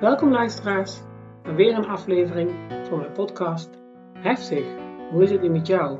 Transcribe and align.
Welkom 0.00 0.30
luisteraars 0.30 1.00
bij 1.42 1.54
weer 1.54 1.76
een 1.76 1.86
aflevering 1.86 2.50
van 2.88 2.98
mijn 2.98 3.12
podcast 3.12 3.70
Heftig, 4.12 4.64
hoe 5.10 5.22
is 5.22 5.30
het 5.30 5.42
nu 5.42 5.48
met 5.48 5.66
jou? 5.66 5.98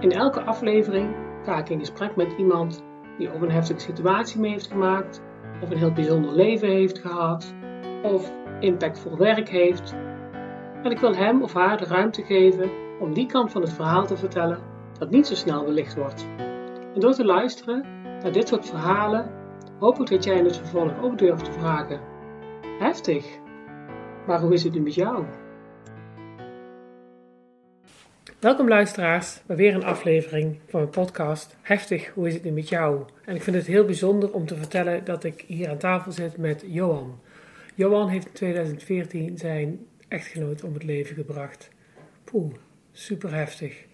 In 0.00 0.12
elke 0.12 0.42
aflevering 0.42 1.14
ga 1.44 1.58
ik 1.58 1.68
in 1.68 1.78
gesprek 1.78 2.16
met 2.16 2.34
iemand 2.38 2.84
die 3.18 3.32
of 3.32 3.40
een 3.40 3.50
heftige 3.50 3.80
situatie 3.80 4.40
mee 4.40 4.50
heeft 4.50 4.66
gemaakt, 4.66 5.22
of 5.62 5.70
een 5.70 5.76
heel 5.76 5.92
bijzonder 5.92 6.32
leven 6.32 6.68
heeft 6.68 6.98
gehad, 6.98 7.54
of 8.02 8.32
impactvol 8.60 9.16
werk 9.16 9.48
heeft. 9.48 9.94
En 10.82 10.90
ik 10.90 10.98
wil 10.98 11.14
hem 11.14 11.42
of 11.42 11.52
haar 11.52 11.76
de 11.76 11.84
ruimte 11.86 12.22
geven 12.22 12.70
om 13.00 13.14
die 13.14 13.26
kant 13.26 13.52
van 13.52 13.62
het 13.62 13.72
verhaal 13.72 14.06
te 14.06 14.16
vertellen 14.16 14.58
dat 14.98 15.10
niet 15.10 15.26
zo 15.26 15.34
snel 15.34 15.64
belicht 15.64 15.96
wordt. 15.96 16.26
En 16.94 17.00
door 17.00 17.12
te 17.12 17.24
luisteren 17.24 17.84
naar 18.22 18.32
dit 18.32 18.48
soort 18.48 18.66
verhalen 18.66 19.30
hoop 19.78 20.00
ik 20.00 20.10
dat 20.10 20.24
jij 20.24 20.36
in 20.36 20.44
het 20.44 20.56
vervolg 20.56 21.02
ook 21.02 21.18
durft 21.18 21.44
te 21.44 21.52
vragen 21.52 22.11
Heftig. 22.78 23.26
Maar 24.26 24.40
hoe 24.40 24.52
is 24.52 24.62
het 24.62 24.72
nu 24.72 24.80
met 24.80 24.94
jou? 24.94 25.24
Welkom 28.40 28.68
luisteraars 28.68 29.42
bij 29.46 29.56
weer 29.56 29.74
een 29.74 29.84
aflevering 29.84 30.58
van 30.68 30.80
mijn 30.80 30.92
podcast 30.92 31.56
Heftig, 31.62 32.08
hoe 32.08 32.26
is 32.26 32.34
het 32.34 32.44
nu 32.44 32.50
met 32.50 32.68
jou? 32.68 33.04
En 33.24 33.34
ik 33.34 33.42
vind 33.42 33.56
het 33.56 33.66
heel 33.66 33.84
bijzonder 33.84 34.32
om 34.32 34.46
te 34.46 34.56
vertellen 34.56 35.04
dat 35.04 35.24
ik 35.24 35.44
hier 35.46 35.68
aan 35.68 35.78
tafel 35.78 36.12
zit 36.12 36.36
met 36.36 36.64
Johan. 36.66 37.20
Johan 37.74 38.08
heeft 38.08 38.26
in 38.26 38.32
2014 38.32 39.38
zijn 39.38 39.86
echtgenoot 40.08 40.64
om 40.64 40.72
het 40.74 40.84
leven 40.84 41.14
gebracht. 41.14 41.68
Poeh, 42.24 42.54
super 42.92 43.34
heftig. 43.34 43.84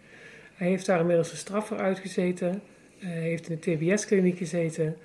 Hij 0.54 0.68
heeft 0.68 0.87
daar 0.87 1.01
inmiddels 1.01 1.30
een 1.30 1.37
straf 1.37 1.66
voor 1.66 1.79
uitgezeten. 1.79 2.62
Hij 2.98 3.20
heeft 3.20 3.48
in 3.48 3.59
de 3.60 3.76
TBS-kliniek 3.76 4.38
gezeten. 4.38 4.96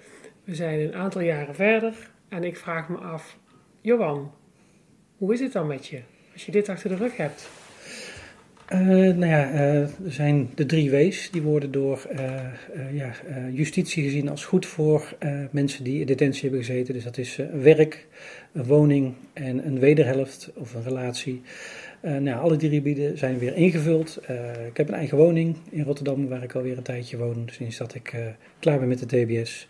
We 0.43 0.55
zijn 0.55 0.79
een 0.79 0.95
aantal 0.95 1.21
jaren 1.21 1.55
verder 1.55 2.11
en 2.29 2.43
ik 2.43 2.57
vraag 2.57 2.89
me 2.89 2.97
af 2.97 3.37
Johan, 3.83 4.31
hoe 5.17 5.33
is 5.33 5.39
het 5.39 5.51
dan 5.51 5.67
met 5.67 5.87
je 5.87 6.01
als 6.33 6.45
je 6.45 6.51
dit 6.51 6.69
achter 6.69 6.89
de 6.89 6.95
rug 6.95 7.17
hebt? 7.17 7.49
Uh, 8.73 8.79
nou 8.89 9.25
ja, 9.25 9.51
uh, 9.51 9.81
er 9.81 9.91
zijn 10.11 10.49
de 10.55 10.65
drie 10.65 10.91
W's. 10.91 11.31
Die 11.31 11.41
worden 11.41 11.71
door 11.71 12.07
uh, 12.11 12.97
ja, 12.97 13.11
justitie 13.51 14.03
gezien 14.03 14.29
als 14.29 14.45
goed 14.45 14.65
voor 14.65 15.15
mensen 15.51 15.83
die 15.83 15.99
in 15.99 16.05
detentie 16.05 16.41
hebben 16.41 16.65
gezeten. 16.65 16.93
Dus 16.93 17.03
dat 17.03 17.17
is 17.17 17.39
werk, 17.53 18.07
een 18.51 18.65
woning 18.65 19.13
en 19.33 19.65
een 19.65 19.79
wederhelft 19.79 20.51
of 20.55 20.73
een 20.73 20.83
relatie. 20.83 21.41
Nou, 22.03 22.41
alle 22.41 22.55
drie 22.55 22.71
gebieden 22.71 23.17
zijn 23.17 23.37
weer 23.37 23.55
ingevuld. 23.55 24.19
ik 24.67 24.77
heb 24.77 24.87
een 24.87 24.93
eigen 24.93 25.17
woning 25.17 25.57
in 25.69 25.83
Rotterdam 25.83 26.27
waar 26.27 26.43
ik 26.43 26.55
alweer 26.55 26.77
een 26.77 26.83
tijdje 26.83 27.17
woon. 27.17 27.47
Sinds 27.51 27.77
dat 27.77 27.95
ik 27.95 28.15
klaar 28.59 28.79
ben 28.79 28.87
met 28.87 28.99
de 28.99 29.05
TBS. 29.05 29.67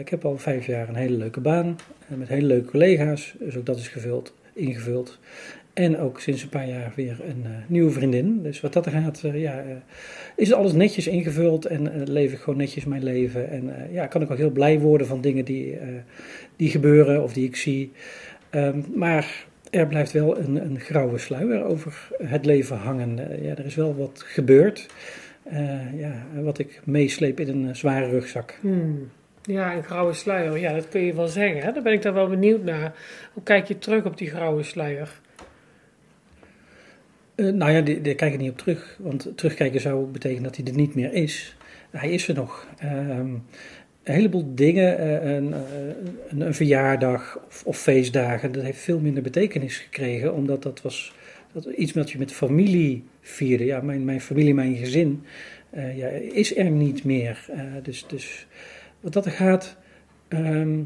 ik 0.00 0.08
heb 0.08 0.24
al 0.24 0.38
vijf 0.38 0.66
jaar 0.66 0.88
een 0.88 0.94
hele 0.94 1.16
leuke 1.16 1.40
baan 1.40 1.76
met 2.06 2.28
hele 2.28 2.46
leuke 2.46 2.70
collega's. 2.70 3.34
Dus 3.38 3.56
ook 3.56 3.66
dat 3.66 3.78
is 3.78 3.88
gevuld, 3.88 4.34
ingevuld. 4.54 5.18
En 5.72 5.98
ook 5.98 6.20
sinds 6.20 6.42
een 6.42 6.48
paar 6.48 6.68
jaar 6.68 6.92
weer 6.96 7.16
een 7.28 7.46
nieuwe 7.66 7.90
vriendin. 7.90 8.42
Dus 8.42 8.60
wat 8.60 8.72
dat 8.72 8.88
gaat, 8.88 9.20
ja, 9.32 9.64
is 10.36 10.52
alles 10.52 10.72
netjes 10.72 11.06
ingevuld 11.06 11.64
en 11.64 12.10
leef 12.10 12.32
ik 12.32 12.38
gewoon 12.38 12.58
netjes 12.58 12.84
mijn 12.84 13.02
leven. 13.02 13.50
En 13.50 13.72
ja, 13.90 14.06
kan 14.06 14.22
ik 14.22 14.30
ook 14.30 14.36
heel 14.36 14.50
blij 14.50 14.80
worden 14.80 15.06
van 15.06 15.20
dingen 15.20 15.44
die, 15.44 15.78
die 16.56 16.70
gebeuren 16.70 17.22
of 17.22 17.32
die 17.32 17.46
ik 17.46 17.56
zie. 17.56 17.92
Um, 18.50 18.84
maar 18.94 19.50
er 19.72 19.86
blijft 19.86 20.12
wel 20.12 20.38
een, 20.38 20.64
een 20.64 20.80
grauwe 20.80 21.18
sluier 21.18 21.64
over 21.64 22.08
het 22.22 22.44
leven 22.44 22.76
hangen. 22.76 23.42
ja, 23.42 23.56
er 23.56 23.64
is 23.64 23.74
wel 23.74 23.96
wat 23.96 24.22
gebeurd. 24.26 24.86
ja, 25.96 26.26
wat 26.42 26.58
ik 26.58 26.80
meesleep 26.84 27.40
in 27.40 27.48
een 27.48 27.76
zware 27.76 28.08
rugzak. 28.08 28.58
Hmm. 28.60 29.10
Ja, 29.42 29.74
een 29.74 29.84
grauwe 29.84 30.12
sluier. 30.12 30.58
Ja, 30.58 30.72
dat 30.72 30.88
kun 30.88 31.00
je 31.00 31.14
wel 31.14 31.28
zeggen. 31.28 31.62
Hè? 31.62 31.72
Daar 31.72 31.82
ben 31.82 31.92
ik 31.92 32.02
daar 32.02 32.14
wel 32.14 32.28
benieuwd 32.28 32.62
naar. 32.62 32.94
Hoe 33.32 33.42
kijk 33.42 33.68
je 33.68 33.78
terug 33.78 34.04
op 34.04 34.18
die 34.18 34.30
grauwe 34.30 34.62
sluier? 34.62 35.20
Uh, 37.36 37.52
nou 37.52 37.72
ja, 37.72 37.80
daar 37.80 38.14
kijk 38.14 38.32
ik 38.32 38.38
niet 38.38 38.50
op 38.50 38.58
terug. 38.58 38.96
Want 38.98 39.36
terugkijken 39.36 39.80
zou 39.80 40.06
betekenen 40.06 40.42
dat 40.42 40.56
hij 40.56 40.64
er 40.64 40.74
niet 40.74 40.94
meer 40.94 41.12
is. 41.12 41.56
Hij 41.90 42.10
is 42.10 42.28
er 42.28 42.34
nog. 42.34 42.66
Uh, 42.84 43.20
een 44.02 44.14
heleboel 44.14 44.52
dingen, 44.54 45.00
uh, 45.00 45.34
een, 45.34 45.54
een, 46.28 46.40
een, 46.40 46.54
verjaardag 46.54 47.38
of, 47.46 47.62
of, 47.64 47.78
feestdagen, 47.78 48.52
dat 48.52 48.62
heeft 48.62 48.80
veel 48.80 48.98
minder 48.98 49.22
betekenis 49.22 49.76
gekregen. 49.78 50.34
Omdat 50.34 50.62
dat 50.62 50.82
was 50.82 51.14
dat 51.52 51.64
iets 51.64 51.92
wat 51.92 52.10
je 52.10 52.18
met 52.18 52.32
familie 52.32 53.04
vierde. 53.20 53.64
Ja, 53.64 53.80
mijn, 53.80 54.04
mijn 54.04 54.20
familie, 54.20 54.54
mijn 54.54 54.76
gezin, 54.76 55.22
ja, 55.94 56.06
is 56.32 56.56
er 56.56 56.70
niet 56.70 57.04
meer. 57.04 57.46
dus... 57.82 58.06
dus 58.06 58.46
wat 59.02 59.12
dat 59.12 59.28
gaat, 59.28 59.76
ehm, 60.28 60.80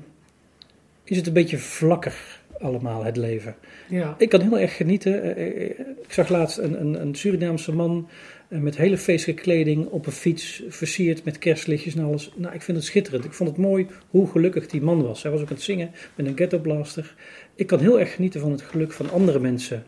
is 1.05 1.17
het 1.17 1.27
een 1.27 1.33
beetje 1.33 1.59
vlakker 1.59 2.41
allemaal, 2.59 3.05
het 3.05 3.17
leven. 3.17 3.55
Ja. 3.89 4.15
Ik 4.19 4.29
kan 4.29 4.41
heel 4.41 4.59
erg 4.59 4.77
genieten. 4.77 5.23
Eh, 5.23 5.31
eh, 5.31 5.71
eh, 5.71 5.79
ik 6.03 6.13
zag 6.13 6.29
laatst 6.29 6.59
een, 6.59 6.81
een, 6.81 7.01
een 7.01 7.15
Surinaamse 7.15 7.73
man 7.73 8.09
met 8.49 8.77
hele 8.77 8.99
feestelijke 8.99 9.43
kleding 9.43 9.87
op 9.87 10.07
een 10.07 10.13
fiets, 10.13 10.63
versierd 10.69 11.25
met 11.25 11.39
kerstlichtjes 11.39 11.95
en 11.95 12.05
alles. 12.05 12.33
Nou, 12.37 12.55
ik 12.55 12.63
vind 12.63 12.77
het 12.77 12.87
schitterend. 12.87 13.25
Ik 13.25 13.33
vond 13.33 13.49
het 13.49 13.59
mooi 13.59 13.87
hoe 14.11 14.31
gelukkig 14.31 14.67
die 14.67 14.83
man 14.83 15.03
was. 15.03 15.23
Hij 15.23 15.33
was 15.33 15.41
ook 15.41 15.49
aan 15.49 15.55
het 15.55 15.65
zingen 15.65 15.91
met 16.15 16.27
een 16.27 16.37
ghetto 16.37 16.59
blaster. 16.59 17.15
Ik 17.55 17.67
kan 17.67 17.79
heel 17.79 18.01
erg 18.01 18.15
genieten 18.15 18.41
van 18.41 18.51
het 18.51 18.63
geluk 18.63 18.93
van 18.93 19.11
andere 19.11 19.39
mensen. 19.39 19.85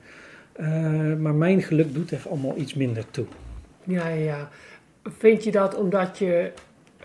maar 1.19 1.35
mijn 1.35 1.63
geluk 1.63 1.95
doet 1.95 2.11
er 2.11 2.23
allemaal 2.29 2.57
iets 2.57 2.75
minder 2.75 3.11
toe. 3.11 3.27
Ja, 3.85 4.09
ja. 4.09 4.49
Vind 5.03 5.45
je 5.45 5.51
dat 5.51 5.75
omdat 5.75 6.19
je 6.19 6.53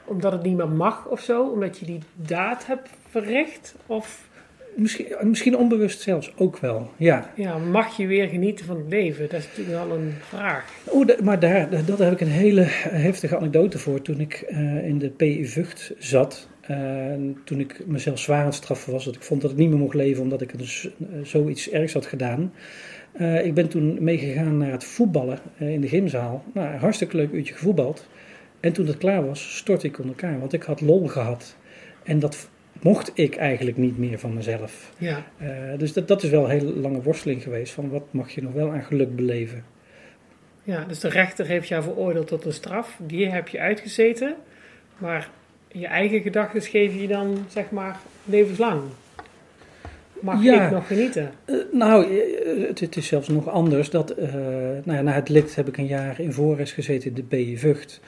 omdat 0.06 0.32
het 0.32 0.44
niet 0.44 0.58
meer 0.58 0.70
mag 0.70 1.08
of 1.08 1.20
zo? 1.20 1.48
Omdat 1.48 1.78
je 1.78 1.86
die 1.86 2.00
daad 2.16 2.66
hebt 2.66 2.90
verricht? 3.10 3.76
Of... 3.86 4.32
Misschien, 4.76 5.06
misschien 5.22 5.58
onbewust 5.58 6.02
zelfs 6.02 6.34
ook 6.36 6.58
wel, 6.58 6.92
ja. 6.98 7.32
Ja, 7.36 7.58
mag 7.58 7.98
je 7.98 8.08
weer 8.08 8.28
genieten 8.28 8.66
van 8.66 8.78
het 8.78 8.90
leven? 8.90 9.30
Dat 9.30 9.40
is 9.40 9.48
natuurlijk 9.48 9.88
wel 9.88 9.98
een 9.98 10.14
vraag. 10.20 10.74
Oh, 10.86 11.20
maar 11.24 11.40
daar, 11.40 11.70
daar 11.70 11.98
heb 11.98 12.12
ik 12.12 12.22
een 12.22 12.28
hele 12.28 12.64
heftige 12.90 13.38
anekdote 13.38 13.80
voor. 13.80 14.02
Toen 14.02 14.20
ik 14.20 14.46
uh, 14.50 14.88
in 14.88 15.00
de 15.00 15.10
PU 15.10 15.46
Vught 15.46 15.94
zat, 15.98 16.50
uh, 16.72 16.78
toen 17.44 17.60
ik 17.60 17.86
mezelf 17.86 18.20
zwaar 18.20 18.40
aan 18.40 18.46
het 18.46 18.56
straffen 18.56 18.92
was, 18.92 19.06
dat 19.06 19.16
ik 19.16 19.22
vond 19.22 19.42
dat 19.42 19.52
ik 19.52 19.58
niet 19.58 19.70
meer 19.70 19.78
mocht 19.78 19.96
leven 19.96 20.24
omdat 20.24 20.42
ik 20.42 20.58
dus, 20.58 20.90
zoiets 21.24 21.70
ergs 21.70 21.94
had 21.94 22.06
gedaan. 22.06 22.54
ik 23.44 23.54
ben 23.54 23.70
toen 23.70 24.04
meegegaan 24.04 24.58
naar 24.58 24.72
het 24.72 24.84
voetballen 24.84 25.40
in 25.58 25.82
de 25.82 25.88
gymzaal. 25.88 26.44
Nou, 26.54 26.78
hartstikke 26.78 27.18
leuk 27.18 27.32
uurtje 27.32 27.54
gevoetbald. 27.54 28.08
En 28.60 28.74
toen 28.74 28.88
het 28.88 28.98
klaar 28.98 29.26
was, 29.26 29.58
stortte 29.58 29.88
ik 29.88 30.00
onder 30.00 30.16
elkaar, 30.16 30.40
want 30.40 30.54
ik 30.54 30.64
had 30.64 30.82
lol 30.82 31.08
gehad. 31.08 31.56
En 32.04 32.20
dat 32.20 32.50
mocht 32.84 33.12
ik 33.14 33.36
eigenlijk 33.36 33.78
niet 33.78 33.98
meer 33.98 34.20
van 34.20 34.34
mezelf. 34.34 34.92
Ja. 34.98 35.24
Uh, 35.42 35.50
dus 35.78 35.94
dat, 35.94 36.08
dat 36.08 36.24
is 36.24 36.30
wel 36.30 36.44
een 36.44 36.50
hele 36.50 36.74
lange 36.74 37.02
worsteling 37.02 37.44
geweest 37.44 37.74
van 37.74 37.90
wat 37.90 38.04
mag 38.12 38.32
je 38.32 38.42
nog 38.42 38.54
wel 38.54 38.72
aan 38.72 38.84
geluk 38.84 39.16
beleven. 39.16 39.64
Ja, 40.64 40.86
dus 40.88 41.00
de 41.00 41.10
rechter 41.10 41.46
heeft 41.46 41.68
jou 41.68 41.84
veroordeeld 41.84 42.28
tot 42.28 42.46
een 42.46 42.54
straf, 42.54 43.00
die 43.02 43.30
heb 43.30 43.48
je 43.48 43.60
uitgezeten, 43.60 44.36
maar 44.98 45.30
je 45.68 45.88
eigen 45.88 46.22
gedachten 46.22 46.62
geef 46.62 46.96
je 46.96 47.08
dan 47.08 47.46
zeg 47.48 47.72
maar 47.72 48.00
levenslang. 48.26 48.82
Mag 50.20 50.44
ja, 50.44 50.66
ik 50.66 50.72
nog 50.72 50.88
genieten? 50.88 51.32
Uh, 51.46 51.56
nou, 51.72 52.06
uh, 52.06 52.68
het, 52.68 52.80
het, 52.80 52.96
is 52.96 53.08
zelfs 53.08 53.28
nog 53.28 53.50
anders. 53.50 53.90
Dat, 53.90 54.16
nou 54.84 54.98
ja, 54.98 55.02
na 55.02 55.12
het 55.12 55.30
licht 55.30 55.56
heb 55.56 55.68
ik 55.68 55.78
een 55.78 55.88
jaar 55.88 56.20
in 56.20 56.34
Voorres 56.34 56.72
gezeten 56.72 57.10
in 57.10 57.14
de 57.14 57.24
BE 57.24 57.58
Vught. 57.58 58.02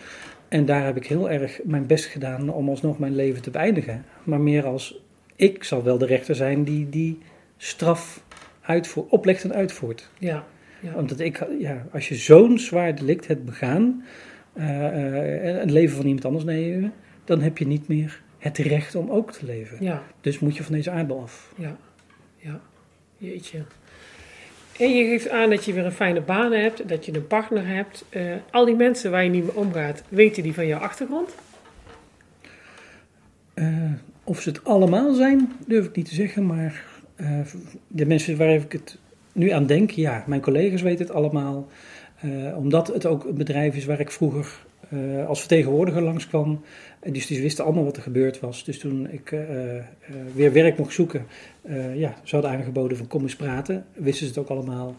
En 0.47 0.65
daar 0.65 0.85
heb 0.85 0.95
ik 0.95 1.07
heel 1.07 1.29
erg 1.29 1.59
mijn 1.63 1.85
best 1.85 2.05
gedaan 2.05 2.49
om 2.49 2.69
alsnog 2.69 2.99
mijn 2.99 3.15
leven 3.15 3.41
te 3.41 3.51
beëindigen. 3.51 4.05
Maar 4.23 4.41
meer 4.41 4.65
als 4.65 5.03
ik 5.35 5.63
zal 5.63 5.83
wel 5.83 5.97
de 5.97 6.05
rechter 6.05 6.35
zijn 6.35 6.63
die 6.63 6.89
die 6.89 7.19
straf 7.57 8.23
uitvoert, 8.61 9.09
oplegt 9.09 9.43
en 9.43 9.53
uitvoert. 9.53 10.09
Ja, 10.17 10.45
ja. 10.79 10.93
Want 10.93 11.19
ik, 11.19 11.47
ja, 11.59 11.85
als 11.91 12.09
je 12.09 12.15
zo'n 12.15 12.59
zwaar 12.59 12.95
delict 12.95 13.27
hebt 13.27 13.45
begaan, 13.45 14.03
uh, 14.53 14.65
uh, 14.65 15.59
het 15.59 15.71
leven 15.71 15.95
van 15.95 16.05
iemand 16.05 16.25
anders 16.25 16.43
nemen, 16.43 16.93
dan 17.23 17.41
heb 17.41 17.57
je 17.57 17.67
niet 17.67 17.87
meer 17.87 18.21
het 18.37 18.57
recht 18.57 18.95
om 18.95 19.09
ook 19.09 19.31
te 19.31 19.45
leven. 19.45 19.77
Ja. 19.79 20.03
Dus 20.21 20.39
moet 20.39 20.57
je 20.57 20.63
van 20.63 20.73
deze 20.73 20.91
aardbol 20.91 21.21
af. 21.21 21.53
Ja, 21.57 21.77
ja. 22.37 22.61
Jeetje. 23.17 23.65
En 24.79 24.95
je 24.95 25.03
geeft 25.03 25.29
aan 25.29 25.49
dat 25.49 25.65
je 25.65 25.73
weer 25.73 25.85
een 25.85 25.91
fijne 25.91 26.21
baan 26.21 26.51
hebt, 26.51 26.89
dat 26.89 27.05
je 27.05 27.15
een 27.15 27.27
partner 27.27 27.67
hebt. 27.67 28.05
Uh, 28.09 28.33
al 28.51 28.65
die 28.65 28.75
mensen 28.75 29.11
waar 29.11 29.23
je 29.23 29.29
niet 29.29 29.43
mee 29.43 29.55
omgaat, 29.55 30.03
weten 30.09 30.43
die 30.43 30.53
van 30.53 30.67
jouw 30.67 30.79
achtergrond? 30.79 31.35
Uh, 33.55 33.91
of 34.23 34.41
ze 34.41 34.49
het 34.49 34.63
allemaal 34.63 35.13
zijn, 35.13 35.51
durf 35.67 35.85
ik 35.85 35.95
niet 35.95 36.07
te 36.07 36.15
zeggen. 36.15 36.45
Maar 36.45 36.83
uh, 37.15 37.39
de 37.87 38.05
mensen 38.05 38.37
waar 38.37 38.53
ik 38.53 38.71
het 38.71 38.97
nu 39.31 39.49
aan 39.49 39.65
denk, 39.65 39.91
ja, 39.91 40.23
mijn 40.27 40.41
collega's 40.41 40.81
weten 40.81 41.05
het 41.05 41.15
allemaal. 41.15 41.67
omdat 42.55 42.87
het 42.87 43.05
ook 43.05 43.23
een 43.23 43.35
bedrijf 43.35 43.75
is 43.75 43.85
waar 43.85 43.99
ik 43.99 44.11
vroeger 44.11 44.65
als 45.27 45.39
vertegenwoordiger 45.39 46.01
langskwam. 46.01 46.61
En 47.05 47.13
dus 47.13 47.27
die 47.27 47.41
wisten 47.41 47.65
allemaal 47.65 47.83
wat 47.83 47.95
er 47.95 48.01
gebeurd 48.01 48.39
was. 48.39 48.63
Dus 48.63 48.79
toen 48.79 49.09
ik 49.11 49.31
uh, 49.31 49.39
uh, 49.75 49.83
weer 50.33 50.53
werk 50.53 50.77
mocht 50.77 50.93
zoeken, 50.93 51.25
ja, 51.95 52.15
ze 52.23 52.35
hadden 52.35 52.51
aangeboden 52.51 52.97
van 52.97 53.07
kom 53.07 53.21
eens 53.21 53.35
praten. 53.35 53.85
Wisten 53.93 54.27
ze 54.27 54.33
het 54.33 54.37
ook 54.41 54.49
allemaal. 54.49 54.95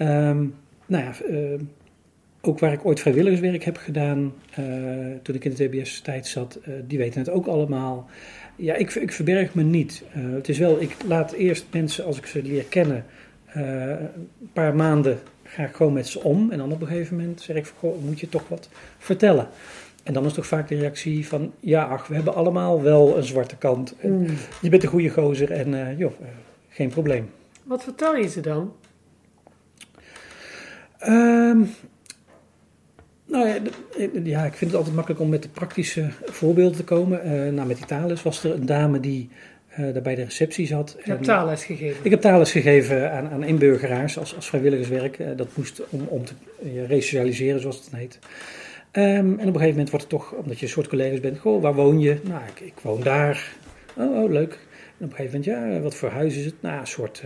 Um, 0.00 0.54
nou 0.86 1.04
ja, 1.04 1.14
ook 2.40 2.58
waar 2.58 2.72
ik 2.72 2.84
ooit 2.84 3.00
vrijwilligerswerk 3.00 3.64
heb 3.64 3.76
gedaan, 3.76 4.32
toen 5.22 5.34
ik 5.34 5.44
in 5.44 5.54
de 5.54 5.68
TBS-tijd 5.68 6.26
zat, 6.26 6.58
die 6.86 6.98
weten 6.98 7.20
het 7.20 7.30
ook 7.30 7.46
allemaal. 7.46 8.08
Ja, 8.56 8.74
ik, 8.74 8.94
ik 8.94 9.12
verberg 9.12 9.54
me 9.54 9.62
niet. 9.62 10.02
het 10.10 10.48
is 10.48 10.58
wel, 10.58 10.80
ik 10.80 10.96
laat 11.06 11.32
eerst 11.32 11.66
mensen, 11.70 12.04
als 12.04 12.18
ik 12.18 12.26
ze 12.26 12.42
leer 12.42 12.64
kennen, 12.64 13.04
een 13.52 14.50
paar 14.52 14.74
maanden 14.74 15.18
ga 15.42 15.64
ik 15.64 15.74
gewoon 15.74 15.92
met 15.92 16.06
ze 16.06 16.22
om. 16.22 16.50
En 16.50 16.58
dan 16.58 16.72
op 16.72 16.80
een 16.80 16.86
gegeven 16.86 17.16
moment 17.16 17.40
zeg 17.40 17.56
ik, 17.56 17.72
goh, 17.78 18.04
moet 18.04 18.20
je 18.20 18.28
toch 18.28 18.48
wat 18.48 18.68
vertellen. 18.98 19.48
En 20.06 20.12
dan 20.12 20.24
is 20.24 20.32
toch 20.32 20.46
vaak 20.46 20.68
de 20.68 20.78
reactie 20.78 21.26
van, 21.26 21.52
ja 21.60 21.84
ach, 21.84 22.06
we 22.06 22.14
hebben 22.14 22.34
allemaal 22.34 22.82
wel 22.82 23.16
een 23.16 23.24
zwarte 23.24 23.56
kant. 23.56 23.94
Mm. 24.02 24.26
Je 24.62 24.68
bent 24.68 24.82
een 24.82 24.88
goede 24.88 25.08
gozer 25.08 25.50
en 25.50 25.72
uh, 25.72 25.98
joh, 25.98 26.12
uh, 26.20 26.26
geen 26.68 26.88
probleem. 26.88 27.30
Wat 27.62 27.82
vertel 27.82 28.16
je 28.16 28.28
ze 28.28 28.40
dan? 28.40 28.72
Um, 31.08 31.70
nou 33.24 33.48
ja, 33.48 33.56
ja, 34.22 34.44
ik 34.44 34.54
vind 34.54 34.70
het 34.70 34.74
altijd 34.74 34.94
makkelijk 34.94 35.20
om 35.20 35.28
met 35.28 35.42
de 35.42 35.48
praktische 35.48 36.08
voorbeelden 36.24 36.76
te 36.76 36.84
komen. 36.84 37.26
Uh, 37.26 37.52
nou, 37.52 37.66
met 37.68 37.78
Italis 37.78 38.22
was 38.22 38.44
er 38.44 38.52
een 38.52 38.66
dame 38.66 39.00
die 39.00 39.28
uh, 39.78 39.92
daar 39.92 40.02
bij 40.02 40.14
de 40.14 40.24
receptie 40.24 40.66
zat. 40.66 40.96
Je 41.04 41.10
hebt 41.10 41.24
taalles 41.24 41.64
gegeven? 41.64 42.04
Ik 42.04 42.10
heb 42.10 42.20
taalles 42.20 42.50
gegeven 42.50 43.12
aan, 43.12 43.28
aan 43.28 43.44
inburgeraars 43.44 44.18
als, 44.18 44.36
als 44.36 44.48
vrijwilligerswerk. 44.48 45.18
Uh, 45.18 45.26
dat 45.36 45.48
moest 45.54 45.82
om, 45.88 46.06
om 46.08 46.24
te 46.24 46.34
resocialiseren, 46.86 47.60
zoals 47.60 47.76
het 47.76 47.88
heet. 47.92 48.18
Um, 48.96 49.02
en 49.04 49.32
op 49.32 49.38
een 49.38 49.46
gegeven 49.46 49.68
moment 49.68 49.90
wordt 49.90 50.04
het 50.04 50.14
toch, 50.20 50.32
omdat 50.32 50.58
je 50.58 50.66
een 50.66 50.72
soort 50.72 50.88
collega's 50.88 51.20
bent, 51.20 51.38
goh, 51.38 51.62
waar 51.62 51.74
woon 51.74 52.00
je? 52.00 52.18
Nou, 52.22 52.42
ik, 52.54 52.60
ik 52.60 52.74
woon 52.82 53.00
daar. 53.00 53.54
Oh, 53.96 54.22
oh, 54.22 54.30
leuk. 54.30 54.58
En 54.98 55.04
op 55.04 55.10
een 55.10 55.16
gegeven 55.16 55.40
moment, 55.40 55.74
ja, 55.74 55.80
wat 55.80 55.94
voor 55.94 56.08
huis 56.08 56.36
is 56.36 56.44
het? 56.44 56.54
Nou, 56.60 56.80
een 56.80 56.86
soort 56.86 57.22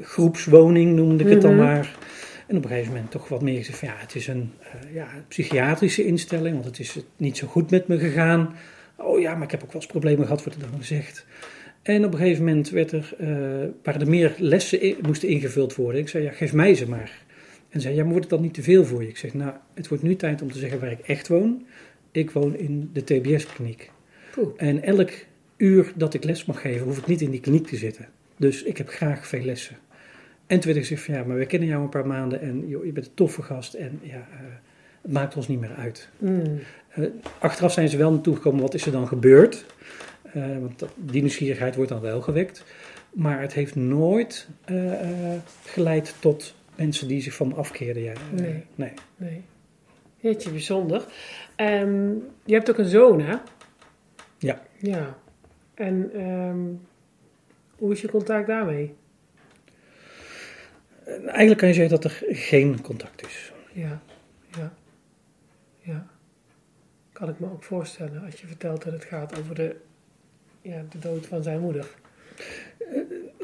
groepswoning 0.00 0.94
noemde 0.94 1.24
ik 1.24 1.30
het 1.30 1.42
dan 1.42 1.54
mhm. 1.54 1.64
maar. 1.64 1.96
En 2.46 2.56
op 2.56 2.62
een 2.62 2.70
gegeven 2.70 2.92
moment 2.92 3.10
toch 3.10 3.28
wat 3.28 3.42
meer 3.42 3.56
gezegd 3.56 3.78
van 3.78 3.88
ja, 3.88 3.94
het 3.98 4.14
is 4.14 4.26
een 4.26 4.52
ja, 4.92 5.08
psychiatrische 5.28 6.04
instelling, 6.04 6.54
want 6.54 6.64
het 6.64 6.78
is 6.78 6.98
niet 7.16 7.36
zo 7.36 7.46
goed 7.46 7.70
met 7.70 7.88
me 7.88 7.98
gegaan. 7.98 8.54
Oh 8.96 9.20
ja, 9.20 9.34
maar 9.34 9.42
ik 9.42 9.50
heb 9.50 9.62
ook 9.62 9.72
wel 9.72 9.82
eens 9.82 9.90
problemen 9.90 10.24
gehad, 10.24 10.44
wordt 10.44 10.62
er 10.62 10.70
dan 10.70 10.80
gezegd. 10.80 11.26
En 11.82 12.04
op 12.04 12.12
een 12.12 12.18
gegeven 12.18 12.44
moment 12.44 12.70
werd 12.70 12.92
er, 12.92 13.14
uh, 13.20 13.28
waren 13.82 14.00
er 14.00 14.08
meer 14.08 14.34
lessen 14.38 14.80
in, 14.80 14.96
moesten 15.02 15.28
ingevuld 15.28 15.74
worden. 15.74 16.00
Ik 16.00 16.08
zei, 16.08 16.24
ja, 16.24 16.30
geef 16.30 16.52
mij 16.52 16.74
ze 16.74 16.88
maar. 16.88 17.22
En 17.72 17.80
zei, 17.80 17.94
ja, 17.94 18.02
maar 18.02 18.12
wordt 18.12 18.24
het 18.24 18.34
dan 18.34 18.42
niet 18.42 18.54
te 18.54 18.62
veel 18.62 18.84
voor 18.84 19.02
je? 19.02 19.08
Ik 19.08 19.16
zeg, 19.16 19.34
nou, 19.34 19.52
het 19.74 19.88
wordt 19.88 20.02
nu 20.02 20.16
tijd 20.16 20.42
om 20.42 20.52
te 20.52 20.58
zeggen 20.58 20.80
waar 20.80 20.90
ik 20.90 20.98
echt 20.98 21.28
woon. 21.28 21.66
Ik 22.10 22.30
woon 22.30 22.56
in 22.56 22.90
de 22.92 23.04
TBS-kliniek. 23.04 23.90
En 24.56 24.82
elk 24.82 25.10
uur 25.56 25.92
dat 25.94 26.14
ik 26.14 26.24
les 26.24 26.44
mag 26.44 26.60
geven, 26.60 26.86
hoef 26.86 26.98
ik 26.98 27.06
niet 27.06 27.20
in 27.20 27.30
die 27.30 27.40
kliniek 27.40 27.66
te 27.66 27.76
zitten. 27.76 28.08
Dus 28.36 28.62
ik 28.62 28.78
heb 28.78 28.88
graag 28.88 29.26
veel 29.26 29.44
lessen. 29.44 29.76
En 30.46 30.60
toen 30.60 30.72
werd 30.72 30.76
ik 30.76 30.86
gezegd 30.86 31.02
van, 31.02 31.14
ja, 31.14 31.24
maar 31.24 31.36
we 31.36 31.46
kennen 31.46 31.68
jou 31.68 31.82
een 31.82 31.88
paar 31.88 32.06
maanden 32.06 32.40
en 32.40 32.68
joh, 32.68 32.84
je 32.84 32.92
bent 32.92 33.06
een 33.06 33.14
toffe 33.14 33.42
gast. 33.42 33.74
En 33.74 34.00
ja, 34.02 34.16
uh, 34.16 34.38
het 35.02 35.12
maakt 35.12 35.36
ons 35.36 35.48
niet 35.48 35.60
meer 35.60 35.74
uit. 35.74 36.08
Mm. 36.18 36.58
Uh, 36.96 37.06
achteraf 37.38 37.72
zijn 37.72 37.88
ze 37.88 37.96
wel 37.96 38.10
naartoe 38.10 38.34
gekomen, 38.34 38.60
wat 38.60 38.74
is 38.74 38.86
er 38.86 38.92
dan 38.92 39.08
gebeurd? 39.08 39.64
Uh, 40.36 40.58
want 40.60 40.78
dat, 40.78 40.90
die 40.96 41.20
nieuwsgierigheid 41.20 41.74
wordt 41.74 41.90
dan 41.90 42.00
wel 42.00 42.20
gewekt. 42.20 42.64
Maar 43.12 43.40
het 43.40 43.52
heeft 43.52 43.74
nooit 43.74 44.48
geleid 45.64 46.14
tot 46.18 46.54
mensen 46.76 47.08
die 47.08 47.20
zich 47.20 47.34
van 47.34 47.48
me 47.48 47.54
afkeerden. 47.54 48.02
Ja. 48.02 48.12
Nee. 48.32 48.64
nee. 48.74 48.92
nee. 49.16 49.42
Jeetje, 50.16 50.50
bijzonder. 50.50 51.04
Um, 51.56 52.26
je 52.44 52.54
hebt 52.54 52.70
ook 52.70 52.78
een 52.78 52.88
zoon, 52.88 53.20
hè? 53.20 53.36
Ja. 54.38 54.62
Ja. 54.78 55.18
En 55.74 56.20
um, 56.20 56.80
hoe 57.76 57.92
is 57.92 58.00
je 58.00 58.10
contact 58.10 58.46
daarmee? 58.46 58.94
Eigenlijk 61.04 61.58
kan 61.58 61.68
je 61.68 61.74
zeggen 61.74 62.00
dat 62.00 62.04
er 62.04 62.22
geen 62.28 62.80
contact 62.80 63.26
is. 63.26 63.52
Ja, 63.72 64.02
ja, 64.56 64.72
ja. 65.80 66.06
Kan 67.12 67.28
ik 67.28 67.38
me 67.38 67.50
ook 67.50 67.62
voorstellen 67.62 68.24
als 68.24 68.40
je 68.40 68.46
vertelt 68.46 68.84
dat 68.84 68.92
het 68.92 69.04
gaat 69.04 69.38
over 69.38 69.54
de 69.54 69.76
ja, 70.62 70.84
de 70.90 70.98
dood 70.98 71.26
van 71.26 71.42
zijn 71.42 71.60
moeder. 71.60 71.86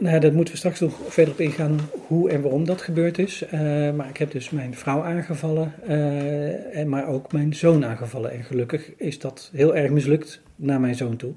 Nou 0.00 0.20
daar 0.20 0.32
moeten 0.32 0.54
we 0.54 0.58
straks 0.58 0.80
nog 0.80 0.94
verder 1.08 1.32
op 1.34 1.40
ingaan 1.40 1.80
hoe 2.06 2.30
en 2.30 2.42
waarom 2.42 2.64
dat 2.64 2.82
gebeurd 2.82 3.18
is. 3.18 3.42
Uh, 3.42 3.50
maar 3.92 4.08
ik 4.08 4.16
heb 4.16 4.30
dus 4.30 4.50
mijn 4.50 4.74
vrouw 4.74 5.02
aangevallen, 5.02 5.74
uh, 5.88 6.76
en 6.76 6.88
maar 6.88 7.06
ook 7.08 7.32
mijn 7.32 7.54
zoon 7.54 7.84
aangevallen. 7.84 8.30
En 8.30 8.44
gelukkig 8.44 8.96
is 8.96 9.18
dat 9.18 9.50
heel 9.52 9.76
erg 9.76 9.90
mislukt 9.90 10.40
naar 10.56 10.80
mijn 10.80 10.94
zoon 10.94 11.16
toe. 11.16 11.32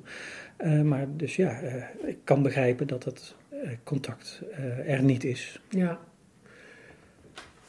maar 0.84 1.08
dus 1.18 1.36
ja, 1.36 1.60
ik 2.06 2.18
kan 2.24 2.42
begrijpen 2.42 2.88
dat 2.88 3.04
het 3.04 3.36
contact 3.84 4.42
er 4.86 5.04
niet 5.04 5.24
is. 5.24 5.60
Ja. 5.69 6.00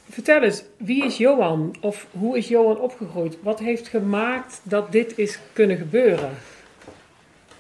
Vertel 0.08 0.42
eens, 0.42 0.64
wie 0.76 1.04
is 1.04 1.16
Johan? 1.16 1.76
Of 1.80 2.06
hoe 2.10 2.36
is 2.36 2.48
Johan 2.48 2.80
opgegroeid? 2.80 3.36
Wat 3.42 3.58
heeft 3.58 3.88
gemaakt 3.88 4.60
dat 4.62 4.92
dit 4.92 5.18
is 5.18 5.38
kunnen 5.52 5.76
gebeuren? 5.76 6.30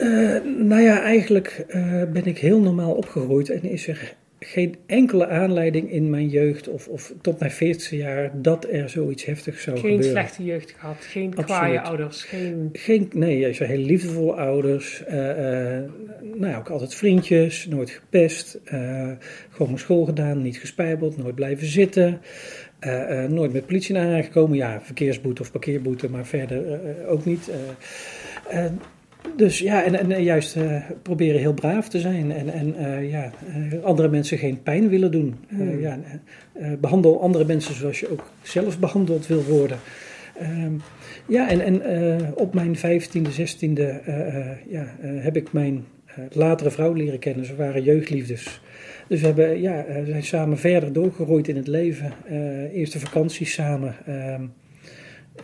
Uh, 0.02 0.36
nou 0.44 0.82
ja, 0.82 1.02
eigenlijk 1.02 1.64
uh, 1.68 2.02
ben 2.12 2.24
ik 2.24 2.38
heel 2.38 2.60
normaal 2.60 2.92
opgegroeid 2.92 3.50
en 3.50 3.62
is 3.62 3.88
er 3.88 4.14
geen 4.38 4.76
enkele 4.86 5.26
aanleiding 5.26 5.92
in 5.92 6.10
mijn 6.10 6.28
jeugd 6.28 6.68
of, 6.68 6.88
of 6.88 7.14
tot 7.20 7.38
mijn 7.38 7.50
veertigste 7.50 7.96
jaar 7.96 8.30
dat 8.34 8.66
er 8.70 8.88
zoiets 8.88 9.24
heftigs 9.24 9.62
zou 9.62 9.76
geen 9.78 9.90
gebeuren. 9.90 10.14
Geen 10.14 10.24
slechte 10.24 10.44
jeugd 10.44 10.74
gehad, 10.78 10.96
geen 11.00 11.34
kwaaie 11.34 11.80
ouders, 11.80 12.22
geen... 12.22 12.68
geen... 12.72 13.10
Nee, 13.12 13.38
je 13.38 13.52
zijn 13.52 13.70
heel 13.70 13.84
liefdevolle 13.84 14.32
ouders, 14.32 15.02
uh, 15.08 15.14
nou 16.22 16.46
ja, 16.46 16.58
ook 16.58 16.70
altijd 16.70 16.94
vriendjes, 16.94 17.66
nooit 17.66 17.90
gepest, 17.90 18.60
gewoon 19.50 19.68
mijn 19.68 19.78
school 19.78 20.04
gedaan, 20.04 20.42
niet 20.42 20.56
gespijbeld, 20.56 21.16
nooit 21.16 21.34
blijven 21.34 21.66
zitten. 21.66 22.20
nooit 23.28 23.52
met 23.52 23.66
politie 23.66 23.94
naar 23.94 24.14
aangekomen, 24.14 24.56
ja, 24.56 24.80
verkeersboete 24.80 25.42
of 25.42 25.52
parkeerboete, 25.52 26.10
maar 26.10 26.26
verder 26.26 26.80
ook 27.06 27.24
niet. 27.24 27.50
Dus 29.36 29.58
ja, 29.58 29.84
en, 29.84 30.10
en 30.10 30.22
juist 30.22 30.56
uh, 30.56 30.82
proberen 31.02 31.40
heel 31.40 31.54
braaf 31.54 31.88
te 31.88 32.00
zijn 32.00 32.32
en, 32.32 32.48
en 32.48 32.74
uh, 32.78 33.10
ja, 33.10 33.30
uh, 33.72 33.82
andere 33.82 34.08
mensen 34.08 34.38
geen 34.38 34.62
pijn 34.62 34.88
willen 34.88 35.10
doen. 35.10 35.34
Hmm. 35.48 35.80
ja, 35.80 35.98
behandel 36.80 37.22
andere 37.22 37.44
mensen 37.44 37.74
zoals 37.74 38.00
je 38.00 38.10
ook 38.10 38.30
zelf 38.42 38.78
behandeld 38.78 39.26
wil 39.26 39.44
worden. 39.44 39.78
Ehm, 40.38 40.72
ja, 41.26 41.48
en, 41.48 41.60
en 41.60 41.82
op 42.34 42.54
mijn 42.54 42.76
vijftiende, 42.76 43.30
zestiende 43.30 44.00
ja, 44.68 44.86
heb 45.00 45.36
ik 45.36 45.52
mijn 45.52 45.84
latere 46.30 46.70
vrouw 46.70 46.92
leren 46.92 47.18
kennen. 47.18 47.44
Ze 47.44 47.56
waren 47.56 47.82
jeugdliefdes. 47.82 48.60
Dus 49.08 49.20
we 49.20 49.26
hebben, 49.26 49.60
ja, 49.60 49.84
zijn 50.06 50.24
samen 50.24 50.58
verder 50.58 50.92
doorgeroeid 50.92 51.48
in 51.48 51.56
het 51.56 51.66
leven. 51.66 52.12
eerste 52.72 53.00
vakanties 53.00 53.52
samen. 53.52 53.94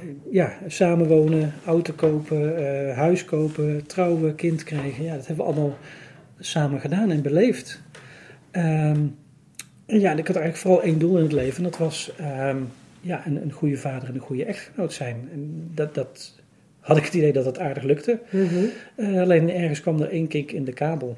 Ehm, 0.00 0.34
ja, 0.34 0.58
samenwonen, 0.66 1.52
auto 1.64 1.92
kopen, 1.92 2.60
uh, 2.60 2.96
huis 2.96 3.24
kopen, 3.24 3.86
trouwen, 3.86 4.34
kind 4.34 4.64
krijgen. 4.64 5.04
Ja, 5.04 5.14
dat 5.14 5.26
hebben 5.26 5.44
we 5.44 5.52
allemaal 5.52 5.76
samen 6.38 6.80
gedaan 6.80 7.10
en 7.10 7.22
beleefd. 7.22 7.80
Um, 8.52 9.16
en 9.86 10.00
ja, 10.00 10.10
ik 10.10 10.26
had 10.26 10.36
eigenlijk 10.36 10.56
vooral 10.56 10.82
één 10.82 10.98
doel 10.98 11.16
in 11.16 11.22
het 11.22 11.32
leven. 11.32 11.56
En 11.56 11.70
dat 11.70 11.78
was 11.78 12.12
um, 12.20 12.68
ja, 13.00 13.26
een, 13.26 13.42
een 13.42 13.52
goede 13.52 13.76
vader 13.76 14.08
en 14.08 14.14
een 14.14 14.20
goede 14.20 14.44
echtgenoot 14.44 14.92
zijn. 14.92 15.28
En 15.32 15.70
dat, 15.74 15.94
dat 15.94 16.34
had 16.80 16.96
ik 16.96 17.04
het 17.04 17.14
idee 17.14 17.32
dat 17.32 17.44
dat 17.44 17.58
aardig 17.58 17.82
lukte. 17.82 18.20
Mm 18.30 18.46
-hmm. 18.46 18.70
uh, 18.96 19.20
alleen 19.20 19.50
ergens 19.50 19.80
kwam 19.80 20.00
er 20.00 20.10
één 20.10 20.28
kink 20.28 20.50
in 20.50 20.64
de 20.64 20.72
kabel. 20.72 21.16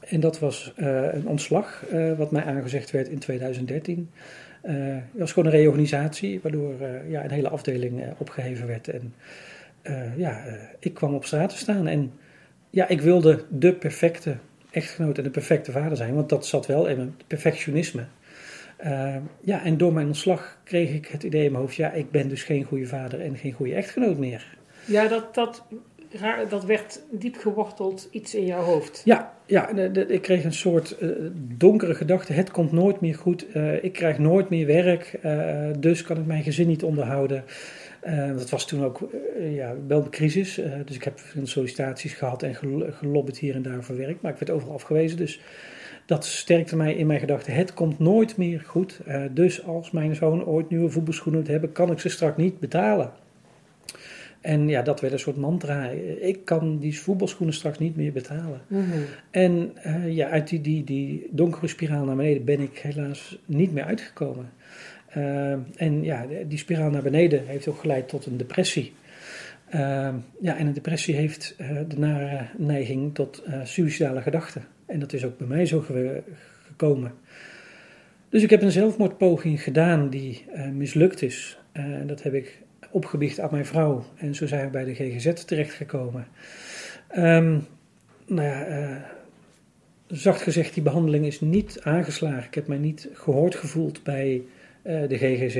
En 0.00 0.20
dat 0.20 0.38
was 0.38 0.72
uh, 0.76 1.12
een 1.12 1.28
ontslag 1.28 1.84
wat 2.16 2.30
mij 2.30 2.44
aangezegd 2.44 2.90
werd 2.90 3.08
in 3.08 3.18
2013. 3.18 4.08
Uh, 4.66 4.94
dat 4.94 5.20
was 5.20 5.32
gewoon 5.32 5.52
een 5.52 5.58
reorganisatie, 5.58 6.40
waardoor 6.42 6.74
uh, 6.80 7.10
ja, 7.10 7.24
een 7.24 7.30
hele 7.30 7.48
afdeling 7.48 8.00
uh, 8.00 8.06
opgeheven 8.18 8.66
werd. 8.66 8.88
En 8.88 9.14
ja, 10.16 10.44
ik 10.78 10.94
kwam 10.94 11.14
op 11.14 11.24
straat 11.24 11.50
te 11.50 11.56
staan. 11.56 11.86
En 11.86 12.12
ja, 12.70 12.88
ik 12.88 13.00
wilde 13.00 13.44
de 13.48 13.74
perfecte 13.74 14.36
echtgenoot 14.70 15.18
en 15.18 15.24
de 15.24 15.30
perfecte 15.30 15.72
vader 15.72 15.96
zijn, 15.96 16.14
want 16.14 16.28
dat 16.28 16.46
zat 16.46 16.66
wel 16.66 16.86
in 16.86 16.96
mijn 16.96 17.14
perfectionisme. 17.26 18.04
ja, 19.40 19.64
en 19.64 19.76
door 19.76 19.92
mijn 19.92 20.06
ontslag 20.06 20.58
kreeg 20.64 20.90
ik 20.90 21.06
het 21.06 21.22
idee 21.22 21.44
in 21.44 21.50
mijn 21.50 21.62
hoofd, 21.62 21.74
ja, 21.74 21.92
ik 21.92 22.10
ben 22.10 22.28
dus 22.28 22.42
geen 22.42 22.64
goede 22.64 22.86
vader 22.86 23.20
en 23.20 23.36
geen 23.36 23.52
goede 23.52 23.74
echtgenoot 23.74 24.18
meer. 24.18 24.56
Ja, 24.84 25.08
dat, 25.08 25.34
dat 25.34 25.64
dat 26.48 26.64
werd 26.64 27.00
diep 27.10 27.36
geworteld 27.36 28.08
iets 28.10 28.34
in 28.34 28.46
jouw 28.46 28.62
hoofd. 28.62 29.02
Ja, 29.04 29.32
ja 29.46 29.68
ik 30.08 30.22
kreeg 30.22 30.44
een 30.44 30.52
soort 30.52 30.96
uh, 31.00 31.10
donkere 31.56 31.94
gedachte. 31.94 32.32
Het 32.32 32.50
komt 32.50 32.72
nooit 32.72 33.00
meer 33.00 33.14
goed. 33.14 33.46
Uh, 33.56 33.84
ik 33.84 33.92
krijg 33.92 34.18
nooit 34.18 34.48
meer 34.48 34.66
werk. 34.66 35.18
Dus 35.78 36.02
kan 36.02 36.16
ik 36.16 36.26
mijn 36.26 36.42
gezin 36.42 36.66
niet 36.66 36.82
onderhouden. 36.82 37.44
dat 38.36 38.50
was 38.50 38.66
toen 38.66 38.84
ook 38.84 39.08
ja, 39.50 39.74
wel 39.86 40.02
de 40.02 40.10
crisis. 40.10 40.60
dus 40.84 40.96
ik 40.96 41.04
heb 41.04 41.20
sollicitaties 41.42 42.12
gehad 42.12 42.42
en 42.42 42.54
gelobbyd 42.90 43.38
hier 43.38 43.54
en 43.54 43.62
daar 43.62 43.82
voor 43.82 43.96
werk. 43.96 44.20
Maar 44.20 44.32
ik 44.32 44.38
werd 44.38 44.50
overal 44.50 44.74
afgewezen. 44.74 45.16
Dus 45.16 45.40
dat 46.06 46.24
sterkte 46.24 46.76
mij 46.76 46.94
in 46.94 47.06
mijn 47.06 47.20
gedachte. 47.20 47.50
Het 47.50 47.74
komt 47.74 47.98
nooit 47.98 48.36
meer 48.36 48.60
goed. 48.60 49.00
dus 49.30 49.66
als 49.66 49.90
mijn 49.90 50.14
zoon 50.14 50.44
ooit 50.44 50.70
nieuwe 50.70 50.90
voetbalschoenen 50.90 51.40
moet 51.40 51.50
hebben, 51.50 51.72
kan 51.72 51.90
ik 51.90 52.00
ze 52.00 52.08
straks 52.08 52.36
niet 52.36 52.60
betalen. 52.60 53.12
En 54.44 54.68
ja, 54.68 54.82
dat 54.82 55.00
werd 55.00 55.12
een 55.12 55.18
soort 55.18 55.36
mantra. 55.36 55.88
Ik 56.20 56.44
kan 56.44 56.78
die 56.78 57.00
voetbalschoenen 57.00 57.54
straks 57.54 57.78
niet 57.78 57.96
meer 57.96 58.12
betalen. 58.12 58.60
Mhm. 58.66 58.98
En 59.30 59.76
uh, 59.86 60.14
ja, 60.14 60.28
uit 60.28 60.48
die, 60.48 60.60
die, 60.60 60.84
die 60.84 61.28
donkere 61.30 61.66
spiraal 61.66 62.04
naar 62.04 62.16
beneden 62.16 62.44
ben 62.44 62.60
ik 62.60 62.78
helaas 62.78 63.38
niet 63.44 63.72
meer 63.72 63.84
uitgekomen. 63.84 64.50
en 65.76 66.02
ja, 66.02 66.26
die 66.48 66.58
spiraal 66.58 66.90
naar 66.90 67.02
beneden 67.02 67.46
heeft 67.46 67.68
ook 67.68 67.78
geleid 67.78 68.08
tot 68.08 68.26
een 68.26 68.36
depressie. 68.36 68.92
ja, 70.40 70.56
en 70.56 70.66
een 70.66 70.72
depressie 70.72 71.14
heeft 71.14 71.54
de 71.88 71.98
nare 71.98 72.46
neiging 72.56 73.14
tot 73.14 73.42
suïcidale 73.62 74.20
gedachten. 74.20 74.64
En 74.86 74.98
dat 74.98 75.12
is 75.12 75.24
ook 75.24 75.38
bij 75.38 75.46
mij 75.46 75.66
zo 75.66 75.84
gekomen. 76.66 77.12
Dus 78.28 78.42
ik 78.42 78.50
heb 78.50 78.62
een 78.62 78.72
zelfmoordpoging 78.72 79.62
gedaan 79.62 80.10
die 80.10 80.44
mislukt 80.72 81.22
is. 81.22 81.58
dat 82.06 82.22
heb 82.22 82.34
ik 82.34 82.62
opgebiecht 82.94 83.40
aan 83.40 83.48
mijn 83.50 83.66
vrouw. 83.66 84.04
En 84.16 84.34
zo 84.34 84.46
zijn 84.46 84.64
we 84.64 84.70
bij 84.70 84.84
de 84.84 84.94
GGZ 84.94 85.32
terechtgekomen. 85.32 86.26
Um, 87.16 87.66
nou 88.26 88.48
ja, 88.48 88.68
uh, 88.68 88.96
zacht 90.06 90.42
gezegd, 90.42 90.74
die 90.74 90.82
behandeling 90.82 91.26
is 91.26 91.40
niet 91.40 91.80
aangeslagen. 91.82 92.44
Ik 92.44 92.54
heb 92.54 92.66
mij 92.66 92.78
niet 92.78 93.08
gehoord 93.12 93.54
gevoeld 93.54 94.02
bij 94.02 94.42
uh, 94.82 95.08
de 95.08 95.18
GGZ. 95.18 95.56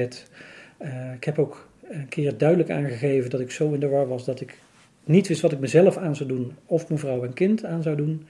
Eh, 0.76 1.12
ik 1.12 1.24
heb 1.24 1.38
ook 1.38 1.68
een 1.88 2.08
keer 2.08 2.38
duidelijk 2.38 2.70
aangegeven 2.70 3.30
dat 3.30 3.40
ik 3.40 3.50
zo 3.50 3.72
in 3.72 3.80
de 3.80 3.88
war 3.88 4.08
was 4.08 4.24
dat 4.24 4.40
ik 4.40 4.58
niet 5.04 5.28
wist 5.28 5.40
wat 5.40 5.52
ik 5.52 5.60
mezelf 5.60 5.96
aan 5.96 6.16
zou 6.16 6.28
doen 6.28 6.52
of 6.66 6.88
mijn 6.88 7.00
vrouw 7.00 7.24
en 7.24 7.32
kind 7.32 7.64
aan 7.64 7.82
zou 7.82 7.96
doen. 7.96 8.26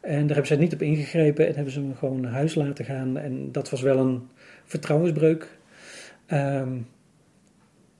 En 0.00 0.18
daar 0.18 0.26
hebben 0.26 0.46
zij 0.46 0.56
niet 0.56 0.74
op 0.74 0.82
ingegrepen 0.82 1.46
en 1.46 1.54
hebben 1.54 1.72
ze 1.72 1.80
me 1.80 1.94
gewoon 1.94 2.20
naar 2.20 2.32
huis 2.32 2.54
laten 2.54 2.84
gaan. 2.84 3.18
En 3.18 3.52
dat 3.52 3.70
was 3.70 3.80
wel 3.80 3.98
een 3.98 4.28
vertrouwensbreuk. 4.64 5.48
Um, 6.32 6.86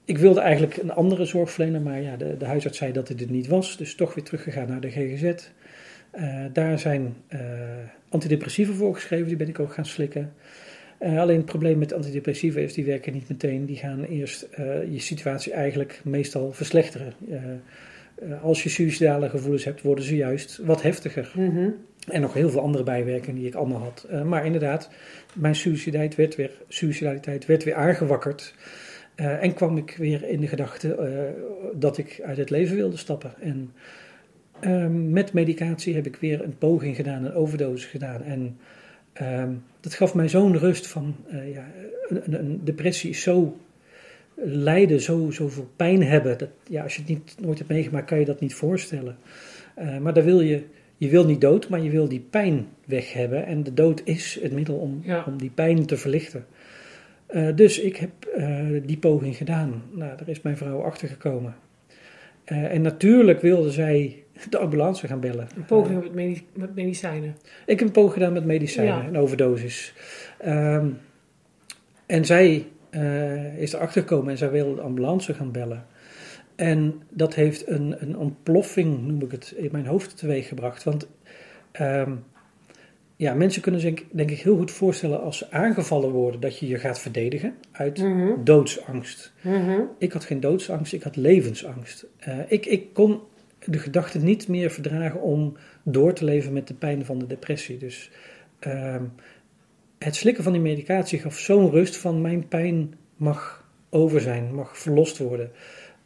ik 0.05 0.19
wilde 0.19 0.41
eigenlijk 0.41 0.77
een 0.77 0.93
andere 0.93 1.25
zorgverlener, 1.25 1.81
maar 1.81 2.03
ja, 2.03 2.17
de, 2.17 2.37
de 2.37 2.45
huisarts 2.45 2.79
zei 2.79 2.93
dat 2.93 3.09
het 3.09 3.19
dit 3.19 3.31
niet 3.31 3.47
was. 3.47 3.77
Dus 3.77 3.95
toch 3.95 4.15
weer 4.15 4.25
teruggegaan 4.25 4.69
naar 4.69 4.81
de 4.81 4.91
GGZ. 4.91 5.23
Uh, 5.23 6.45
eh, 6.45 6.53
daar 6.53 6.79
zijn 6.79 7.17
uh, 7.29 7.41
antidepressieven 8.09 8.75
voorgeschreven, 8.75 9.27
die 9.27 9.37
ben 9.37 9.49
ik 9.49 9.59
ook 9.59 9.73
gaan 9.73 9.87
slikken. 9.87 10.33
Uh, 11.01 11.21
alleen 11.21 11.37
het 11.37 11.47
probleem 11.47 11.79
met 11.79 11.93
antidepressiva 11.93 12.61
is, 12.61 12.75
die 12.75 12.85
werken 12.85 13.13
niet 13.13 13.29
meteen. 13.29 13.67
Die 13.67 13.77
gaan 13.77 14.05
eerst 14.05 14.49
je 14.91 14.99
situatie 14.99 15.53
eigenlijk 15.53 16.01
meestal 16.05 16.53
verslechteren. 16.53 17.15
als 18.43 18.63
je 18.63 18.69
suicidale 18.69 19.29
gevoelens 19.29 19.65
hebt, 19.65 19.83
worden 19.83 20.05
ze 20.05 20.17
juist 20.17 20.61
wat 20.65 20.83
heftiger. 20.83 21.33
Mm 21.37 21.75
En 22.09 22.21
nog 22.21 22.35
heel 22.35 22.51
veel 22.51 22.61
andere 22.61 22.85
bijwerkingen 22.85 23.37
die 23.37 23.47
ik 23.47 23.55
allemaal 23.55 23.81
had. 23.81 24.07
maar 24.25 24.45
inderdaad, 24.45 24.91
mijn 25.35 25.55
suicidaliteit 25.55 26.15
werd 26.17 26.37
weer, 26.37 26.51
suicidaliteit 26.69 27.47
werd 27.47 27.65
weer 27.65 27.75
aangewakkerd. 27.75 28.55
Uh, 29.17 29.43
en 29.43 29.55
kwam 29.55 29.77
ik 29.77 29.97
weer 29.99 30.29
in 30.29 30.41
de 30.41 30.47
gedachte 30.47 30.97
uh, 31.01 31.79
dat 31.81 31.99
ik 31.99 32.21
uit 32.25 32.37
het 32.37 32.51
leven 32.51 32.77
wilde 32.77 32.97
stappen. 32.97 33.35
En 33.41 33.73
uh, 34.61 34.87
met 35.13 35.33
medicatie 35.33 35.95
heb 35.95 36.07
ik 36.07 36.17
weer 36.17 36.43
een 36.43 36.59
poging 36.59 36.97
gedaan, 36.97 37.25
een 37.25 37.35
overdosis 37.35 37.85
gedaan. 37.85 38.23
En 38.23 38.57
ehm, 39.13 39.53
dat 39.81 39.95
gaf 39.95 40.15
mij 40.15 40.29
zo'n 40.29 40.59
rust 40.59 40.87
van, 40.87 41.17
eh, 41.29 41.53
ja, 41.53 41.71
een, 42.09 42.35
een, 42.39 42.61
depressie 42.65 43.11
is 43.11 43.23
zo 43.23 43.57
lijden, 44.35 45.01
zo, 45.01 45.31
zoveel 45.31 45.71
pijn 45.77 46.03
hebben. 46.03 46.39
Dat, 46.39 46.49
ja, 46.69 46.83
als 46.83 46.95
je 46.95 47.01
het 47.01 47.09
niet, 47.11 47.37
nooit 47.41 47.59
hebt 47.59 47.71
meegemaakt, 47.71 48.07
kan 48.07 48.19
je 48.19 48.25
dat 48.25 48.41
niet 48.41 48.55
voorstellen. 48.55 49.17
maar 50.01 50.15
daar 50.15 50.25
wil 50.25 50.41
je, 50.41 50.63
je 50.97 51.09
wil 51.09 51.27
niet 51.27 51.41
dood, 51.41 51.69
maar 51.69 51.81
je 51.81 51.91
wil 51.91 52.09
die 52.09 52.27
pijn 52.31 52.67
weg 52.85 53.13
hebben. 53.13 53.47
En 53.47 53.63
de 53.63 53.75
dood 53.75 54.03
is 54.05 54.39
het 54.43 54.53
middel 54.53 54.77
om, 54.77 55.03
om 55.27 55.39
die 55.39 55.51
pijn 55.51 55.87
te 55.87 55.97
verlichten. 55.97 56.47
Uh, 57.35 57.49
dus 57.55 57.81
ik 57.81 57.97
heb 57.97 58.11
uh, 58.37 58.81
die 58.87 58.99
poging 58.99 59.37
gedaan. 59.37 59.83
Nou, 59.91 60.17
daar 60.17 60.29
is 60.29 60.43
mijn 60.43 60.57
vrouw 60.57 60.83
achter 60.83 61.09
gekomen. 61.09 61.55
Uh, 62.47 62.73
en 62.73 62.83
natuurlijk 62.83 63.41
wilde 63.41 63.71
zij 63.71 64.23
de 64.51 64.59
ambulance 64.59 65.07
gaan 65.07 65.21
bellen. 65.21 65.49
Een 65.57 65.65
poging 65.65 66.03
met, 66.03 66.15
medic 66.15 66.45
met, 66.55 66.75
medicijnen? 66.75 67.37
Ik 67.67 67.79
heb 67.79 67.89
een 67.89 67.95
poging 67.95 68.13
gedaan 68.13 68.33
met 68.33 68.45
medicijnen, 68.45 69.03
ja. 69.03 69.09
een 69.09 69.17
overdosis. 69.17 69.95
Um, 70.47 70.99
en 72.07 72.25
zij 72.25 72.67
is 73.57 73.73
erachter 73.73 74.01
gekomen 74.01 74.31
en 74.31 74.39
zij 74.39 74.51
wilde 74.51 74.75
de 74.75 74.81
ambulance 74.81 75.35
gaan 75.35 75.53
bellen. 75.53 75.87
En 76.57 77.03
dat 77.11 77.35
heeft 77.35 77.69
een, 77.69 77.97
een 77.99 78.17
ontploffing, 78.17 79.07
noem 79.07 79.23
ik 79.23 79.31
het, 79.31 79.55
in 79.57 79.69
mijn 79.73 79.87
hoofd 79.87 80.17
teweeg 80.17 80.49
gebracht. 80.49 80.85
Want 80.85 81.09
um, 81.81 82.25
ja, 83.25 83.35
mensen 83.35 83.63
kunnen 83.63 83.81
zich 83.81 84.05
denk 84.11 84.31
ik 84.31 84.41
heel 84.41 84.57
goed 84.57 84.71
voorstellen 84.71 85.21
als 85.21 85.39
ze 85.39 85.51
aangevallen 85.51 86.11
worden 86.11 86.41
dat 86.41 86.59
je 86.59 86.69
je 86.69 86.79
gaat 86.79 86.99
verdedigen 86.99 87.55
uit 87.73 87.99
mm 87.99 88.45
doodsangst. 88.45 89.33
Mm 89.41 89.89
Ik 89.99 90.13
had 90.13 90.25
geen 90.25 90.41
doodsangst, 90.41 90.93
ik 90.93 91.03
had 91.03 91.17
levensangst. 91.17 92.07
Uh, 92.29 92.39
ik, 92.49 92.67
ik 92.67 92.93
kon 92.93 93.21
de 93.65 93.79
gedachte 93.79 94.19
niet 94.19 94.49
meer 94.49 94.71
verdragen 94.71 95.21
om 95.21 95.57
door 95.83 96.13
te 96.13 96.25
leven 96.25 96.53
met 96.53 96.69
de 96.69 96.75
pijn 96.75 97.05
van 97.05 97.19
de 97.19 97.27
depressie. 97.27 97.79
Dus 97.79 98.11
uh, 98.67 98.97
het 99.99 100.17
slikken 100.17 100.45
van 100.45 100.53
die 100.53 100.63
medicatie 100.63 101.19
gaf 101.19 101.39
zo'n 101.39 101.71
rust 101.71 101.97
van 101.97 102.21
mijn 102.21 102.49
pijn 102.49 102.95
mag 103.17 103.69
over 103.91 104.21
zijn, 104.21 104.55
mag 104.55 104.79
verlost 104.79 105.19
worden. 105.19 105.51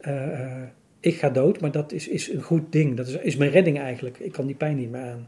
Uh, 0.01 0.63
ik 0.99 1.15
ga 1.15 1.29
dood, 1.29 1.61
maar 1.61 1.71
dat 1.71 1.91
is, 1.91 2.07
is 2.07 2.29
een 2.29 2.41
goed 2.41 2.71
ding. 2.71 2.97
Dat 2.97 3.07
is, 3.07 3.15
is 3.15 3.35
mijn 3.35 3.51
redding 3.51 3.79
eigenlijk. 3.79 4.19
Ik 4.19 4.31
kan 4.31 4.45
die 4.45 4.55
pijn 4.55 4.75
niet 4.75 4.91
meer 4.91 5.01
aan. 5.01 5.27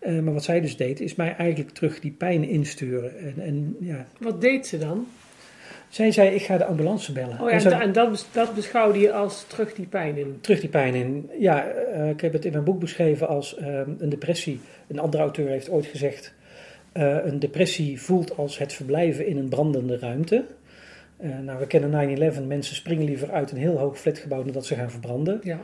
Uh, 0.00 0.20
maar 0.20 0.32
wat 0.32 0.44
zij 0.44 0.60
dus 0.60 0.76
deed, 0.76 1.00
is 1.00 1.14
mij 1.14 1.36
eigenlijk 1.36 1.74
terug 1.74 2.00
die 2.00 2.10
pijn 2.10 2.44
insturen. 2.44 3.18
En, 3.18 3.34
en, 3.36 3.76
ja. 3.80 4.06
Wat 4.18 4.40
deed 4.40 4.66
ze 4.66 4.78
dan? 4.78 5.06
Zij 5.88 6.12
zei, 6.12 6.34
ik 6.34 6.42
ga 6.42 6.56
de 6.56 6.64
ambulance 6.64 7.12
bellen. 7.12 7.40
Oh 7.40 7.48
ja, 7.48 7.54
en, 7.54 7.60
zo, 7.60 7.68
en 7.68 7.92
dat, 7.92 8.28
dat, 8.32 8.54
beschouwde 8.54 8.98
je 8.98 9.12
als 9.12 9.44
terug 9.46 9.74
die 9.74 9.86
pijn 9.86 10.16
in? 10.16 10.38
Terug 10.40 10.60
die 10.60 10.68
pijn 10.68 10.94
in. 10.94 11.30
Ja, 11.38 11.66
uh, 11.94 12.08
ik 12.08 12.20
heb 12.20 12.32
het 12.32 12.44
in 12.44 12.52
mijn 12.52 12.64
boek 12.64 12.80
beschreven 12.80 13.28
als 13.28 13.58
uh, 13.58 13.80
een 13.98 14.08
depressie. 14.08 14.60
Een 14.88 14.98
andere 14.98 15.22
auteur 15.22 15.48
heeft 15.48 15.70
ooit 15.70 15.86
gezegd, 15.86 16.34
een 16.92 17.38
depressie 17.38 18.00
voelt 18.00 18.36
als 18.36 18.58
het 18.58 18.72
verblijven 18.72 19.26
in 19.26 19.36
een 19.36 19.48
brandende 19.48 19.98
ruimte. 19.98 20.44
nou, 21.42 21.58
we 21.58 21.66
kennen 21.66 22.32
9-11, 22.34 22.46
mensen 22.46 22.74
springen 22.74 23.04
liever 23.04 23.30
uit 23.30 23.50
een 23.50 23.58
heel 23.58 23.78
hoog 23.78 23.98
flatgebouw 23.98 24.42
dan 24.42 24.52
dat 24.52 24.66
ze 24.66 24.74
gaan 24.74 24.90
verbranden. 24.90 25.40
Ja. 25.42 25.60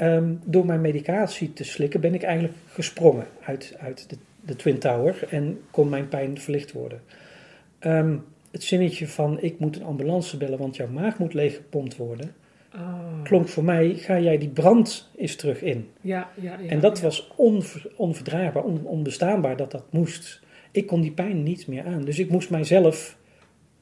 Um, 0.00 0.40
door 0.44 0.66
mijn 0.66 0.80
medicatie 0.80 1.52
te 1.52 1.64
slikken 1.64 2.00
ben 2.00 2.14
ik 2.14 2.22
eigenlijk 2.22 2.54
gesprongen 2.68 3.26
uit, 3.44 3.76
uit 3.78 4.10
de, 4.10 4.16
de 4.40 4.56
Twin 4.56 4.78
Tower 4.78 5.26
en 5.30 5.60
kon 5.70 5.88
mijn 5.88 6.08
pijn 6.08 6.40
verlicht 6.40 6.72
worden. 6.72 7.00
Um, 7.80 8.24
het 8.50 8.64
zinnetje 8.64 9.08
van 9.08 9.40
ik 9.40 9.58
moet 9.58 9.76
een 9.76 9.84
ambulance 9.84 10.36
bellen, 10.36 10.58
want 10.58 10.76
jouw 10.76 10.88
maag 10.88 11.18
moet 11.18 11.34
leeggepompt 11.34 11.96
worden, 11.96 12.34
oh. 12.74 13.22
klonk 13.22 13.48
voor 13.48 13.64
mij, 13.64 13.94
ga 13.94 14.20
jij 14.20 14.38
die 14.38 14.48
brand 14.48 15.10
eens 15.16 15.36
terug 15.36 15.62
in. 15.62 15.88
Ja, 16.00 16.30
ja, 16.40 16.58
ja, 16.60 16.68
en 16.68 16.80
dat 16.80 17.00
was 17.00 17.32
onver, 17.36 17.90
onverdraagbaar, 17.96 18.64
on, 18.64 18.84
onbestaanbaar 18.84 19.56
dat 19.56 19.70
dat 19.70 19.92
moest. 19.92 20.40
Ik 20.70 20.86
kon 20.86 21.00
die 21.00 21.12
pijn 21.12 21.42
niet 21.42 21.66
meer 21.66 21.84
aan. 21.84 22.04
Dus 22.04 22.18
ik 22.18 22.30
moest 22.30 22.50
mijzelf 22.50 23.16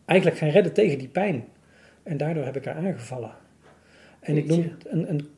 eigenlijk 0.04 0.38
gaan 0.38 0.48
redden 0.48 0.72
tegen 0.72 0.98
die 0.98 1.08
pijn. 1.08 1.44
En 2.02 2.16
daardoor 2.16 2.44
heb 2.44 2.56
ik 2.56 2.64
haar 2.64 2.86
aangevallen. 2.86 3.30
En 4.20 4.36
ik 4.36 4.46
noem 4.46 4.62
het 4.62 4.86
een, 4.88 5.10
een 5.10 5.28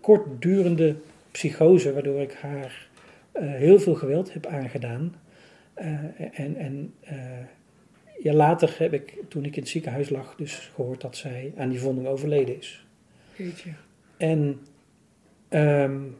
kortdurende 0.00 0.96
psychose, 1.30 1.92
waardoor 1.92 2.20
ik 2.20 2.32
haar 2.32 2.88
uh, 3.34 3.54
heel 3.54 3.78
veel 3.78 3.94
geweld 3.94 4.32
heb 4.32 4.46
aangedaan. 4.46 5.14
Uh, 5.78 5.86
en 6.32 6.56
en 6.56 6.94
uh, 7.04 7.12
ja, 8.22 8.32
later 8.32 8.74
heb 8.78 8.92
ik, 8.92 9.14
toen 9.28 9.44
ik 9.44 9.56
in 9.56 9.62
het 9.62 9.70
ziekenhuis 9.70 10.10
lag, 10.10 10.34
dus 10.36 10.70
gehoord 10.74 11.00
dat 11.00 11.16
zij 11.16 11.52
aan 11.56 11.68
die 11.68 11.80
vonding 11.80 12.06
overleden 12.06 12.58
is. 12.58 12.86
Jeetje. 13.36 13.70
En 14.16 14.60
um, 15.50 16.16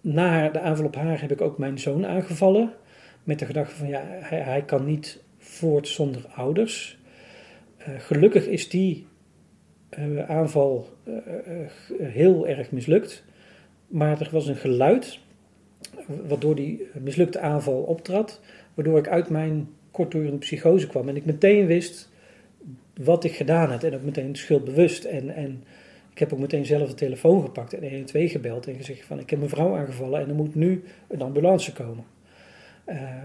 na 0.00 0.48
de 0.48 0.60
aanval 0.60 0.86
op 0.86 0.94
haar 0.94 1.20
heb 1.20 1.32
ik 1.32 1.40
ook 1.40 1.58
mijn 1.58 1.78
zoon 1.78 2.06
aangevallen. 2.06 2.72
Met 3.24 3.38
de 3.38 3.46
gedachte 3.46 3.74
van 3.74 3.88
ja, 3.88 4.02
hij, 4.06 4.40
hij 4.40 4.62
kan 4.62 4.84
niet 4.84 5.22
voort 5.38 5.88
zonder 5.88 6.26
ouders. 6.26 6.98
gelukkig 7.78 8.46
is 8.46 8.68
die 8.68 9.07
aanval 10.26 10.88
uh, 11.04 11.14
heel 11.98 12.48
erg 12.48 12.70
mislukt. 12.70 13.24
Maar 13.86 14.20
er 14.20 14.28
was 14.32 14.46
een 14.46 14.56
geluid 14.56 15.18
waardoor 16.26 16.54
die 16.54 16.86
mislukte 17.00 17.40
aanval 17.40 17.80
optrad, 17.82 18.40
waardoor 18.74 18.98
ik 18.98 19.08
uit 19.08 19.28
mijn 19.28 19.68
kortdurende 19.90 20.38
psychose 20.38 20.86
kwam 20.86 21.08
en 21.08 21.16
ik 21.16 21.24
meteen 21.24 21.66
wist 21.66 22.10
wat 23.02 23.24
ik 23.24 23.32
gedaan 23.32 23.70
had 23.70 23.84
en 23.84 23.94
ook 23.94 24.02
meteen 24.02 24.36
schuldbewust 24.36 25.04
en, 25.04 25.34
en 25.34 25.62
ik 26.12 26.18
heb 26.18 26.32
ook 26.32 26.38
meteen 26.38 26.66
zelf 26.66 26.88
de 26.88 26.94
telefoon 26.94 27.42
gepakt 27.42 27.72
en 27.72 27.80
112 27.80 28.30
gebeld 28.30 28.66
en 28.66 28.74
gezegd 28.74 29.04
van 29.04 29.18
ik 29.18 29.30
heb 29.30 29.38
mijn 29.38 29.50
vrouw 29.50 29.76
aangevallen 29.76 30.20
en 30.20 30.28
er 30.28 30.34
moet 30.34 30.54
nu 30.54 30.82
een 31.08 31.22
ambulance 31.22 31.72
komen. 31.72 32.04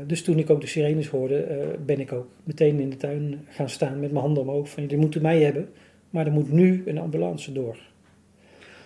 Dus 0.07 0.23
toen 0.23 0.39
ik 0.39 0.49
ook 0.49 0.61
de 0.61 0.67
sirenes 0.67 1.07
hoorde, 1.07 1.75
ben 1.85 1.99
ik 1.99 2.11
ook 2.11 2.27
meteen 2.43 2.79
in 2.79 2.89
de 2.89 2.97
tuin 2.97 3.45
gaan 3.49 3.69
staan 3.69 3.99
met 3.99 4.11
mijn 4.11 4.23
handen 4.23 4.43
omhoog 4.43 4.69
van 4.69 4.83
jullie 4.83 4.97
moeten 4.97 5.21
mij 5.21 5.41
hebben, 5.41 5.69
maar 6.13 6.25
er 6.25 6.31
moet 6.31 6.51
nu 6.51 6.83
een 6.85 6.97
ambulance 6.97 7.51
door. 7.51 7.77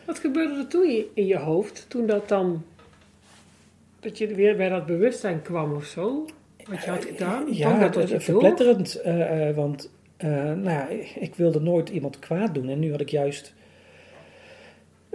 Wat 0.05 0.19
gebeurde 0.19 0.53
er 0.53 0.67
toen 0.67 1.05
in 1.13 1.25
je 1.25 1.37
hoofd, 1.37 1.85
toen 1.89 2.05
dat 2.05 2.27
dan, 2.29 2.63
dat 3.99 4.17
je 4.17 4.35
weer 4.35 4.55
bij 4.55 4.69
dat 4.69 4.85
bewustzijn 4.85 5.41
kwam 5.41 5.73
of 5.73 5.85
zo? 5.85 6.25
Wat 6.69 6.83
je 6.83 6.89
had 6.89 7.05
gedaan? 7.05 7.53
Ja, 7.53 7.87
dat 7.87 8.09
je 8.09 8.19
verpletterend, 8.19 9.01
uh, 9.05 9.47
uh, 9.47 9.55
want 9.55 9.91
uh, 10.17 10.29
nou 10.31 10.69
ja, 10.69 10.87
ik 11.15 11.35
wilde 11.35 11.61
nooit 11.61 11.89
iemand 11.89 12.19
kwaad 12.19 12.53
doen 12.53 12.69
en 12.69 12.79
nu 12.79 12.91
had 12.91 13.01
ik 13.01 13.09
juist 13.09 13.53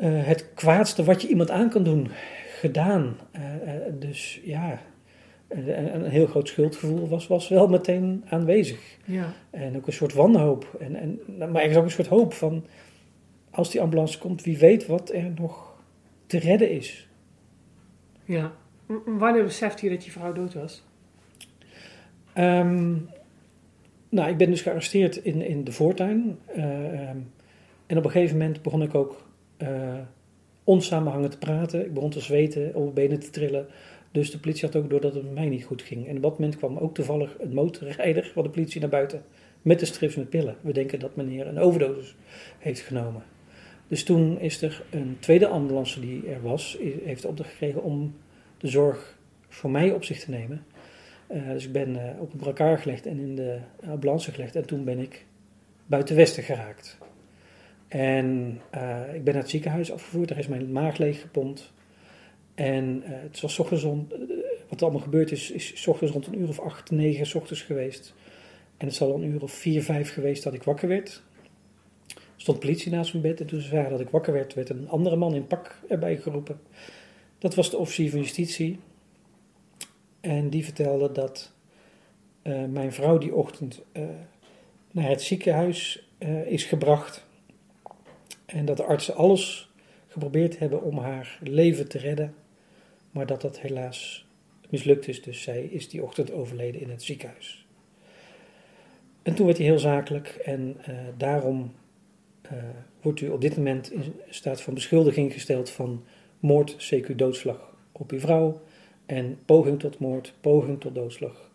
het 0.04 0.46
kwaadste 0.54 1.04
wat 1.04 1.22
je 1.22 1.28
iemand 1.28 1.50
aan 1.50 1.70
kan 1.70 1.82
doen 1.82 2.08
gedaan. 2.60 3.16
dus 3.98 4.40
ja, 4.44 4.80
een 5.52 6.04
heel 6.04 6.26
groot 6.26 6.48
schuldgevoel 6.48 7.08
was, 7.08 7.26
was 7.26 7.48
wel 7.48 7.68
meteen 7.68 8.24
aanwezig. 8.28 8.98
Ja. 9.04 9.32
En 9.50 9.76
ook 9.76 9.86
een 9.86 9.92
soort 9.92 10.12
wanhoop. 10.12 10.76
En, 10.80 10.96
en, 10.96 11.20
maar 11.38 11.62
er 11.62 11.70
is 11.70 11.76
ook 11.76 11.84
een 11.84 11.90
soort 11.90 12.06
hoop 12.06 12.32
van, 12.32 12.64
als 13.50 13.70
die 13.70 13.80
ambulance 13.80 14.18
komt, 14.18 14.42
wie 14.42 14.58
weet 14.58 14.86
wat 14.86 15.12
er 15.12 15.32
nog 15.36 15.72
te 16.26 16.38
redden 16.38 16.70
is. 16.70 17.08
Ja. 18.24 18.52
Wanneer 19.04 19.44
besefte 19.44 19.84
je 19.86 19.92
dat 19.92 20.04
je 20.04 20.10
vrouw 20.10 20.32
dood 20.32 20.54
was? 20.54 20.84
Ehm, 22.32 22.94
nou, 24.08 24.30
ik 24.30 24.36
ben 24.36 24.50
dus 24.50 24.62
gearresteerd 24.62 25.16
in, 25.16 25.42
in 25.42 25.64
de 25.64 25.72
voortuin. 25.72 26.38
Eh, 26.46 27.08
ehm, 27.08 27.16
en 27.86 27.98
op 27.98 28.04
een 28.04 28.10
gegeven 28.10 28.38
moment 28.38 28.62
begon 28.62 28.82
ik 28.82 28.94
ook 28.94 29.26
eh, 29.56 29.98
onsamenhangend 30.64 31.30
te 31.30 31.38
praten. 31.38 31.84
Ik 31.84 31.94
begon 31.94 32.10
te 32.10 32.20
zweten, 32.20 32.74
op 32.74 32.82
mijn 32.82 32.94
benen 32.94 33.20
te 33.20 33.30
trillen. 33.30 33.66
Dus 34.12 34.30
de 34.30 34.38
politie 34.38 34.66
had 34.66 34.76
ook 34.76 34.90
door 34.90 35.00
dat 35.00 35.14
het 35.14 35.22
met 35.22 35.34
mij 35.34 35.48
niet 35.48 35.64
goed 35.64 35.82
ging. 35.82 36.08
En 36.08 36.16
op 36.16 36.22
dat 36.22 36.38
moment 36.38 36.56
kwam 36.56 36.78
ook 36.78 36.94
toevallig 36.94 37.36
een 37.38 37.54
motorrijder 37.54 38.30
van 38.34 38.42
de 38.42 38.50
politie 38.50 38.80
naar 38.80 38.90
buiten. 38.90 39.22
Met 39.62 39.78
de 39.78 39.86
strips 39.86 40.14
met 40.14 40.28
pillen. 40.28 40.56
We 40.60 40.72
denken 40.72 40.98
dat 40.98 41.16
meneer 41.16 41.46
een 41.46 41.58
overdosis 41.58 42.14
heeft 42.58 42.80
genomen. 42.80 43.22
Dus 43.88 44.04
toen 44.04 44.40
is 44.40 44.62
er 44.62 44.82
een 44.90 45.16
tweede 45.20 45.46
ambulance 45.46 46.00
die 46.00 46.26
er 46.26 46.42
was, 46.42 46.78
heeft 47.04 47.24
opdracht 47.24 47.50
gekregen 47.50 47.82
om 47.82 48.14
de 48.58 48.68
zorg 48.68 49.18
voor 49.48 49.70
mij 49.70 49.90
op 49.90 50.04
zich 50.04 50.20
te 50.20 50.30
nemen. 50.30 50.64
Eh, 51.26 51.48
dus 51.48 51.64
ik 51.64 51.72
ben 51.72 51.96
eh, 51.96 52.20
op 52.20 52.32
een 52.32 52.38
brancard 52.38 52.80
gelegd 52.80 53.06
en 53.06 53.18
in 53.18 53.36
de 53.36 53.58
ambulance 53.86 54.32
gelegd. 54.32 54.56
En 54.56 54.66
toen 54.66 54.84
ben 54.84 54.98
ik 54.98 55.26
buiten 55.86 56.16
Westen 56.16 56.42
geraakt. 56.42 56.98
En 57.88 58.60
eh, 58.70 59.14
ik 59.14 59.24
ben 59.24 59.34
naar 59.34 59.42
het 59.42 59.50
ziekenhuis 59.50 59.92
afgevoerd. 59.92 60.28
Daar 60.28 60.38
is 60.38 60.46
mijn 60.46 60.72
maag 60.72 60.98
leeg 60.98 61.20
gepompt. 61.20 61.72
En 62.54 63.02
eh, 63.02 63.10
het 63.12 63.40
was 63.40 63.58
ochtends 63.58 63.84
rond, 63.84 64.12
eh, 64.12 64.18
wat 64.68 64.78
er 64.78 64.82
allemaal 64.82 65.02
gebeurd 65.02 65.30
is, 65.30 65.50
is 65.50 65.86
ochtends 65.86 66.12
rond 66.12 66.26
een 66.26 66.40
uur 66.40 66.48
of 66.48 66.60
acht, 66.60 66.90
negen 66.90 67.40
ochtends 67.40 67.62
geweest. 67.62 68.14
En 68.76 68.86
het 68.86 68.96
zal 68.96 69.14
een 69.14 69.24
uur 69.24 69.42
of 69.42 69.52
vier, 69.52 69.82
vijf 69.82 70.12
geweest 70.12 70.42
dat 70.42 70.54
ik 70.54 70.62
wakker 70.62 70.88
werd. 70.88 71.22
Er 72.14 72.48
stond 72.48 72.58
politie 72.58 72.92
naast 72.92 73.12
mijn 73.12 73.24
bed. 73.24 73.40
En 73.40 73.46
toen 73.46 73.60
ze 73.60 73.68
zagen 73.68 73.90
dat 73.90 74.00
ik 74.00 74.08
wakker 74.08 74.32
werd, 74.32 74.54
werd 74.54 74.68
een 74.68 74.88
andere 74.88 75.16
man 75.16 75.34
in 75.34 75.46
pak 75.46 75.80
erbij 75.88 76.16
geroepen. 76.16 76.60
Dat 77.38 77.54
was 77.54 77.70
de 77.70 77.76
officier 77.76 78.10
van 78.10 78.20
justitie. 78.20 78.78
En 80.20 80.50
die 80.50 80.64
vertelde 80.64 81.12
dat 81.12 81.52
eh, 82.42 82.64
mijn 82.64 82.92
vrouw 82.92 83.18
die 83.18 83.34
ochtend 83.34 83.82
naar 84.90 85.08
het 85.08 85.22
ziekenhuis 85.22 86.08
is 86.46 86.64
gebracht. 86.64 87.26
En 88.46 88.64
dat 88.64 88.76
de 88.76 88.84
artsen 88.84 89.14
alles 89.14 89.70
geprobeerd 90.08 90.58
hebben 90.58 90.82
om 90.82 90.98
haar 90.98 91.38
leven 91.42 91.88
te 91.88 91.98
redden. 91.98 92.34
Maar 93.12 93.26
dat 93.26 93.40
dat 93.40 93.60
helaas 93.60 94.26
mislukt 94.68 95.08
is. 95.08 95.22
Dus 95.22 95.42
zij 95.42 95.64
is 95.64 95.88
die 95.88 96.02
ochtend 96.02 96.32
overleden 96.32 96.80
in 96.80 96.90
het 96.90 97.02
ziekenhuis. 97.02 97.66
En 99.22 99.34
toen 99.34 99.46
werd 99.46 99.58
hij 99.58 99.66
heel 99.66 99.78
zakelijk. 99.78 100.28
En 100.28 100.76
eh, 100.84 100.94
daarom 101.16 101.72
eh, 102.42 102.52
wordt 103.00 103.20
u 103.20 103.28
op 103.28 103.40
dit 103.40 103.56
moment 103.56 103.92
in 103.92 104.14
staat 104.28 104.60
van 104.60 104.74
beschuldiging 104.74 105.32
gesteld 105.32 105.70
van 105.70 106.04
moord, 106.40 106.94
CQ 106.94 107.14
doodslag 107.16 107.74
op 107.92 108.10
uw 108.10 108.20
vrouw. 108.20 108.60
En 109.06 109.38
poging 109.44 109.80
tot 109.80 109.98
moord, 109.98 110.34
poging 110.40 110.80
tot 110.80 110.94
doodslag 110.94 111.50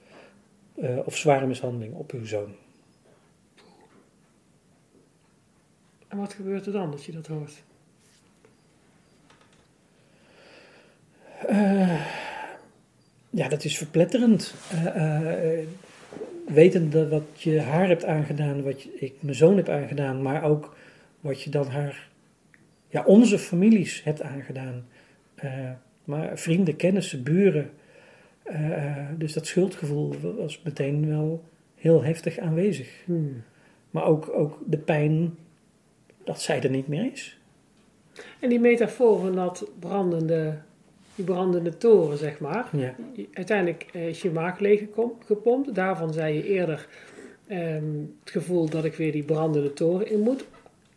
eh, 0.75 0.97
of 1.05 1.17
zware 1.17 1.47
mishandeling 1.47 1.93
op 1.93 2.11
uw 2.11 2.25
zoon. 2.25 2.55
En 6.07 6.17
wat 6.17 6.33
gebeurt 6.33 6.65
er 6.65 6.71
dan 6.71 6.91
dat 6.91 7.03
je 7.03 7.11
dat 7.11 7.27
hoort? 7.27 7.63
Eh, 11.45 12.05
ja, 13.29 13.47
dat 13.47 13.63
is 13.63 13.77
verpletterend. 13.77 14.53
Eh, 14.69 15.59
wetende 16.47 17.07
wat 17.07 17.41
je 17.41 17.61
haar 17.61 17.87
hebt 17.87 18.05
aangedaan, 18.05 18.63
wat 18.63 18.81
je, 18.81 18.89
ik 18.99 19.13
mijn 19.19 19.35
zoon 19.35 19.57
heb 19.57 19.69
aangedaan, 19.69 20.21
maar 20.21 20.43
ook 20.43 20.75
wat 21.19 21.41
je 21.41 21.49
dan 21.49 21.67
haar, 21.67 22.09
ja, 22.89 23.03
onze 23.05 23.39
families 23.39 24.03
hebt 24.03 24.21
aangedaan. 24.21 24.85
Maar 26.03 26.37
vrienden, 26.37 26.75
kennissen, 26.75 27.23
buren. 27.23 27.69
Dus 29.17 29.33
dat 29.33 29.45
schuldgevoel 29.45 30.15
was 30.37 30.61
meteen 30.63 31.07
wel 31.07 31.43
heel 31.75 32.03
heftig 32.03 32.37
aanwezig. 32.37 32.89
Hmm. 33.05 33.43
Maar 33.91 34.05
ook, 34.05 34.29
ook 34.29 34.59
de 34.65 34.77
pijn 34.77 35.37
dat 36.23 36.41
zij 36.41 36.61
er 36.61 36.69
niet 36.69 36.87
meer 36.87 37.11
is. 37.11 37.37
En 38.39 38.49
die 38.49 38.59
metafoor 38.59 39.19
van 39.19 39.35
dat 39.35 39.69
brandende, 39.79 40.57
die 41.17 41.25
brandende 41.25 41.77
toren, 41.77 42.17
zeg 42.17 42.39
maar. 42.39 42.69
Ja. 42.71 42.95
Uiteindelijk 43.33 43.85
eh, 43.93 44.07
is 44.07 44.21
je 44.21 44.31
maag 44.31 44.59
leeg 44.59 44.83
gepompt. 45.25 45.75
Daarvan 45.75 46.13
zei 46.13 46.35
je 46.35 46.47
eerder 46.47 46.87
ehm, 47.47 47.83
het 48.23 48.31
gevoel 48.31 48.69
dat 48.69 48.85
ik 48.85 48.95
weer 48.95 49.11
die 49.11 49.23
brandende 49.23 49.73
toren 49.73 50.11
in 50.11 50.19
moet. 50.19 50.45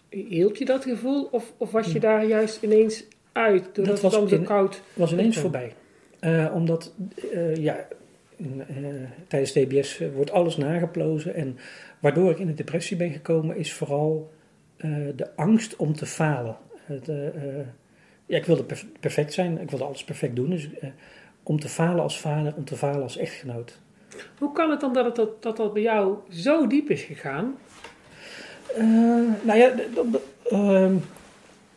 Hielp 0.09 0.57
je 0.57 0.65
dat 0.65 0.85
gevoel? 0.85 1.29
Of, 1.31 1.53
of 1.57 1.71
was 1.71 1.87
je 1.87 1.93
Ja. 1.93 2.01
daar 2.01 2.27
juist 2.27 2.63
ineens 2.63 3.05
uit? 3.33 3.63
Doordat 3.65 3.85
Dat 3.85 3.87
het 3.95 4.03
was 4.03 4.13
dan 4.13 4.29
zo 4.29 4.39
koud... 4.43 4.83
was 4.95 5.13
ineens 5.13 5.39
voorbij. 5.39 5.73
Eh, 6.21 6.51
omdat, 6.55 6.95
eh, 7.33 7.57
ja, 7.57 7.87
eh, 8.37 8.47
tijdens 9.27 9.53
TBS 9.53 10.01
wordt 10.15 10.31
alles 10.31 10.57
nageplozen. 10.57 11.35
En 11.35 11.59
waardoor 11.99 12.31
ik 12.31 12.39
in 12.39 12.47
de 12.47 12.55
depressie 12.55 12.97
ben 12.97 13.11
gekomen, 13.11 13.57
is 13.57 13.73
vooral 13.73 14.31
de 15.17 15.37
angst 15.37 15.77
om 15.77 15.93
te 15.93 16.07
falen. 16.07 16.57
Het, 16.85 17.11
ja, 18.31 18.37
ik 18.37 18.45
wilde 18.45 18.65
perf- 18.65 18.87
perfect 19.01 19.33
zijn, 19.33 19.61
ik 19.61 19.71
wilde 19.71 19.85
alles 19.85 20.05
perfect 20.05 20.37
doen. 20.37 20.51
Dus 20.51 20.69
eh, 20.81 20.89
om 21.43 21.61
te 21.61 21.69
falen 21.69 22.03
als 22.03 22.21
vader, 22.21 22.55
om 22.57 22.65
te 22.65 22.77
falen 22.77 23.03
als 23.03 23.17
echtgenoot. 23.17 23.79
Hoe 24.39 24.53
kan 24.53 24.71
het 24.71 24.81
dan 24.81 24.93
dat, 24.93 25.05
het, 25.05 25.17
dat, 25.17 25.43
dat 25.43 25.57
dat 25.57 25.73
bij 25.73 25.83
jou 25.83 26.17
zo 26.29 26.67
diep 26.67 26.91
is 26.91 27.03
gegaan? 27.03 27.57
Eh, 28.77 28.85
nou 29.43 29.59
ja, 29.59 29.73
ehm, 30.51 30.95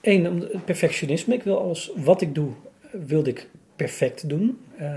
één, 0.01 0.27
om 0.27 0.39
het 0.39 0.65
perfectionisme. 0.65 1.33
Ik 1.33 1.43
wil 1.43 1.59
alles 1.59 1.91
wat 1.95 2.21
ik 2.21 2.35
doe, 2.35 2.51
wilde 2.91 3.29
ik 3.29 3.49
perfect 3.75 4.29
doen. 4.29 4.59
Eh, 4.77 4.87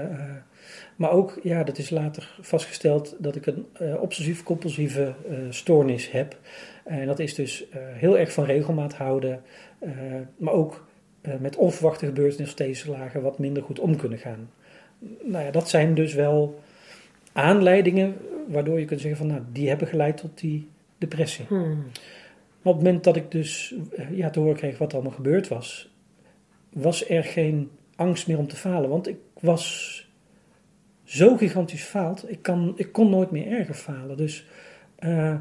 maar 0.96 1.10
ook, 1.10 1.38
ja, 1.42 1.62
dat 1.64 1.78
is 1.78 1.90
later 1.90 2.36
vastgesteld 2.40 3.16
dat 3.18 3.36
ik 3.36 3.46
een 3.46 3.66
obsessief-compulsieve 3.98 5.14
stoornis 5.50 6.10
heb. 6.10 6.36
En 6.84 7.06
dat 7.06 7.18
is 7.18 7.34
dus 7.34 7.64
heel 7.74 8.18
erg 8.18 8.32
van 8.32 8.44
regelmaat 8.44 8.94
houden, 8.94 9.42
maar 10.36 10.52
ook 10.52 10.85
met 11.40 11.56
onverwachte 11.56 12.06
gebeurtenissen 12.06 12.46
of 12.46 12.66
tegenslagen 12.66 13.22
wat 13.22 13.38
minder 13.38 13.62
goed 13.62 13.78
om 13.78 13.96
kunnen 13.96 14.18
gaan. 14.18 14.50
Nou 15.22 15.44
ja, 15.44 15.50
dat 15.50 15.68
zijn 15.68 15.94
dus 15.94 16.14
wel 16.14 16.60
aanleidingen 17.32 18.16
waardoor 18.48 18.80
je 18.80 18.84
kunt 18.84 19.00
zeggen 19.00 19.18
van, 19.18 19.26
nou, 19.26 19.42
die 19.52 19.68
hebben 19.68 19.88
geleid 19.88 20.16
tot 20.16 20.38
die 20.38 20.68
depressie. 20.98 21.44
Hmm. 21.48 21.82
Maar 22.62 22.74
op 22.74 22.80
het 22.80 22.84
moment 22.84 23.04
dat 23.04 23.16
ik 23.16 23.30
dus 23.30 23.74
eh, 23.96 24.16
ja, 24.16 24.30
te 24.30 24.40
horen 24.40 24.56
kreeg 24.56 24.78
wat 24.78 24.88
er 24.88 24.94
allemaal 24.94 25.16
gebeurd 25.16 25.48
was, 25.48 25.94
was 26.72 27.08
er 27.08 27.24
geen 27.24 27.70
angst 27.96 28.26
meer 28.26 28.38
om 28.38 28.48
te 28.48 28.56
falen. 28.56 28.90
Want 28.90 29.08
ik 29.08 29.18
was 29.40 30.04
zo 31.04 31.36
gigantisch 31.36 31.82
faald, 31.82 32.30
ik, 32.30 32.42
kan, 32.42 32.72
ik 32.76 32.92
kon 32.92 33.10
nooit 33.10 33.30
meer 33.30 33.46
erger 33.46 33.74
falen. 33.74 34.16
Dus 34.16 34.46
eh, 34.98 35.34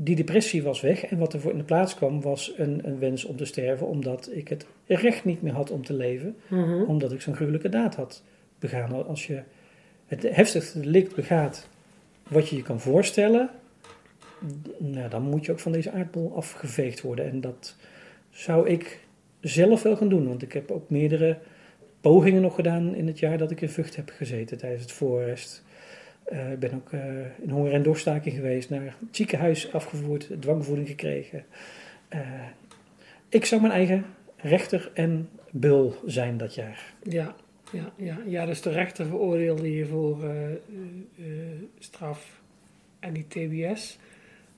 die 0.00 0.16
depressie 0.16 0.62
was 0.62 0.80
weg. 0.80 1.04
En 1.04 1.18
wat 1.18 1.32
er 1.32 1.40
voor 1.40 1.50
in 1.50 1.58
de 1.58 1.64
plaats 1.64 1.94
kwam, 1.94 2.20
was 2.20 2.52
een, 2.56 2.80
een 2.84 2.98
wens 2.98 3.24
om 3.24 3.36
te 3.36 3.44
sterven, 3.44 3.86
omdat 3.86 4.30
ik 4.32 4.48
het 4.48 4.66
recht 4.86 5.24
niet 5.24 5.42
meer 5.42 5.52
had 5.52 5.70
om 5.70 5.84
te 5.84 5.92
leven 5.92 6.36
Mhm. 6.48 6.82
omdat 6.82 7.12
ik 7.12 7.20
zo'n 7.20 7.34
gruwelijke 7.34 7.68
daad 7.68 7.94
had 7.94 8.22
begaan. 8.58 9.06
Als 9.06 9.26
je 9.26 9.40
het 10.06 10.22
heftigste 10.22 10.80
delict 10.80 11.14
begaat 11.14 11.68
wat 12.28 12.48
je 12.48 12.56
je 12.56 12.62
kan 12.62 12.80
voorstellen, 12.80 13.50
nou, 14.78 15.08
dan 15.08 15.22
moet 15.22 15.44
je 15.44 15.52
ook 15.52 15.58
van 15.60 15.72
deze 15.72 15.90
aardbol 15.90 16.32
afgeveegd 16.36 17.00
worden. 17.00 17.30
En 17.30 17.40
dat 17.40 17.76
zou 18.30 18.68
ik 18.68 19.00
zelf 19.40 19.82
wel 19.82 19.96
gaan 19.96 20.08
doen, 20.08 20.28
want 20.28 20.42
ik 20.42 20.52
heb 20.52 20.70
ook 20.70 20.90
meerdere 20.90 21.38
pogingen 22.00 22.42
nog 22.42 22.54
gedaan 22.54 22.94
in 22.94 23.06
het 23.06 23.18
jaar 23.18 23.38
dat 23.38 23.50
ik 23.50 23.60
in 23.60 23.68
Vught 23.68 23.96
heb 23.96 24.10
gezeten 24.16 24.58
tijdens 24.58 24.82
het 24.82 24.92
voorarrest. 24.92 25.64
Eh, 26.28 26.52
ik 26.52 26.58
ben 26.58 26.74
ook 26.74 26.92
eh, 26.92 27.00
in 27.42 27.50
honger- 27.50 27.72
en 27.72 27.82
doorstaking 27.82 28.34
geweest, 28.34 28.70
naar 28.70 28.82
het 28.84 29.16
ziekenhuis 29.16 29.72
afgevoerd, 29.72 30.30
dwangvoeding 30.40 30.88
gekregen. 30.88 31.44
Eh, 32.08 32.20
ik 33.28 33.44
zou 33.44 33.60
mijn 33.60 33.72
eigen 33.72 34.04
rechter 34.36 34.90
en 34.94 35.28
bul 35.50 35.94
zijn 36.06 36.36
dat 36.36 36.54
jaar. 36.54 36.92
Ja, 37.02 37.34
ja, 37.72 37.92
ja, 37.96 38.18
ja, 38.26 38.46
dus 38.46 38.60
de 38.62 38.70
rechter 38.70 39.06
veroordeelde 39.06 39.74
je 39.76 39.86
voor 39.86 40.18
straf 41.78 42.40
en 43.00 43.12
die 43.12 43.26
TBS. 43.28 43.98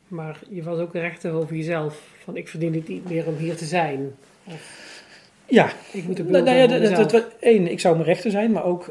Maar 0.08 0.38
je 0.48 0.62
was 0.62 0.78
ook 0.78 0.92
rechter 0.92 1.32
over 1.32 1.56
jezelf. 1.56 2.14
Van 2.24 2.36
ik 2.36 2.48
verdien 2.48 2.74
het 2.74 2.88
niet 2.88 3.08
meer 3.08 3.26
om 3.26 3.36
hier 3.36 3.56
te 3.56 3.64
zijn. 3.64 4.10
Ja, 5.46 5.72
Ik 5.92 6.04
moet 6.06 6.16
de 6.16 6.24
nou, 6.24 6.44
nou 6.44 6.56
ja, 6.56 6.66
dat, 6.66 6.80
mezelf. 6.80 6.98
dat, 6.98 7.10
dat- 7.10 7.36
één, 7.40 7.66
ik 7.70 7.80
zou 7.80 7.94
mijn 7.94 8.06
rechter 8.06 8.30
zijn, 8.30 8.50
maar 8.52 8.64
ook 8.64 8.84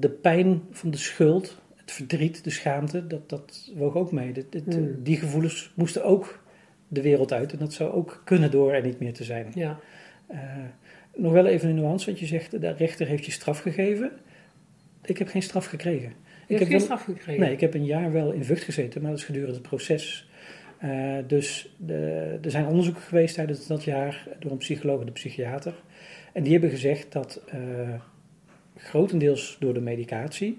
de 0.00 0.18
pijn 0.22 0.62
van 0.70 0.90
de 0.90 0.96
schuld, 0.96 1.60
het 1.82 1.92
verdriet, 1.92 2.44
de 2.44 2.50
schaamte, 2.50 3.06
dat, 3.06 3.28
dat 3.28 3.72
woog 3.76 3.94
ook 3.94 4.12
mee. 4.12 4.32
Hmm. 4.64 5.02
Die 5.02 5.16
gevoelens 5.16 5.72
moesten 5.74 6.04
ook 6.04 6.42
de 6.88 7.02
wereld 7.02 7.32
uit 7.32 7.52
en 7.52 7.58
dat 7.58 7.72
zou 7.72 7.92
ook 7.92 8.22
kunnen 8.24 8.50
door 8.50 8.72
er 8.72 8.82
niet 8.82 8.98
meer 8.98 9.12
te 9.12 9.24
zijn. 9.24 9.46
Ja, 9.54 9.78
Eh, 10.26 10.38
nog 11.16 11.32
wel 11.32 11.46
even 11.46 11.68
een 11.68 11.74
nuance, 11.74 12.06
want 12.06 12.18
je 12.18 12.26
zegt 12.26 12.60
de 12.60 12.70
rechter 12.70 13.06
heeft 13.06 13.24
je 13.24 13.30
straf 13.32 13.58
gegeven. 13.58 14.10
Ik 15.04 15.18
heb 15.18 15.28
geen 15.28 15.42
straf 15.42 15.66
gekregen. 15.66 16.12
Je 16.48 16.54
ik 16.54 16.58
heb 16.58 16.58
geen 16.58 16.70
wel- 16.70 16.80
straf 16.80 17.02
gekregen? 17.04 17.40
Nee, 17.40 17.52
ik 17.52 17.60
heb 17.60 17.74
een 17.74 17.84
jaar 17.84 18.12
wel 18.12 18.32
in 18.32 18.44
Vught 18.44 18.62
gezeten, 18.62 19.00
maar 19.02 19.10
dat 19.10 19.20
is 19.20 19.26
gedurende 19.26 19.54
het 19.54 19.62
proces. 19.62 20.28
Eh, 20.78 21.16
dus 21.26 21.74
de, 21.76 22.38
er 22.42 22.50
zijn 22.50 22.66
onderzoeken 22.66 23.02
geweest 23.02 23.34
tijdens 23.34 23.66
dat 23.66 23.84
jaar 23.84 24.26
door 24.38 24.50
een 24.50 24.56
psycholoog 24.56 25.00
en 25.00 25.06
een 25.06 25.12
psychiater. 25.12 25.74
En 26.32 26.42
die 26.42 26.52
hebben 26.52 26.70
gezegd 26.70 27.12
dat 27.12 27.42
eh, 27.48 27.58
grotendeels 28.76 29.56
door 29.60 29.74
de 29.74 29.80
medicatie 29.80 30.58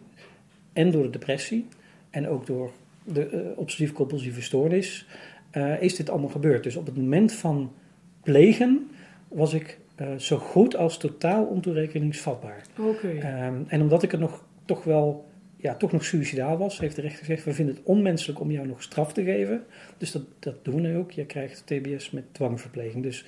en 0.74 0.92
door 0.92 1.04
de 1.04 1.10
depressie 1.10 1.68
en 2.10 2.28
ook 2.28 2.46
door 2.46 2.72
de 3.04 3.28
eh, 3.28 3.40
obsessief-compulsieve 3.56 4.42
stoornis 4.42 5.08
eh, 5.52 5.82
is 5.82 5.96
dit 5.96 6.10
allemaal 6.10 6.30
gebeurd. 6.30 6.64
Dus 6.64 6.76
op 6.76 6.86
het 6.86 6.98
moment 6.98 7.34
van 7.34 7.74
plegen 8.24 8.90
was 9.28 9.54
ik 9.54 9.80
eh, 9.96 10.16
zo 10.16 10.38
goed 10.38 10.76
als 10.76 10.98
totaal 10.98 11.46
ontoerekeningsvatbaar. 11.46 12.62
Oké. 12.80 13.08
Ehm, 13.08 13.62
en 13.68 13.82
omdat 13.82 14.04
ik 14.04 14.12
het 14.12 14.20
nog 14.20 14.46
toch 14.66 14.84
wel, 14.84 15.30
ja, 15.58 15.76
toch 15.76 15.92
nog 15.92 16.06
suicidaal 16.06 16.58
was, 16.58 16.80
heeft 16.80 16.96
de 16.96 17.02
rechter 17.02 17.20
gezegd: 17.20 17.44
we 17.44 17.54
vinden 17.54 17.76
het 17.76 17.84
onmenselijk 17.84 18.40
om 18.40 18.52
jou 18.52 18.68
nog 18.68 18.84
straf 18.84 19.14
te 19.14 19.24
geven. 19.24 19.64
Dus 19.98 20.12
dat, 20.12 20.24
dat 20.40 20.66
doen 20.66 20.82
we 20.82 20.98
ook. 20.98 21.12
Je 21.12 21.26
krijgt 21.26 21.64
TBS 21.66 22.12
met 22.12 22.24
dwangverpleging. 22.32 23.04
Dus 23.04 23.26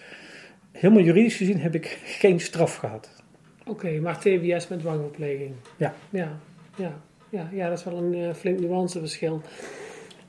helemaal 0.72 1.04
juridisch 1.04 1.36
gezien 1.36 1.60
heb 1.60 1.76
ik 1.76 1.86
geen 2.04 2.40
straf 2.40 2.76
gehad. 2.76 3.24
Oké, 3.66 4.00
maar 4.00 4.20
TBS 4.20 4.68
met 4.68 4.80
dwangverpleging. 4.80 5.52
Ja. 5.78 5.94
Ja, 6.10 6.40
ja, 6.78 7.02
ja, 7.36 7.50
ja 7.52 7.70
dat 7.70 7.78
is 7.78 7.84
wel 7.84 7.98
een 7.98 8.14
eh, 8.14 8.34
flink 8.34 8.60
nuanceverschil. 8.60 9.42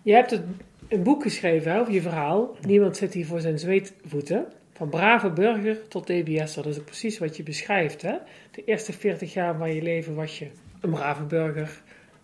Je 0.03 0.13
hebt 0.13 0.31
het, 0.31 0.43
een 0.89 1.03
boek 1.03 1.23
geschreven 1.23 1.81
over 1.81 1.93
je 1.93 2.03
verhaal. 2.03 2.57
Niemand 2.61 2.97
zit 2.97 3.15
hier 3.15 3.27
voor 3.27 3.41
zijn 3.41 3.59
zweetvoeten. 3.59 4.47
Van 4.73 4.89
brave 4.89 5.31
burger 5.31 5.89
tot 5.89 6.07
TBS'er. 6.07 6.63
Dat 6.63 6.73
is 6.73 6.79
ook 6.79 6.85
precies 6.85 7.19
wat 7.19 7.37
je 7.37 7.43
beschrijft. 7.43 8.03
Hè? 8.03 8.15
De 8.51 8.65
eerste 8.65 8.93
40 8.93 9.33
jaar 9.33 9.57
van 9.57 9.75
je 9.75 9.83
leven 9.83 10.15
was 10.15 10.39
je 10.39 10.47
een 10.81 10.91
brave 10.91 11.23
burger. 11.23 11.83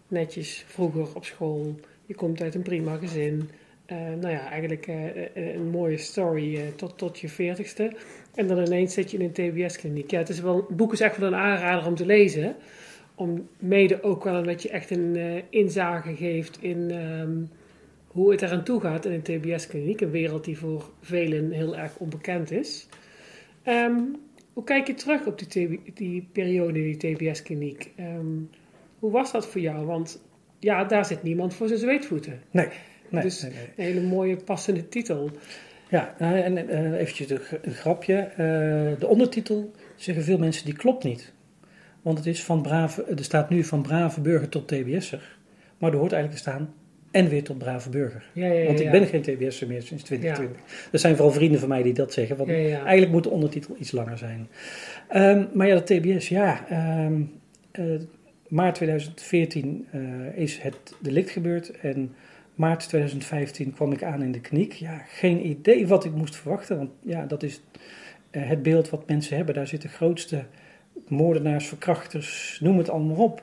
Netjes, 0.08 0.64
vroeger 0.66 1.14
op 1.14 1.24
school. 1.24 1.74
Je 2.06 2.14
komt 2.14 2.42
uit 2.42 2.54
een 2.54 2.62
prima 2.62 2.96
gezin. 2.96 3.50
Eh, 3.86 3.96
nou 3.96 4.28
ja, 4.28 4.50
eigenlijk 4.50 4.86
eh, 4.86 5.54
een 5.54 5.70
mooie 5.70 5.96
story 5.96 6.72
tot, 6.76 6.98
tot 6.98 7.18
je 7.18 7.30
40ste. 7.30 7.96
En 8.34 8.46
dan 8.46 8.58
ineens 8.58 8.94
zit 8.94 9.10
je 9.10 9.18
in 9.18 9.24
een 9.24 9.32
TBS-kliniek. 9.32 10.10
Ja, 10.10 10.18
het, 10.18 10.28
is 10.28 10.40
wel, 10.40 10.56
het 10.56 10.76
boek 10.76 10.92
is 10.92 11.00
echt 11.00 11.16
wel 11.16 11.28
een 11.28 11.38
aanrader 11.38 11.86
om 11.86 11.94
te 11.94 12.06
lezen. 12.06 12.56
Om 13.22 13.48
mede 13.58 14.02
ook 14.02 14.24
wel 14.24 14.42
dat 14.42 14.62
je 14.62 14.68
echt 14.68 14.90
een 14.90 15.16
eh, 15.16 15.42
inzage 15.50 16.16
geeft 16.16 16.58
in 16.62 16.90
ehm, 16.90 17.37
hoe 18.06 18.30
het 18.30 18.42
eraan 18.42 18.64
toe 18.64 18.80
gaat 18.80 19.04
in 19.04 19.12
een 19.12 19.22
TBS-kliniek. 19.22 20.00
Een 20.00 20.11
wereld 20.11 20.44
die 20.44 20.58
voor 20.58 20.90
velen 21.00 21.50
heel 21.50 21.76
erg 21.76 21.96
onbekend 21.96 22.50
is. 22.50 22.88
Ehm, 23.62 24.00
hoe 24.52 24.64
kijk 24.64 24.87
je 24.87 24.94
terug 24.94 25.26
op 25.26 25.52
die, 25.52 25.80
die 25.94 26.28
periode 26.32 26.78
in 26.78 26.98
die 26.98 27.16
TBS-kliniek? 27.16 27.90
Ehm, 27.96 28.26
hoe 28.98 29.11
was 29.11 29.32
dat 29.32 29.46
voor 29.46 29.61
jou? 29.61 29.87
Want 29.87 30.22
ja, 30.58 30.85
daar 30.85 31.04
zit 31.04 31.22
niemand 31.22 31.54
voor 31.54 31.66
zijn 31.68 31.80
zweetvoeten. 31.80 32.40
Nee, 32.50 32.68
nee, 33.08 33.22
Dus- 33.22 33.42
nee, 33.42 33.52
nee. 33.52 33.62
Een 33.76 33.94
hele 33.94 34.06
mooie 34.06 34.37
passende 34.37 34.88
titel. 34.88 35.30
Ja, 35.88 36.14
nou, 36.18 36.38
en 36.38 36.68
eh, 36.68 37.00
eventjes 37.00 37.30
een 37.62 37.72
grapje. 37.72 38.14
Eh, 38.14 38.37
de 38.98 39.06
ondertitel 39.06 39.70
zeggen 39.96 40.24
veel 40.24 40.38
mensen 40.38 40.64
die 40.64 40.76
klopt 40.76 41.04
niet. 41.04 41.32
Want 42.02 42.18
het 42.18 42.26
is 42.26 42.44
van 42.44 42.62
brave, 42.62 43.04
er 43.04 43.24
staat 43.24 43.50
nu 43.50 43.64
van 43.64 43.82
brave 43.82 44.20
burger 44.20 44.48
tot 44.48 44.68
TBS'er. 44.68 45.36
Maar 45.78 45.92
er 45.92 45.98
hoort 45.98 46.12
eigenlijk 46.12 46.42
te 46.42 46.50
staan 46.50 46.74
en 47.12 47.28
weer 47.28 47.42
tot 47.42 47.58
brave 47.58 47.90
burger. 47.90 48.24
Ja, 48.32 48.46
ja, 48.46 48.52
ja, 48.52 48.66
Want 48.66 48.80
ik 48.80 48.90
ben 48.90 49.06
geen 49.06 49.22
TBS'er 49.22 49.66
meer 49.68 49.82
sinds 49.82 50.02
2020. 50.02 50.62
Er 50.92 50.98
zijn 50.98 51.16
vooral 51.16 51.34
vrienden 51.34 51.60
van 51.60 51.68
mij 51.68 51.82
die 51.82 51.92
dat 51.92 52.12
zeggen. 52.12 52.36
Want 52.36 52.50
eigenlijk 52.50 53.10
moet 53.10 53.22
de 53.22 53.30
ondertitel 53.30 53.76
iets 53.78 53.92
langer 53.92 54.18
zijn. 54.18 54.48
Ehm, 55.08 55.44
maar 55.52 55.66
ja, 55.66 55.74
dat 55.74 55.86
TBS, 55.86 56.28
ja. 56.28 56.68
ehm, 56.68 57.22
eh, 57.70 57.84
maart 58.48 58.74
2014 58.74 59.86
eh, 59.90 60.00
is 60.34 60.58
het 60.58 60.94
delict 61.00 61.30
gebeurd. 61.30 61.70
En 61.70 62.14
maart 62.54 62.88
2015 62.88 63.72
kwam 63.72 63.92
ik 63.92 64.02
aan 64.02 64.22
in 64.22 64.32
de 64.32 64.40
kliniek. 64.40 64.72
Ja, 64.72 65.02
geen 65.08 65.46
idee 65.46 65.86
wat 65.86 66.04
ik 66.04 66.14
moest 66.14 66.36
verwachten. 66.36 66.76
Want 66.76 66.90
ja, 67.02 67.26
dat 67.26 67.42
is 67.42 67.60
eh, 68.30 68.48
het 68.48 68.62
beeld 68.62 68.90
wat 68.90 69.08
mensen 69.08 69.36
hebben. 69.36 69.54
Daar 69.54 69.66
zitten 69.66 69.90
grootste 69.90 70.44
moordenaars, 71.09 71.66
verkrachters, 71.66 72.59
noem 72.62 72.78
het 72.78 72.88
allemaal 72.90 73.16
op. 73.24 73.42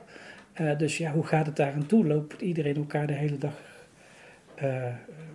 Eh, 0.52 0.78
dus 0.78 0.98
ja, 0.98 1.12
hoe 1.12 1.26
gaat 1.26 1.46
het 1.46 1.56
daar 1.56 1.72
aan 1.72 1.86
toe? 1.86 2.06
Loopt 2.06 2.40
iedereen 2.40 2.76
elkaar 2.76 3.06
de 3.06 3.12
hele 3.12 3.38
dag 3.38 3.60
eh, 4.54 4.84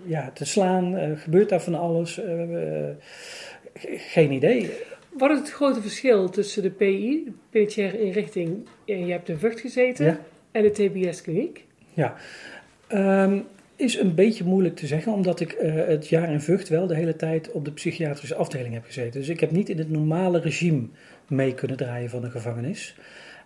ja, 0.06 0.32
te 0.34 0.46
slaan? 0.46 0.98
Eh, 0.98 1.12
gebeurt 1.16 1.50
daar 1.50 1.62
van 1.62 1.76
alles? 1.76 2.14
Ge- 2.14 3.98
geen 3.98 4.32
idee. 4.32 4.70
Wat 5.18 5.32
is 5.32 5.38
het 5.38 5.52
grote 5.52 5.82
verschil 5.82 6.30
tussen 6.30 6.64
de 6.64 6.70
PI, 6.70 7.24
de 7.26 7.32
penitentiaire 7.50 8.00
inrichting, 8.02 8.68
en 8.86 9.06
je 9.06 9.12
hebt 9.12 9.30
in 9.30 9.38
Vught 9.38 9.60
gezeten, 9.60 10.06
Ja. 10.06 10.20
en 10.52 10.64
de 10.64 10.72
TBS-kliniek? 10.72 11.66
Ehm, 12.88 13.40
is 13.76 13.98
een 14.00 14.16
beetje 14.16 14.44
moeilijk 14.44 14.76
te 14.76 14.88
zeggen, 14.88 15.14
omdat 15.14 15.40
ik 15.40 15.56
het 15.88 16.08
jaar 16.08 16.32
in 16.32 16.42
Vught 16.42 16.70
wel 16.70 16.88
de 16.88 16.96
hele 16.96 17.16
tijd 17.16 17.52
op 17.52 17.66
de 17.66 17.72
psychiatrische 17.72 18.36
afdeling 18.36 18.74
heb 18.74 18.86
gezeten. 18.86 19.20
Dus 19.20 19.30
ik 19.30 19.40
heb 19.40 19.52
niet 19.52 19.70
in 19.70 19.78
het 19.78 19.90
normale 19.90 20.40
regime 20.40 20.88
mee 21.28 21.54
kunnen 21.54 21.78
draaien 21.78 22.10
van 22.10 22.24
een 22.24 22.32
gevangenis. 22.32 22.96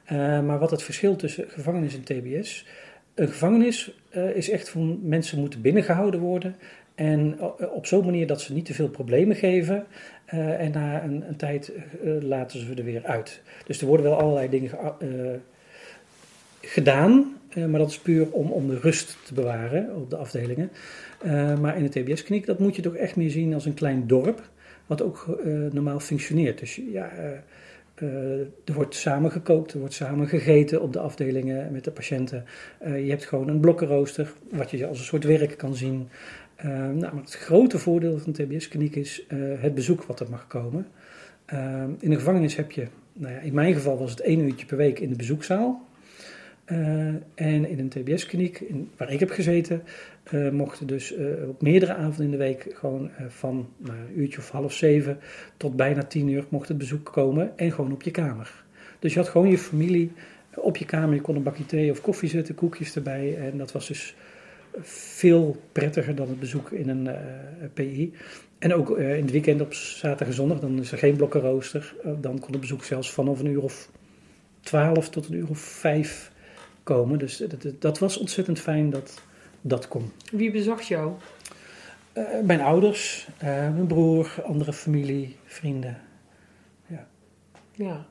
Eh, 0.10 0.42
maar 0.42 0.60
wat 0.60 0.72
het 0.72 0.84
verschil 0.84 1.16
tussen 1.16 1.46
gevangenis 1.48 1.96
en 1.96 2.04
TBS. 2.04 2.66
Een 3.14 3.28
gevangenis 3.28 3.94
eh, 4.10 4.36
is 4.36 4.50
echt 4.50 4.70
van 4.70 5.00
mensen 5.04 5.40
moeten 5.40 5.62
binnengehouden 5.62 6.20
worden. 6.20 6.56
En 6.96 7.38
eh, 7.40 7.72
op 7.74 7.86
zo'n 7.86 8.06
manier 8.06 8.28
dat 8.28 8.42
ze 8.42 8.54
niet 8.54 8.66
te 8.66 8.74
veel 8.74 8.90
problemen 8.90 9.36
geven. 9.36 9.86
en 10.26 10.72
na 10.72 11.04
een, 11.04 11.28
een 11.28 11.36
tijd 11.36 11.72
laten 12.22 12.60
ze 12.60 12.74
er 12.74 12.84
weer 12.84 13.04
uit. 13.04 13.42
Dus 13.66 13.82
er 13.82 13.88
worden 13.88 14.06
wel 14.06 14.20
allerlei 14.20 14.50
dingen 14.50 14.72
gedaan. 16.62 17.38
maar 17.56 17.80
dat 17.80 17.90
is 17.90 18.00
puur 18.00 18.32
om, 18.32 18.52
om 18.52 18.68
de 18.68 18.80
rust 18.80 19.18
te 19.26 19.34
bewaren 19.34 19.96
op 19.96 20.10
de 20.10 20.16
afdelingen. 20.16 20.72
Maar 21.60 21.78
in 21.78 21.90
de 21.90 21.90
TBS-kliniek, 21.90 22.46
dat 22.46 22.60
moet 22.60 22.76
je 22.76 22.82
toch 22.82 22.96
echt 22.96 23.16
meer 23.16 23.30
zien 23.30 23.54
als 23.54 23.66
een 23.66 23.74
klein 23.74 24.08
dorp. 24.08 24.49
Wat 24.90 25.02
ook 25.02 25.40
eh, 25.44 25.52
normaal 25.72 26.00
functioneert. 26.00 26.60
Dus 26.60 26.82
ja, 26.92 27.10
eh, 27.10 27.32
eh, 27.96 28.40
er 28.40 28.74
wordt 28.74 28.96
samen 28.96 29.32
gekookt, 29.32 29.74
er 29.74 29.80
wordt 29.80 29.94
samen 29.94 30.28
gegeten 30.28 30.82
op 30.82 30.94
de 30.94 31.00
afdelingen 31.00 31.72
met 31.72 31.84
de 31.84 31.92
patiënten. 31.92 32.46
Je 32.84 33.10
hebt 33.10 33.26
gewoon 33.26 33.48
een 33.48 33.60
blokkenrooster, 33.60 34.34
wat 34.52 34.72
je 34.72 34.88
als 34.88 35.00
een 35.00 35.06
soort 35.06 35.24
werk 35.24 35.58
kan 35.58 35.76
zien. 35.76 36.10
Nou, 36.64 37.00
maar 37.00 37.22
het 37.22 37.36
grote 37.36 37.80
voordeel 37.80 38.18
van 38.20 38.32
de 38.32 38.46
TBS-kliniek 38.46 38.96
is 38.96 39.26
het 39.60 39.76
bezoek 39.76 40.04
wat 40.04 40.20
er 40.20 40.30
mag 40.30 40.48
komen. 40.48 40.88
In 42.00 42.10
de 42.10 42.16
gevangenis 42.16 42.56
heb 42.56 42.72
je, 42.72 42.88
nou 43.14 43.34
ja, 43.34 43.40
in 43.40 43.54
mijn 43.54 43.74
geval 43.74 43.98
was 43.98 44.12
het 44.12 44.20
één 44.20 44.40
uurtje 44.40 44.66
per 44.66 44.78
week 44.78 45.00
in 45.00 45.10
de 45.10 45.16
bezoekzaal. 45.16 45.89
Eh, 46.70 47.08
en 47.36 47.70
in 47.70 47.80
een 47.80 47.90
TBS-kliniek, 47.90 48.60
in- 48.60 48.90
waar 48.98 49.12
ik 49.12 49.20
heb 49.20 49.30
gezeten, 49.30 49.84
eh, 50.24 50.50
mochten 50.50 50.88
dus 50.88 51.16
eh, 51.16 51.26
op 51.50 51.62
meerdere 51.62 51.94
avonden 51.94 52.26
in 52.26 52.32
de 52.32 52.38
week 52.38 52.72
gewoon 52.74 53.10
van 53.28 53.70
nou, 53.78 53.98
een 53.98 54.20
uurtje 54.20 54.38
of 54.38 54.50
half 54.50 54.74
zeven 54.74 55.20
tot 55.58 55.76
bijna 55.76 56.04
tien 56.04 56.28
uur 56.28 56.46
mocht 56.50 56.68
het 56.68 56.78
bezoek 56.78 57.06
komen 57.12 57.58
en 57.58 57.72
gewoon 57.72 57.92
op 57.92 58.02
je 58.02 58.12
kamer. 58.12 58.64
Dus 59.00 59.14
je 59.14 59.20
had 59.20 59.30
gewoon 59.30 59.50
je 59.50 59.58
familie 59.58 60.12
op 60.56 60.78
je 60.78 60.86
kamer, 60.86 61.16
je 61.16 61.22
kon 61.22 61.36
een 61.36 61.44
bakje 61.44 61.66
thee 61.66 61.92
of 61.92 62.02
koffie 62.02 62.30
zetten, 62.30 62.56
koekjes 62.56 62.96
erbij 62.96 63.38
en 63.38 63.58
dat 63.58 63.72
was 63.72 63.88
dus 63.88 64.16
veel 64.82 65.62
prettiger 65.72 66.16
dan 66.16 66.28
het 66.28 66.40
bezoek 66.40 66.72
in 66.72 66.90
een 66.90 67.10
PI. 67.74 68.14
En 68.60 68.74
ook 68.74 68.98
in 68.98 69.06
het 69.22 69.32
weekend 69.32 69.62
op 69.62 69.74
zaterdag 69.74 70.28
en 70.28 70.34
zondag, 70.34 70.60
dan 70.60 70.80
is 70.80 70.92
er 70.92 70.98
geen 70.98 71.16
blokkenrooster. 71.16 71.96
Eh, 72.04 72.12
dan 72.22 72.40
kon 72.40 72.52
het 72.52 72.62
bezoek 72.62 72.84
zelfs 72.84 73.12
vanaf 73.12 73.40
een 73.40 73.46
uur 73.46 73.62
of 73.64 73.90
twaalf 74.62 75.10
tot 75.10 75.28
een 75.28 75.36
uur 75.36 75.50
of 75.50 75.60
vijf 75.60 76.32
komen. 76.94 77.20
Dus 77.20 77.38
dat, 77.38 77.82
dat- 77.82 78.00
was 78.00 78.18
ontzettend 78.18 78.60
fijn 78.60 78.90
dat 78.90 79.22
dat 79.62 79.88
kon. 79.88 80.12
Wie 80.32 80.52
bezocht 80.52 80.88
jou? 80.88 81.12
Eh, 82.14 82.24
mijn 82.44 82.62
ouders, 82.62 83.28
eh, 83.38 83.48
mijn 83.48 83.88
broer, 83.88 84.36
andere 84.46 84.74
familie, 84.74 85.36
vrienden. 85.46 85.98
Ja. 87.76 88.06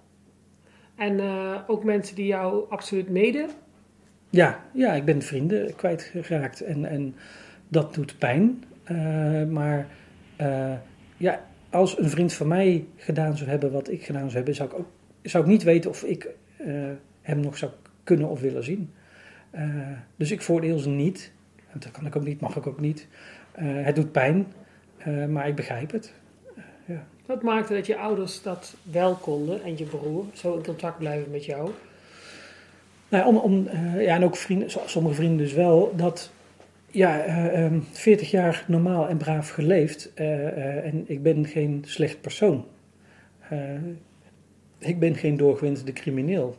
En 0.97 1.21
eh, 1.21 1.61
ook 1.67 1.85
mensen 1.85 2.15
die 2.17 2.27
jou 2.27 2.71
absoluut 2.71 3.09
meden? 3.09 3.51
Ja, 4.31 4.65
ja, 4.73 4.93
ik 4.93 5.05
ben 5.05 5.23
vrienden 5.23 5.75
kwijtgeraakt 5.77 6.61
en, 6.61 6.85
en 6.85 7.15
dat 7.69 7.95
doet 7.95 8.19
pijn. 8.19 8.65
Eh, 8.85 9.45
maar 9.45 9.87
eh, 10.37 10.75
ja, 11.17 11.45
als 11.71 11.99
een 11.99 12.11
vriend 12.11 12.33
van 12.33 12.49
mij 12.49 12.85
gedaan 12.97 13.37
zou 13.37 13.51
hebben 13.51 13.73
wat 13.73 13.91
ik 13.91 14.05
gedaan 14.05 14.25
zou 14.25 14.35
hebben, 14.35 14.55
zou 14.55 14.69
ik, 14.69 14.79
ook, 14.79 14.87
zou 15.23 15.45
ik 15.45 15.51
niet 15.51 15.63
weten 15.63 15.91
of 15.91 16.03
ik 16.03 16.29
eh, 16.57 16.67
hem 17.23 17.41
nog 17.41 17.57
zou 17.57 17.71
kunnen 18.09 18.29
of 18.29 18.41
willen 18.41 18.65
zien. 18.65 18.91
Eh, 19.51 19.69
dus 20.17 20.31
ik 20.31 20.43
voordeel 20.43 20.79
ze 20.79 20.89
niet. 20.89 21.33
Dat 21.73 21.91
kan 21.91 22.07
ik 22.07 22.17
ook 22.17 22.25
niet, 22.25 22.41
mag 22.41 22.57
ik 22.57 22.67
ook 22.67 22.81
niet. 22.81 23.07
Eh, 23.53 23.67
het 23.67 23.95
doet 23.95 24.13
pijn, 24.13 24.47
eh, 24.97 25.27
maar 25.27 25.49
ik 25.49 25.55
begrijp 25.55 25.91
het. 25.91 26.13
Wat 27.27 27.43
maakte 27.43 27.75
dat 27.75 27.87
je 27.87 27.97
ouders 27.97 28.43
dat 28.43 28.77
wel 28.83 29.15
konden 29.15 29.63
en 29.63 29.79
je 29.79 29.85
broer 29.85 30.25
zo 30.33 30.57
in 30.57 30.65
contact 30.65 30.99
blijven 30.99 31.31
met 31.31 31.45
jou? 31.45 31.71
Nou, 33.09 33.23
ja, 33.23 33.29
om, 33.29 33.37
om, 33.37 33.69
ja, 33.99 34.15
en 34.15 34.25
ook 34.25 34.37
vrienden, 34.37 34.71
so- 34.71 34.87
sommige 34.87 35.15
vrienden 35.15 35.39
dus 35.39 35.53
wel, 35.53 35.93
dat 35.97 36.33
ja, 36.91 37.21
eh, 37.21 37.65
ehm, 37.65 37.81
40 37.91 38.31
jaar 38.31 38.65
normaal 38.67 39.09
en 39.09 39.17
braaf 39.17 39.49
geleefd 39.49 40.15
en 40.15 41.05
ik 41.07 41.23
ben 41.23 41.47
geen 41.47 41.83
slecht 41.87 42.21
persoon. 42.21 42.65
Ik 44.79 44.99
ben 44.99 45.15
geen 45.15 45.37
doorgewinterde 45.37 45.93
crimineel. 45.93 46.57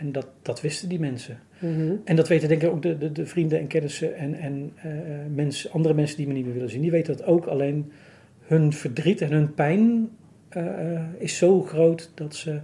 En 0.00 0.12
dat, 0.12 0.26
dat 0.42 0.60
wisten 0.60 0.88
die 0.88 1.00
mensen. 1.00 1.38
Mhm. 1.58 1.94
En 2.04 2.16
dat 2.16 2.28
weten 2.28 2.48
denk 2.48 2.62
ik 2.62 2.70
ook 2.70 2.82
de, 2.82 2.98
de, 2.98 3.12
de 3.12 3.26
vrienden 3.26 3.58
en 3.58 3.66
kennissen 3.66 4.16
en, 4.16 4.34
en 4.34 4.72
eh, 4.76 4.90
mensen, 5.34 5.70
andere 5.70 5.94
mensen 5.94 6.16
die 6.16 6.26
me 6.26 6.32
niet 6.32 6.44
meer 6.44 6.54
willen 6.54 6.70
zien. 6.70 6.80
Die 6.80 6.90
weten 6.90 7.16
dat 7.16 7.26
ook. 7.26 7.46
Alleen 7.46 7.92
hun 8.40 8.72
verdriet 8.72 9.20
en 9.20 9.32
hun 9.32 9.54
pijn 9.54 10.10
eh, 10.48 11.00
is 11.18 11.36
zo 11.36 11.62
groot 11.62 12.10
dat 12.14 12.34
ze 12.34 12.60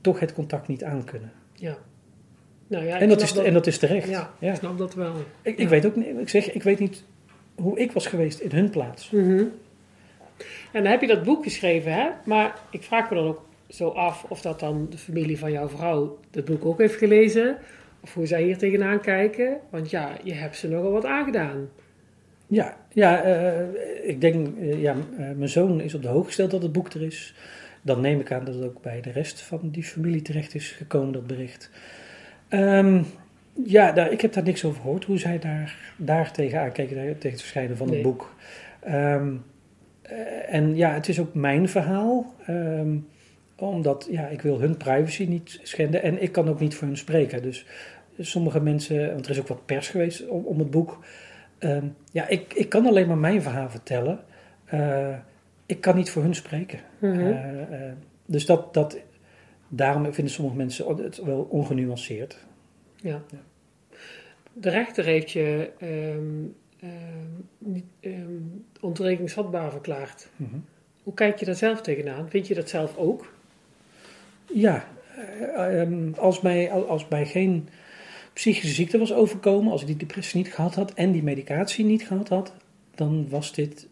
toch 0.00 0.20
het 0.20 0.32
contact 0.32 0.68
niet 0.68 0.84
aankunnen. 0.84 1.32
Ja. 1.54 1.76
Nou 2.66 2.84
ja, 2.84 3.00
En 3.00 3.08
dat, 3.08 3.22
is, 3.22 3.36
en 3.36 3.52
dat 3.52 3.66
is 3.66 3.78
terecht. 3.78 4.08
Ja, 4.08 4.30
Ja. 4.38 4.50
ik 4.50 4.58
snap 4.58 4.78
dat 4.78 4.94
wel. 4.94 5.14
Ik, 5.42 5.58
ik 5.58 5.68
weet 5.68 5.86
ook 5.86 5.96
niet, 5.96 6.06
ik 6.18 6.28
zeg, 6.28 6.52
ik 6.52 6.62
weet 6.62 6.78
niet 6.78 7.04
hoe 7.54 7.78
ik 7.78 7.92
was 7.92 8.06
geweest 8.06 8.40
in 8.40 8.50
hun 8.50 8.70
plaats. 8.70 9.10
Mhm. 9.10 9.44
En 10.72 10.82
dan 10.82 10.86
heb 10.86 11.00
je 11.00 11.06
dat 11.06 11.22
boek 11.22 11.42
geschreven, 11.42 11.92
hè? 11.92 12.08
Maar 12.24 12.58
ik 12.70 12.82
vraag 12.82 13.10
me 13.10 13.16
dan 13.16 13.26
ook 13.26 13.48
zo 13.70 13.88
af 13.88 14.24
of 14.28 14.40
dat 14.40 14.60
dan 14.60 14.86
de 14.90 14.98
familie 14.98 15.38
van 15.38 15.52
jouw 15.52 15.68
vrouw 15.68 16.18
dat 16.30 16.44
boek 16.44 16.64
ook 16.64 16.78
heeft 16.78 16.96
gelezen. 16.96 17.56
Of 18.02 18.14
hoe 18.14 18.26
zij 18.26 18.42
hier 18.42 18.58
tegenaan 18.58 19.00
kijken. 19.00 19.56
Want 19.70 19.90
ja, 19.90 20.16
je 20.22 20.32
hebt 20.32 20.56
ze 20.56 20.68
nogal 20.68 20.90
wat 20.90 21.04
aangedaan. 21.04 21.68
Ja, 22.46 22.76
ja 22.92 23.22
eh, 23.22 24.08
ik 24.08 24.20
denk, 24.20 24.58
eh, 24.58 24.80
ja, 24.80 24.92
eh, 24.92 25.30
mijn 25.36 25.48
zoon 25.48 25.80
is 25.80 25.94
op 25.94 26.02
de 26.02 26.08
hoogte 26.08 26.26
gesteld 26.26 26.50
dat 26.50 26.62
het 26.62 26.72
boek 26.72 26.92
er 26.92 27.02
is. 27.02 27.34
Dan 27.82 28.00
neem 28.00 28.20
ik 28.20 28.32
aan 28.32 28.44
dat 28.44 28.54
het 28.54 28.64
ook 28.64 28.82
bij 28.82 29.00
de 29.00 29.10
rest 29.10 29.40
van 29.40 29.60
die 29.62 29.82
familie 29.82 30.22
terecht 30.22 30.54
is 30.54 30.70
gekomen, 30.70 31.12
dat 31.12 31.26
bericht. 31.26 31.70
Ehm, 32.48 33.02
ja, 33.64 33.92
daar, 33.92 34.12
ik 34.12 34.20
heb 34.20 34.32
daar 34.32 34.42
niks 34.42 34.64
over 34.64 34.80
gehoord, 34.80 35.04
hoe 35.04 35.18
zij 35.18 35.38
daar, 35.38 35.94
daar 35.96 36.32
tegenaan 36.32 36.72
kijken, 36.72 36.96
daar- 36.96 37.04
tegen 37.04 37.30
het 37.30 37.40
verschijnen 37.40 37.76
van 37.76 37.86
Nee. 37.86 37.94
het 37.94 38.04
boek. 38.04 38.34
Ehm, 38.80 39.34
eh, 40.02 40.54
en 40.54 40.76
ja, 40.76 40.92
het 40.94 41.08
is 41.08 41.20
ook 41.20 41.34
mijn 41.34 41.68
verhaal, 41.68 42.34
ehm, 42.46 42.96
omdat 43.68 44.08
ja, 44.10 44.26
ik 44.26 44.42
wil 44.42 44.60
hun 44.60 44.76
privacy 44.76 45.24
niet 45.24 45.60
schenden 45.62 46.02
en 46.02 46.22
ik 46.22 46.32
kan 46.32 46.48
ook 46.48 46.60
niet 46.60 46.74
voor 46.74 46.86
hun 46.86 46.96
spreken. 46.96 47.42
Dus 47.42 47.66
sommige 48.18 48.60
mensen, 48.60 49.12
want 49.12 49.24
er 49.24 49.30
is 49.30 49.40
ook 49.40 49.48
wat 49.48 49.66
pers 49.66 49.88
geweest 49.88 50.28
om, 50.28 50.44
om 50.44 50.58
het 50.58 50.70
boek. 50.70 50.98
Ehm, 51.58 51.86
ja, 52.12 52.28
ik, 52.28 52.54
ik 52.54 52.68
kan 52.68 52.86
alleen 52.86 53.06
maar 53.06 53.18
mijn 53.18 53.42
verhaal 53.42 53.70
vertellen. 53.70 54.20
Eh, 54.64 55.16
ik 55.66 55.80
kan 55.80 55.96
niet 55.96 56.10
voor 56.10 56.22
hun 56.22 56.34
spreken. 56.34 56.80
Mhm. 56.98 57.18
Eh, 57.18 57.88
eh, 57.88 57.92
dus 58.26 58.46
dat, 58.46 58.74
dat, 58.74 58.98
daarom 59.68 60.12
vinden 60.14 60.32
sommige 60.32 60.56
mensen 60.56 60.96
het 60.96 61.22
wel 61.24 61.40
ongenuanceerd. 61.50 62.38
Ja. 62.96 63.22
De 64.52 64.70
rechter 64.70 65.04
heeft 65.04 65.30
je 65.30 65.70
ehm, 65.78 66.42
niet, 67.58 67.84
verklaard. 69.70 70.28
Mhm. 70.36 70.56
Hoe 71.02 71.14
kijk 71.14 71.38
je 71.38 71.44
daar 71.44 71.54
zelf 71.54 71.80
tegenaan? 71.80 72.28
Vind 72.28 72.46
je 72.46 72.54
dat 72.54 72.68
zelf 72.68 72.96
ook? 72.96 73.32
Ja, 74.54 74.84
eh, 75.14 75.80
ehm, 75.80 76.12
als, 76.16 76.40
mij, 76.40 76.70
als 76.70 77.08
mij 77.08 77.26
geen 77.26 77.68
psychische 78.32 78.74
ziekte 78.74 78.98
was 78.98 79.12
overkomen, 79.12 79.72
als 79.72 79.80
ik 79.80 79.86
die 79.86 79.96
depressie 79.96 80.42
niet 80.42 80.54
gehad 80.54 80.74
had 80.74 80.94
en 80.94 81.12
die 81.12 81.22
medicatie 81.22 81.84
niet 81.84 82.06
gehad 82.06 82.28
had, 82.28 82.54
dan 82.94 83.28
was 83.28 83.52
dit, 83.52 83.88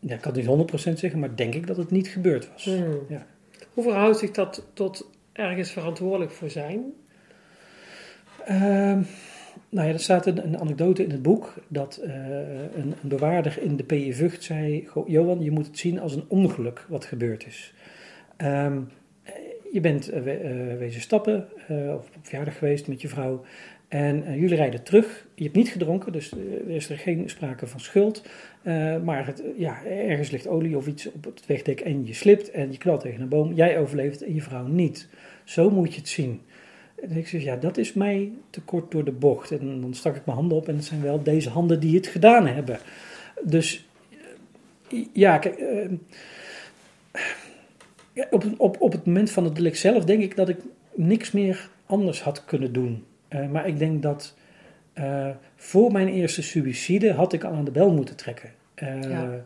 ja, 0.00 0.14
ik 0.14 0.20
kan 0.20 0.32
het 0.32 0.46
niet 0.46 0.70
100% 0.92 0.98
zeggen, 0.98 1.18
maar 1.18 1.36
denk 1.36 1.54
ik 1.54 1.66
dat 1.66 1.76
het 1.76 1.90
niet 1.90 2.08
gebeurd 2.08 2.50
was. 2.52 2.64
Hmm. 2.64 2.98
Ja. 3.08 3.26
Hoe 3.72 3.84
verhoudt 3.84 4.18
zich 4.18 4.30
dat 4.30 4.66
tot 4.72 5.10
ergens 5.32 5.70
verantwoordelijk 5.70 6.30
voor 6.30 6.50
zijn? 6.50 6.92
Ehm, 8.44 9.02
nou 9.68 9.86
ja, 9.86 9.92
er 9.92 10.00
staat 10.00 10.26
een, 10.26 10.44
een 10.44 10.58
anekdote 10.58 11.04
in 11.04 11.10
het 11.10 11.22
boek 11.22 11.54
dat 11.68 11.96
eh, 11.96 12.12
een, 12.76 12.94
een 13.02 13.08
bewaarder 13.08 13.58
in 13.62 13.76
de 13.76 13.84
PE 13.84 14.12
Vught 14.12 14.44
zei: 14.44 14.86
"Goh, 14.86 15.08
Johan, 15.08 15.42
je 15.42 15.50
moet 15.50 15.66
het 15.66 15.78
zien 15.78 16.00
als 16.00 16.14
een 16.14 16.24
ongeluk 16.28 16.86
wat 16.88 17.04
gebeurd 17.04 17.46
is. 17.46 17.74
Ehm, 18.36 18.80
je 19.74 19.80
bent 19.80 20.08
eh, 20.08 20.18
eh, 20.18 20.78
wezen 20.78 21.00
stappen 21.00 21.46
eh, 21.68 21.76
of 21.76 22.06
op 22.16 22.22
verjaardag 22.22 22.58
geweest 22.58 22.88
met 22.88 23.00
je 23.00 23.08
vrouw 23.08 23.44
en 23.88 24.38
jullie 24.38 24.56
rijden 24.56 24.82
terug. 24.82 25.26
Je 25.34 25.42
hebt 25.42 25.56
niet 25.56 25.68
gedronken, 25.68 26.12
dus 26.12 26.32
er 26.32 26.70
is 26.70 26.90
er 26.90 26.98
geen 26.98 27.28
sprake 27.28 27.66
van 27.66 27.80
schuld. 27.80 28.22
Maar 29.04 29.26
het, 29.26 29.42
ja, 29.56 29.84
ergens 29.84 30.30
ligt 30.30 30.48
olie 30.48 30.76
of 30.76 30.86
iets 30.86 31.12
op 31.12 31.24
het 31.24 31.46
wegdek 31.46 31.80
en 31.80 32.06
je 32.06 32.14
slipt 32.14 32.50
en 32.50 32.72
je 32.72 32.78
knalt 32.78 33.00
tegen 33.00 33.20
een 33.20 33.28
boom. 33.28 33.52
Jij 33.52 33.78
overleeft 33.78 34.22
en 34.22 34.34
je 34.34 34.42
vrouw 34.42 34.66
niet. 34.66 35.08
Zo 35.44 35.70
moet 35.70 35.94
je 35.94 36.00
het 36.00 36.08
zien. 36.08 36.40
En 37.02 37.16
ik 37.16 37.28
zeg, 37.28 37.42
ja, 37.42 37.56
dat 37.56 37.76
is 37.76 37.92
mij 37.92 38.32
te 38.50 38.60
kort 38.60 38.90
door 38.90 39.04
de 39.04 39.12
bocht. 39.12 39.50
En 39.50 39.80
dan 39.80 39.94
stak 39.94 40.16
ik 40.16 40.24
mijn 40.24 40.38
handen 40.38 40.56
op 40.56 40.68
en 40.68 40.74
het 40.74 40.84
zijn 40.84 41.02
wel 41.02 41.22
deze 41.22 41.50
handen 41.50 41.80
die 41.80 41.96
het 41.96 42.06
gedaan 42.06 42.46
hebben. 42.46 42.78
Dus 43.42 43.88
ja, 45.12 45.38
kijk, 45.38 45.58
ja, 48.14 48.26
op, 48.30 48.44
op, 48.56 48.80
op 48.80 48.92
het 48.92 49.06
moment 49.06 49.30
van 49.30 49.44
het 49.44 49.54
delict 49.54 49.78
zelf 49.78 50.04
denk 50.04 50.22
ik 50.22 50.36
dat 50.36 50.48
ik 50.48 50.58
niks 50.94 51.30
meer 51.30 51.70
anders 51.86 52.22
had 52.22 52.44
kunnen 52.44 52.72
doen. 52.72 53.04
Eh, 53.28 53.48
maar 53.48 53.66
ik 53.66 53.78
denk 53.78 54.02
dat 54.02 54.34
eh, 54.92 55.30
voor 55.56 55.92
mijn 55.92 56.08
eerste 56.08 56.42
suïcide 56.42 57.12
had 57.12 57.32
ik 57.32 57.44
al 57.44 57.52
aan 57.52 57.64
de 57.64 57.70
bel 57.70 57.92
moeten 57.92 58.16
trekken. 58.16 58.50
Eh, 58.74 59.02
Ja. 59.02 59.44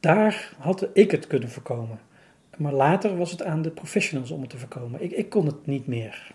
Daar 0.00 0.52
had 0.58 0.88
ik 0.92 1.10
het 1.10 1.26
kunnen 1.26 1.48
voorkomen. 1.48 1.98
Maar 2.56 2.72
later 2.72 3.16
was 3.16 3.30
het 3.30 3.42
aan 3.42 3.62
de 3.62 3.70
professionals 3.70 4.30
om 4.30 4.40
het 4.40 4.50
te 4.50 4.58
voorkomen. 4.58 5.02
Ik, 5.02 5.12
ik 5.12 5.28
kon 5.28 5.46
het 5.46 5.66
niet 5.66 5.86
meer. 5.86 6.34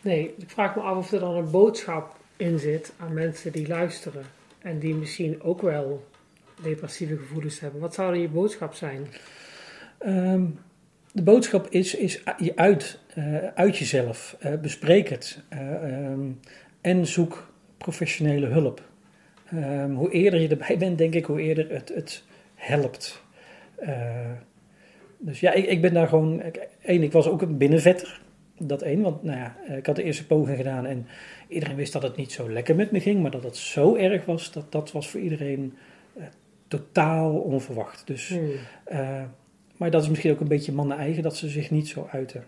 Nee, 0.00 0.34
ik 0.38 0.50
vraag 0.50 0.76
me 0.76 0.82
af 0.82 0.96
of 0.96 1.12
er 1.12 1.20
dan 1.20 1.36
een 1.36 1.50
boodschap 1.50 2.16
in 2.36 2.58
zit 2.58 2.92
aan 2.96 3.12
mensen 3.12 3.52
die 3.52 3.68
luisteren. 3.68 4.22
En 4.58 4.78
die 4.78 4.94
misschien 4.94 5.42
ook 5.42 5.62
wel 5.62 6.06
depressieve 6.62 7.16
gevoelens 7.16 7.60
hebben. 7.60 7.80
Wat 7.80 7.94
zou 7.94 8.12
dan 8.12 8.20
je 8.20 8.28
boodschap 8.28 8.74
zijn? 8.74 9.06
Ehm, 9.98 10.44
de 11.12 11.22
boodschap 11.22 11.66
is, 11.70 11.94
is 11.94 12.22
je 12.38 12.52
uit, 12.56 12.98
eh, 13.14 13.46
uit 13.54 13.76
jezelf. 13.76 14.36
Eh, 14.38 14.54
bespreek 14.54 15.08
het. 15.08 15.42
Eh, 15.48 15.74
ehm, 15.74 16.30
en 16.80 17.06
zoek 17.06 17.52
professionele 17.78 18.46
hulp. 18.46 18.82
Ehm, 19.50 19.92
hoe 19.92 20.10
eerder 20.10 20.40
je 20.40 20.48
erbij 20.48 20.78
bent, 20.84 20.98
denk 20.98 21.14
ik, 21.14 21.24
hoe 21.24 21.40
eerder 21.40 21.70
het, 21.70 21.92
het 21.94 22.24
helpt. 22.54 23.26
Dus 25.18 25.40
ja, 25.40 25.52
ik, 25.52 25.66
ik 25.66 25.80
ben 25.80 25.94
daar 25.94 26.08
gewoon... 26.08 26.42
Één, 26.82 27.02
ik 27.02 27.12
was 27.12 27.28
ook 27.28 27.42
een 27.42 27.56
binnenvetter. 27.56 28.20
Dat 28.58 28.82
één, 28.82 29.00
want 29.00 29.22
nou 29.22 29.38
ja, 29.38 29.56
ik 29.76 29.86
had 29.86 29.96
de 29.96 30.02
eerste 30.02 30.26
poging 30.26 30.56
gedaan 30.56 30.86
en 30.86 31.06
iedereen 31.48 31.76
wist 31.76 31.92
dat 31.92 32.02
het 32.02 32.16
niet 32.16 32.32
zo 32.32 32.50
lekker 32.50 32.74
met 32.74 32.90
me 32.90 33.00
ging. 33.00 33.22
Maar 33.22 33.30
dat 33.30 33.42
het 33.42 33.56
zo 33.56 33.94
erg 33.94 34.24
was, 34.24 34.52
dat, 34.52 34.72
dat 34.72 34.92
was 34.92 35.10
voor 35.10 35.20
iedereen 35.20 35.74
totaal 36.68 37.38
onverwacht. 37.38 38.06
Dus... 38.06 38.28
Hmm. 38.28 38.50
Maar 39.78 39.90
dat 39.90 40.02
is 40.02 40.08
misschien 40.08 40.30
ook 40.32 40.40
een 40.40 40.48
beetje 40.48 40.72
mannen 40.72 40.96
eigen 40.98 41.22
dat 41.22 41.36
ze 41.36 41.48
zich 41.48 41.70
niet 41.70 41.88
zo 41.88 42.08
uiten. 42.10 42.44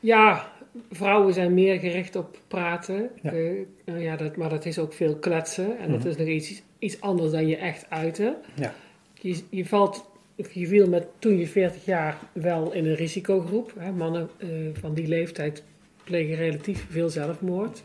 Ja, 0.00 0.52
vrouwen 0.90 1.34
zijn 1.34 1.54
meer 1.54 1.78
gericht 1.78 2.16
op 2.16 2.38
praten. 2.48 3.10
Ja. 3.22 3.32
Eh, 3.32 3.50
nou 3.84 3.98
ja, 4.00 4.16
dat, 4.16 4.36
maar 4.36 4.48
dat 4.48 4.64
is 4.66 4.78
ook 4.78 4.92
veel 4.92 5.16
kletsen. 5.16 5.78
En 5.78 5.90
dat 5.90 5.98
Mhm. 5.98 6.08
is 6.08 6.16
nog 6.16 6.26
iets, 6.26 6.62
iets 6.78 7.00
anders 7.00 7.30
dan 7.30 7.46
je 7.46 7.56
echt 7.56 7.86
uiten. 7.90 8.36
Ja. 8.54 8.74
Je, 9.20 9.40
je 9.50 9.66
valt, 9.66 10.10
of 10.36 10.52
je 10.52 10.66
viel 10.66 10.88
met 10.88 11.06
toen 11.18 11.38
je 11.38 11.46
40 11.46 11.84
jaar 11.84 12.18
wel 12.32 12.72
in 12.72 12.86
een 12.86 12.94
risicogroep. 12.94 13.72
Hè. 13.78 13.92
Mannen 13.92 14.28
eh, 14.38 14.48
van 14.72 14.94
die 14.94 15.06
leeftijd 15.08 15.62
plegen 16.04 16.34
relatief 16.36 16.86
veel 16.90 17.08
zelfmoord. 17.08 17.82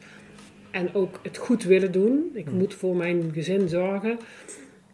En 0.71 0.93
ook 0.93 1.19
het 1.23 1.37
goed 1.37 1.63
willen 1.63 1.91
doen. 1.91 2.31
Ik 2.33 2.45
Mhm. 2.45 2.55
moet 2.57 2.73
voor 2.73 2.95
mijn 2.95 3.31
gezin 3.33 3.69
zorgen. 3.69 4.19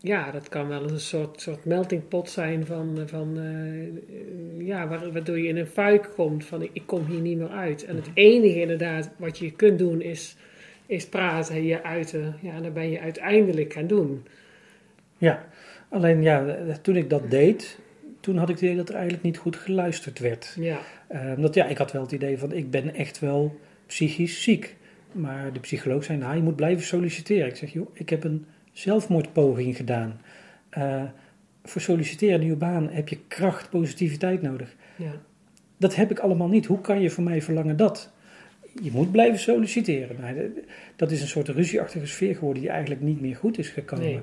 Ja, 0.04 0.32
dat 0.32 0.50
kan 0.50 0.68
wel 0.68 0.90
een 0.90 1.00
soort, 1.00 1.42
soort 1.42 1.66
meltingpot 1.66 2.30
zijn 2.30 2.66
van, 2.66 3.00
van 3.06 3.38
eh, 3.38 3.82
eh, 3.82 4.68
ja, 4.68 4.88
waar- 4.88 5.12
waardoor 5.12 5.40
je 5.40 5.48
in 5.48 5.58
een 5.58 5.68
fuik 5.68 6.10
komt 6.16 6.46
van 6.46 6.62
ik, 6.62 6.82
kom 6.86 7.06
hier 7.06 7.20
niet 7.20 7.38
meer 7.38 7.50
uit. 7.50 7.86
En 7.86 7.96
het 7.96 8.10
enige 8.14 8.62
inderdaad 8.62 9.10
wat 9.18 9.38
je 9.38 9.52
kunt 9.52 9.80
doen 9.80 10.02
is, 10.02 10.36
is 10.86 11.06
praten, 11.08 11.64
je 11.64 11.84
uiten. 11.84 12.36
Ja, 12.42 12.54
en 12.54 12.64
dan 12.64 12.74
ben 12.74 12.90
je 12.90 13.00
uiteindelijk 13.00 13.74
gaan 13.74 13.88
doen. 13.88 14.24
ja, 15.18 15.46
alleen 15.90 16.22
ja, 16.22 16.48
eh, 16.48 16.76
toen 16.76 16.96
ik 16.96 17.10
dat 17.10 17.30
deed, 17.32 17.80
toen 18.20 18.38
had 18.38 18.50
ik 18.50 18.56
het 18.56 18.64
idee 18.64 18.76
dat 18.76 18.88
er 18.90 18.94
eigenlijk 18.96 19.24
niet 19.24 19.38
goed 19.38 19.56
geluisterd 19.56 20.20
werd. 20.20 20.56
Ja, 20.60 20.80
Eh, 21.08 21.32
omdat 21.36 21.54
ja, 21.54 21.66
ik 21.66 21.78
had 21.78 21.92
wel 21.92 22.02
het 22.02 22.12
idee 22.12 22.38
van 22.38 22.52
ik 22.52 22.72
ben 22.72 22.96
echt 22.96 23.20
wel 23.20 23.60
psychisch 23.86 24.44
ziek. 24.44 24.76
Maar 25.12 25.54
de 25.54 25.60
psycholoog 25.60 26.04
zei, 26.04 26.18
nou 26.18 26.36
je 26.36 26.42
moet 26.42 26.56
blijven 26.56 26.84
solliciteren. 26.86 27.48
Ik 27.48 27.56
zeg, 27.56 27.74
joh, 27.74 27.88
ik 27.94 28.10
heb 28.10 28.24
een 28.24 28.46
zelfmoordpoging 28.82 29.76
gedaan. 29.76 30.22
Eh, 30.70 31.04
voor 31.64 31.82
solliciteren 31.82 32.34
een 32.36 32.42
nieuwe 32.42 32.58
baan 32.58 32.90
heb 32.90 33.08
je 33.10 33.18
kracht, 33.28 33.70
positiviteit 33.70 34.42
nodig. 34.42 34.76
ja. 34.96 35.12
Dat 35.78 35.96
heb 35.96 36.12
ik 36.12 36.20
allemaal 36.20 36.48
niet. 36.48 36.66
Hoe 36.66 36.82
kan 36.82 37.02
je 37.02 37.12
van 37.12 37.24
mij 37.24 37.42
verlangen 37.42 37.78
dat? 37.78 38.12
Je 38.82 38.92
moet 38.92 39.12
blijven 39.12 39.40
solliciteren. 39.40 40.16
Nou, 40.20 40.64
dat 40.96 41.12
is 41.12 41.22
een 41.22 41.28
soort 41.28 41.48
ruzieachtige 41.48 42.06
sfeer 42.06 42.36
geworden 42.36 42.62
die 42.62 42.72
eigenlijk 42.72 43.02
niet 43.02 43.22
meer 43.22 43.36
goed 43.36 43.58
is 43.58 43.70
gekomen. 43.70 44.06
Nee. 44.06 44.20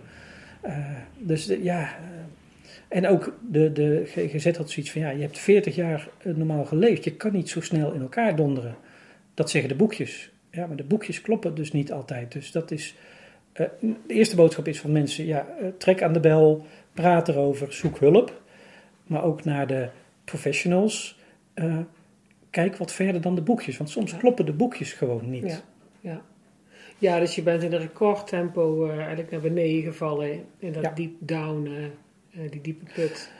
Eh, 0.60 0.76
dus 1.18 1.46
de- 1.46 1.62
ja. 1.62 1.80
eh, 1.82 1.88
en 2.88 3.06
ook 3.06 3.38
de, 3.50 3.72
de 3.72 4.02
GGZ 4.06 4.56
had 4.56 4.70
zoiets 4.70 4.92
van: 4.92 5.00
ja, 5.00 5.10
je 5.10 5.20
hebt 5.20 5.38
40 5.38 5.74
jaar 5.74 6.08
eh, 6.22 6.34
normaal 6.34 6.64
geleefd. 6.64 7.04
Je 7.04 7.12
kan 7.16 7.32
niet 7.32 7.48
zo 7.48 7.60
snel 7.60 7.92
in 7.92 8.00
elkaar 8.00 8.36
donderen. 8.36 8.74
Dat 9.34 9.50
zeggen 9.50 9.70
de 9.70 9.76
boekjes. 9.76 10.30
Ja, 10.50 10.66
maar 10.66 10.76
de 10.76 10.84
boekjes 10.84 11.20
kloppen 11.20 11.54
dus 11.54 11.72
niet 11.72 11.92
altijd. 11.92 12.32
Dus 12.32 12.52
dat 12.52 12.70
is. 12.70 12.94
Eh, 13.58 13.66
de 13.80 14.14
eerste 14.14 14.36
boodschap 14.36 14.68
is 14.68 14.80
van 14.80 14.92
mensen: 14.92 15.24
ja, 15.26 15.46
eh, 15.60 15.68
trek 15.78 16.02
aan 16.02 16.12
de 16.12 16.20
bel, 16.20 16.66
praat 16.92 17.28
erover, 17.28 17.72
zoek 17.72 17.98
hulp. 17.98 18.40
Maar 19.06 19.24
ook 19.24 19.44
naar 19.44 19.66
de 19.66 19.88
professionals. 20.24 21.18
eh, 21.54 21.78
kijk 22.50 22.76
wat 22.76 22.92
verder 22.92 23.20
dan 23.20 23.34
de 23.34 23.42
boekjes. 23.42 23.76
Want 23.76 23.90
soms 23.90 24.16
kloppen 24.16 24.46
de 24.46 24.52
boekjes 24.52 24.92
gewoon 24.92 25.30
niet. 25.30 25.44
Ja, 25.44 25.60
ja. 26.10 26.22
ja, 26.98 27.18
dus 27.18 27.34
je 27.34 27.42
bent 27.42 27.62
in 27.62 27.72
een 27.72 27.80
recordtempo 27.80 28.86
eh 28.88 28.96
eigenlijk 28.98 29.30
naar 29.30 29.40
beneden 29.40 29.82
gevallen 29.82 30.44
in 30.58 30.72
dat 30.72 30.82
Ja. 30.82 30.90
deep 30.90 31.12
down, 31.18 31.68
die 32.50 32.60
diepe 32.60 32.84
put. 32.94 33.30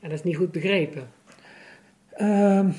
En 0.00 0.08
dat 0.08 0.18
is 0.18 0.24
niet 0.24 0.36
goed 0.36 0.52
begrepen. 0.52 1.08
Ehm, 2.12 2.70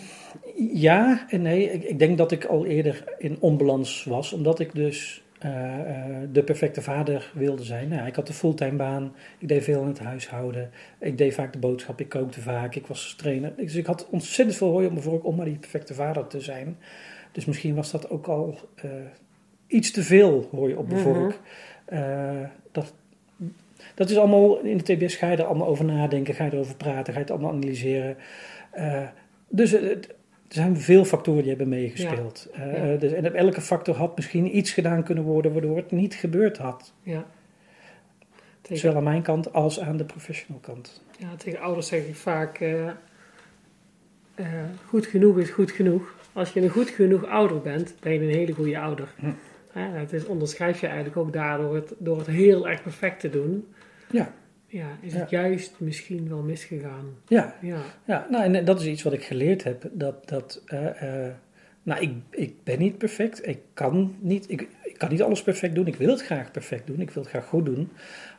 ja 0.74 1.26
en 1.30 1.42
nee. 1.42 1.72
Ik, 1.72 1.84
ik 1.84 2.00
denk 2.00 2.18
dat 2.18 2.32
ik 2.32 2.46
al 2.46 2.66
eerder 2.66 3.04
in 3.18 3.38
onbalans 3.40 4.04
was, 4.04 4.34
omdat 4.34 4.60
ik 4.60 4.74
dus 4.76 5.24
de 6.32 6.42
perfecte 6.46 6.82
vader 6.82 7.32
wilde 7.34 7.64
zijn. 7.64 7.88
Nou, 7.88 8.08
ik 8.08 8.16
had 8.16 8.28
een 8.28 8.34
fulltime 8.34 8.76
baan, 8.78 9.16
ik 9.38 9.48
deed 9.48 9.64
veel 9.64 9.82
in 9.82 9.88
het 9.88 10.00
huishouden, 10.00 10.70
ik 11.00 11.18
deed 11.18 11.34
vaak 11.34 11.54
de 11.54 11.60
boodschap, 11.60 12.00
ik 12.00 12.10
kookte 12.10 12.42
vaak, 12.42 12.76
ik 12.76 12.88
was 12.88 13.14
trainer. 13.18 13.54
Dus 13.56 13.76
ik 13.76 13.86
had 13.86 14.08
ontzettend 14.10 14.58
veel 14.58 14.72
hooi 14.72 14.88
om 14.88 14.94
me 14.94 15.00
voor 15.02 15.22
om 15.22 15.36
maar 15.36 15.46
die 15.46 15.58
perfecte 15.58 15.94
vader 15.94 16.28
te 16.28 16.42
zijn. 16.42 16.78
Dus 17.32 17.46
misschien 17.46 17.76
was 17.76 17.92
dat 17.92 18.10
ook 18.10 18.28
al 18.28 18.60
eh, 18.76 18.90
iets 19.68 19.92
te 19.92 20.04
veel 20.04 20.48
hooi 20.52 20.76
op 20.76 20.88
mijn 20.90 21.02
Mhm. 21.02 21.14
vork. 21.14 21.40
Eh, 21.86 22.42
dat, 22.72 22.94
dat 23.96 24.10
is 24.10 24.18
allemaal, 24.18 24.60
in 24.60 24.78
de 24.78 24.84
TBS 24.96 25.16
ga 25.16 25.32
je 25.32 25.38
er 25.38 25.46
allemaal 25.46 25.68
over 25.68 25.86
nadenken, 25.86 26.34
ga 26.34 26.46
je 26.46 26.52
erover 26.54 26.76
praten, 26.76 27.14
ga 27.14 27.20
je 27.20 27.26
het 27.26 27.32
allemaal 27.32 27.52
analyseren. 27.52 28.18
Eh, 28.72 29.08
dus 29.50 29.72
het- 29.72 30.16
er 30.48 30.54
zijn 30.54 30.78
veel 30.78 31.06
factoren 31.06 31.40
die 31.40 31.50
hebben 31.50 31.70
meegespeeld. 31.70 32.48
Eh, 32.54 32.92
Ja. 32.92 32.96
dus, 32.98 33.12
en 33.12 33.26
op 33.28 33.34
elke 33.34 33.62
factor 33.62 33.96
had 33.96 34.16
misschien 34.16 34.58
iets 34.58 34.72
gedaan 34.72 35.04
kunnen 35.04 35.24
worden 35.24 35.54
waardoor 35.54 35.78
het 35.78 35.92
niet 35.92 36.14
gebeurd 36.14 36.58
had. 36.58 36.94
Ja. 37.02 37.26
Tegen, 38.62 38.78
Zowel 38.78 38.98
aan 38.98 39.04
mijn 39.04 39.22
kant 39.22 39.54
als 39.54 39.80
aan 39.80 39.98
de 39.98 40.06
professional 40.06 40.60
kant. 40.62 41.04
ja, 41.20 41.36
tegen 41.36 41.60
ouders 41.60 41.88
zeg 41.88 42.06
ik 42.08 42.16
vaak, 42.16 42.60
eh, 42.60 42.88
eh, 44.36 44.46
goed 44.86 45.06
genoeg 45.06 45.38
is 45.40 45.50
goed 45.50 45.72
genoeg. 45.72 46.16
Als 46.34 46.54
je 46.54 46.62
een 46.62 46.70
goed 46.70 46.90
genoeg 46.90 47.26
ouder 47.26 47.62
bent, 47.62 47.96
ben 48.00 48.14
je 48.14 48.20
een 48.20 48.30
hele 48.30 48.52
goede 48.54 48.80
ouder. 48.80 49.14
Hm. 49.20 49.32
Het 49.72 50.14
is, 50.14 50.26
onderschrijf 50.26 50.80
je 50.82 50.88
eigenlijk 50.88 51.18
ook 51.18 51.34
daardoor 51.34 51.76
het, 51.76 51.94
door 51.98 52.18
het 52.18 52.28
heel 52.28 52.68
erg 52.70 52.84
perfect 52.84 53.20
te 53.20 53.30
doen. 53.30 53.68
Ja, 54.12 54.34
Ja, 54.68 54.88
is 55.02 55.14
het 55.14 55.30
juist 55.30 55.80
misschien 55.80 56.30
wel 56.30 56.42
misgegaan. 56.42 57.06
ja, 57.28 57.56
Ja, 57.62 57.82
ja. 58.06 58.28
Nou, 58.30 58.54
en 58.54 58.66
dat 58.66 58.80
is 58.80 58.86
iets 58.86 59.04
wat 59.04 59.14
ik 59.14 59.24
geleerd 59.24 59.64
heb. 59.64 59.90
Dat, 59.92 60.28
dat 60.28 60.62
eh, 60.66 61.26
eh, 61.26 61.34
nou, 61.84 62.02
ik, 62.02 62.12
ik 62.30 62.64
ben 62.64 62.80
niet 62.80 62.98
perfect. 62.98 63.48
Ik 63.48 63.60
kan 63.74 64.16
niet, 64.20 64.50
ik, 64.52 64.68
ik 64.84 64.98
kan 64.98 65.10
niet 65.10 65.22
alles 65.22 65.44
perfect 65.44 65.76
doen. 65.76 65.88
Ik 65.88 65.96
wil 65.96 66.10
het 66.10 66.22
graag 66.24 66.52
perfect 66.52 66.88
doen. 66.88 67.02
Ik 67.02 67.12
wil 67.12 67.24
het 67.24 67.32
graag 67.32 67.46
goed 67.46 67.66
doen. 67.66 67.90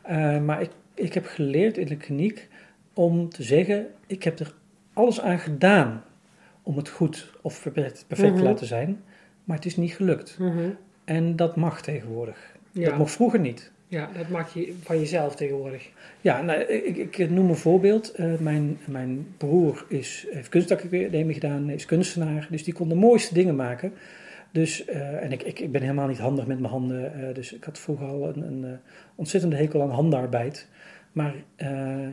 Eh, 0.02 0.40
maar 0.42 0.62
ik, 0.62 0.70
ik 0.94 1.14
heb 1.14 1.26
geleerd 1.26 1.76
in 1.78 1.86
de 1.86 1.96
kliniek 1.96 2.48
om 2.94 3.28
te 3.28 3.42
zeggen: 3.42 3.86
ik 4.06 4.22
heb 4.22 4.38
er 4.38 4.54
alles 4.92 5.20
aan 5.20 5.38
gedaan 5.38 6.04
om 6.62 6.76
het 6.76 6.88
goed 6.88 7.30
of 7.42 7.62
perfect, 7.62 8.04
perfect 8.06 8.30
Mhm. 8.32 8.38
te 8.38 8.44
laten 8.44 8.66
zijn. 8.66 9.02
Maar 9.44 9.56
het 9.56 9.66
is 9.66 9.76
niet 9.76 9.92
gelukt. 9.92 10.38
Mhm. 10.38 10.70
En 11.04 11.36
dat 11.36 11.56
mag 11.56 11.82
tegenwoordig. 11.82 12.56
ja. 12.72 12.88
Dat 12.88 12.98
mocht 12.98 13.12
vroeger 13.12 13.40
niet. 13.40 13.72
Ja 13.88 14.10
dat 14.16 14.28
maak 14.28 14.48
je 14.48 14.74
van 14.82 14.98
jezelf 14.98 15.36
tegenwoordig. 15.36 15.90
Ja, 16.20 16.42
nou, 16.42 16.60
ik, 16.60 17.16
ik 17.16 17.30
noem 17.30 17.48
een 17.48 17.56
voorbeeld. 17.56 18.10
Eh, 18.10 18.38
mijn, 18.38 18.78
mijn 18.84 19.26
broer 19.36 19.84
is, 19.88 20.26
heeft 20.30 20.48
kunstacademie 20.48 21.34
gedaan, 21.34 21.70
is 21.70 21.84
kunstenaar. 21.84 22.46
Dus 22.50 22.64
die 22.64 22.74
kon 22.74 22.88
de 22.88 22.94
mooiste 22.94 23.34
dingen 23.34 23.56
maken. 23.56 23.92
Dus, 24.52 24.84
eh, 24.84 25.22
en 25.22 25.32
ik, 25.32 25.42
ik, 25.42 25.60
ik 25.60 25.72
ben 25.72 25.80
helemaal 25.80 26.08
niet 26.08 26.18
handig 26.18 26.46
met 26.46 26.58
mijn 26.58 26.72
handen. 26.72 27.28
eh, 27.28 27.34
dus 27.34 27.52
ik 27.52 27.64
had 27.64 27.78
vroeger 27.78 28.06
al 28.06 28.28
een, 28.28 28.42
een 28.42 28.78
ontzettende 29.14 29.56
hekel 29.56 29.82
aan 29.82 29.90
handarbeid. 29.90 30.68
Maar 31.12 31.34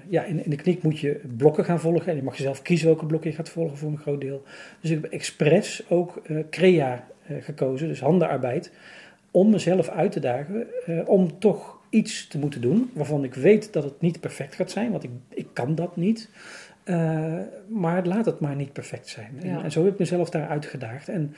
ja, 0.10 0.24
in, 0.24 0.44
in 0.44 0.50
de 0.50 0.56
kliniek 0.56 0.84
moet 0.84 1.00
je 1.00 1.22
blokken 1.38 1.66
gaan 1.66 1.80
volgen. 1.80 2.08
En 2.08 2.16
je 2.16 2.24
mag 2.24 2.36
zelf 2.36 2.62
kiezen 2.62 2.88
welke 2.88 3.06
blokken 3.06 3.30
je 3.30 3.36
gaat 3.36 3.50
volgen 3.50 3.78
voor 3.78 3.92
een 3.92 3.98
groot 3.98 4.22
deel. 4.22 4.44
Dus 4.82 4.90
ik 4.92 5.02
heb 5.02 5.12
expres 5.12 5.84
ook 5.90 6.22
crea 6.50 7.08
gekozen, 7.40 7.88
dus 7.88 8.00
handenarbeid. 8.00 8.72
Om 9.36 9.50
mezelf 9.50 9.90
uit 9.90 10.12
te 10.12 10.20
dagen, 10.20 10.68
eh, 10.86 11.10
om 11.10 11.40
toch 11.40 11.80
iets 11.90 12.28
te 12.28 12.38
moeten 12.40 12.62
doen. 12.62 12.92
Waarvan 12.94 13.24
ik 13.24 13.34
weet 13.34 13.74
dat 13.74 13.84
het 13.84 14.02
niet 14.02 14.20
perfect 14.20 14.56
gaat 14.56 14.72
zijn, 14.72 14.92
want 14.92 15.04
ik, 15.04 15.10
ik 15.30 15.48
kan 15.54 15.76
dat 15.76 15.96
niet. 15.96 16.30
Eh, 16.84 17.40
maar 17.68 18.06
laat 18.06 18.26
het 18.26 18.40
maar 18.40 18.56
niet 18.56 18.74
perfect 18.74 19.08
zijn. 19.08 19.40
En, 19.42 19.48
Ja. 19.50 19.64
en 19.64 19.72
zo 19.72 19.84
heb 19.84 19.94
ik 19.94 20.00
mezelf 20.00 20.30
daar 20.30 20.48
uitgedaagd. 20.48 21.10
En 21.10 21.36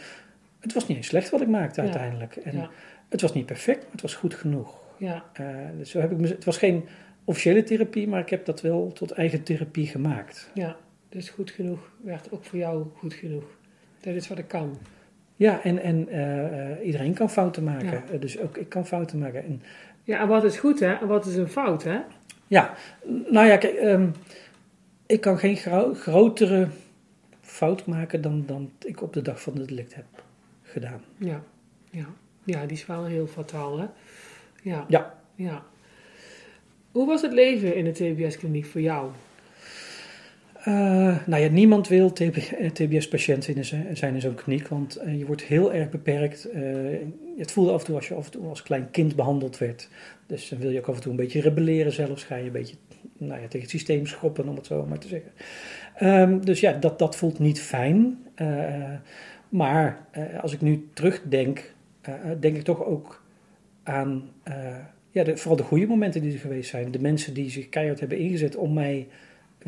het 0.60 0.74
was 0.74 0.88
niet 0.88 0.98
eens 0.98 1.08
slecht 1.08 1.30
wat 1.30 1.42
ik 1.42 1.48
maakte 1.48 1.82
Ja. 1.82 1.88
uiteindelijk. 1.88 2.36
En 2.36 2.56
Ja. 2.58 2.70
Het 3.10 3.22
was 3.22 3.34
niet 3.34 3.46
perfect, 3.46 3.82
maar 3.84 3.92
het 3.92 4.02
was 4.02 4.14
goed 4.16 4.34
genoeg. 4.34 4.78
Ja, 4.98 5.24
Eh, 5.34 5.46
dus 5.78 5.90
zo 5.90 6.00
heb 6.00 6.12
ik 6.12 6.28
het 6.30 6.44
was 6.46 6.58
geen 6.58 6.84
officiële 7.24 7.64
therapie, 7.64 8.08
maar 8.08 8.20
ik 8.20 8.30
heb 8.30 8.46
dat 8.46 8.62
wel 8.62 8.92
tot 8.94 9.12
eigen 9.12 9.44
therapie 9.44 9.88
gemaakt. 9.88 10.50
ja, 10.54 10.76
dus 11.10 11.30
goed 11.30 11.52
genoeg 11.52 11.92
werd 12.04 12.32
ook 12.32 12.44
voor 12.44 12.60
jou 12.60 12.86
goed 12.96 13.14
genoeg. 13.14 13.44
Dat 14.02 14.14
is 14.16 14.28
wat 14.28 14.38
ik 14.38 14.48
kan. 14.48 14.78
Ja, 15.38 15.64
en, 15.64 15.80
en 15.80 16.08
eh, 16.10 16.72
eh, 16.72 16.86
iedereen 16.86 17.14
kan 17.14 17.30
fouten 17.30 17.64
maken. 17.64 17.92
Ja. 17.92 18.04
Eh, 18.12 18.20
dus 18.22 18.40
ook 18.40 18.58
ik 18.58 18.70
kan 18.70 18.86
fouten 18.88 19.20
maken. 19.20 19.44
En, 19.44 19.62
Ja, 20.04 20.20
en 20.22 20.28
wat 20.28 20.44
is 20.44 20.58
goed 20.58 20.80
hè, 20.80 20.94
en 20.94 21.08
wat 21.08 21.26
is 21.26 21.36
een 21.36 21.48
fout 21.48 21.84
hè? 21.84 22.00
ja, 22.48 22.74
nou 23.30 23.48
ja, 23.48 23.58
kijk, 23.58 23.74
ehm, 23.76 24.08
ik 25.06 25.22
kan 25.22 25.38
geen 25.38 25.56
gro- 25.56 25.94
grotere 25.94 26.68
fout 27.42 27.86
maken 27.86 28.22
dan, 28.22 28.44
dan 28.46 28.72
ik 28.86 29.02
op 29.02 29.14
de 29.14 29.22
dag 29.22 29.42
van 29.42 29.58
het 29.58 29.68
delict 29.68 29.96
heb 29.96 30.06
gedaan. 30.64 31.02
Ja, 31.18 31.42
ja. 31.92 32.06
Ja, 32.44 32.62
die 32.66 32.78
is 32.78 32.86
wel 32.86 33.06
heel 33.06 33.28
fataal 33.28 33.80
hè? 33.80 33.86
Ja. 34.62 34.86
Ja. 34.88 35.16
Ja. 35.36 35.64
Hoe 36.92 37.08
was 37.08 37.22
het 37.22 37.34
leven 37.34 37.76
in 37.76 37.84
de 37.84 37.92
TBS-kliniek 37.92 38.66
voor 38.66 38.82
jou? 38.82 39.10
Eh, 40.68 41.18
nou 41.26 41.44
ja, 41.44 41.50
niemand 41.50 41.88
wil 41.88 42.14
TBS-patiënt 42.74 43.44
zijn 43.94 44.14
in 44.14 44.22
zo'n 44.22 44.36
kliniek, 44.36 44.68
want 44.68 44.96
eh, 44.96 45.18
je 45.18 45.26
wordt 45.26 45.42
heel 45.42 45.74
erg 45.74 45.90
beperkt. 45.90 46.50
Eh, 46.50 46.62
het 47.38 47.52
voelde 47.52 47.72
af 47.72 47.80
en 47.80 47.86
toe 47.86 47.96
als 47.96 48.08
je 48.08 48.14
af 48.14 48.26
en 48.26 48.32
toe 48.32 48.48
als 48.48 48.64
klein 48.64 48.92
kind 48.92 49.16
behandeld 49.16 49.58
werd. 49.58 49.90
Dus 50.26 50.50
dan 50.50 50.60
wil 50.60 50.70
je 50.70 50.80
ook 50.80 50.88
af 50.88 50.96
en 50.96 51.02
toe 51.02 51.12
een 51.12 51.18
beetje 51.18 51.42
rebelleren 51.42 51.92
zelfs. 51.92 52.24
Ga 52.24 52.36
je 52.36 52.46
een 52.46 52.52
beetje 52.52 52.76
nou 53.18 53.42
ja, 53.42 53.48
tegen 53.48 53.62
het 53.62 53.70
systeem 53.70 54.06
schoppen, 54.06 54.48
om 54.48 54.56
het 54.56 54.66
zo 54.66 54.86
maar 54.86 55.00
te 55.00 55.08
zeggen. 55.08 55.32
Ehm, 55.96 56.40
dus 56.40 56.60
ja, 56.60 56.72
dat, 56.72 57.00
dat 57.00 57.16
voelt 57.16 57.40
niet 57.40 57.62
fijn. 57.62 58.24
Eh, 58.36 58.94
maar 59.50 60.08
eh, 60.12 60.24
als 60.42 60.54
ik 60.54 60.62
nu 60.62 60.88
terugdenk, 60.94 61.74
eh, 62.02 62.14
denk 62.40 62.58
ik 62.58 62.64
toch 62.64 62.86
ook 62.86 63.24
aan 63.84 64.30
eh, 64.44 64.76
ja, 65.12 65.24
de, 65.24 65.38
vooral 65.38 65.58
de 65.58 65.64
goede 65.64 65.88
momenten 65.88 66.22
die 66.22 66.34
er 66.34 66.40
geweest 66.40 66.70
zijn. 66.70 66.92
De 66.92 67.02
mensen 67.02 67.34
die 67.34 67.50
zich 67.50 67.70
keihard 67.70 68.00
hebben 68.00 68.18
ingezet 68.18 68.56
om 68.56 68.74
mij 68.74 69.08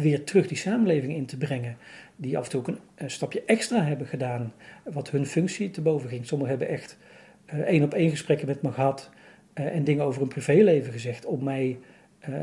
weer 0.01 0.23
terug 0.23 0.47
die 0.47 0.57
samenleving 0.57 1.13
in 1.13 1.25
te 1.25 1.37
brengen. 1.37 1.77
Die 2.15 2.37
af 2.37 2.43
en 2.43 2.49
toe 2.49 2.59
ook 2.59 2.67
een, 2.67 3.09
stapje 3.09 3.43
extra 3.45 3.83
hebben 3.83 4.07
gedaan, 4.07 4.53
wat 4.83 5.09
hun 5.09 5.25
functie 5.25 5.71
te 5.71 5.81
boven 5.81 6.09
ging. 6.09 6.25
Sommigen 6.25 6.57
hebben 6.57 6.75
echt 6.75 6.97
eh, 7.45 7.59
één 7.59 7.83
op 7.83 7.93
één 7.93 8.09
gesprekken 8.09 8.47
met 8.47 8.61
me 8.61 8.71
gehad 8.71 9.09
eh, 9.53 9.75
en 9.75 9.83
dingen 9.83 10.05
over 10.05 10.19
hun 10.19 10.29
privéleven 10.29 10.91
gezegd 10.91 11.25
om 11.25 11.43
mij 11.43 11.79
eh, 12.19 12.33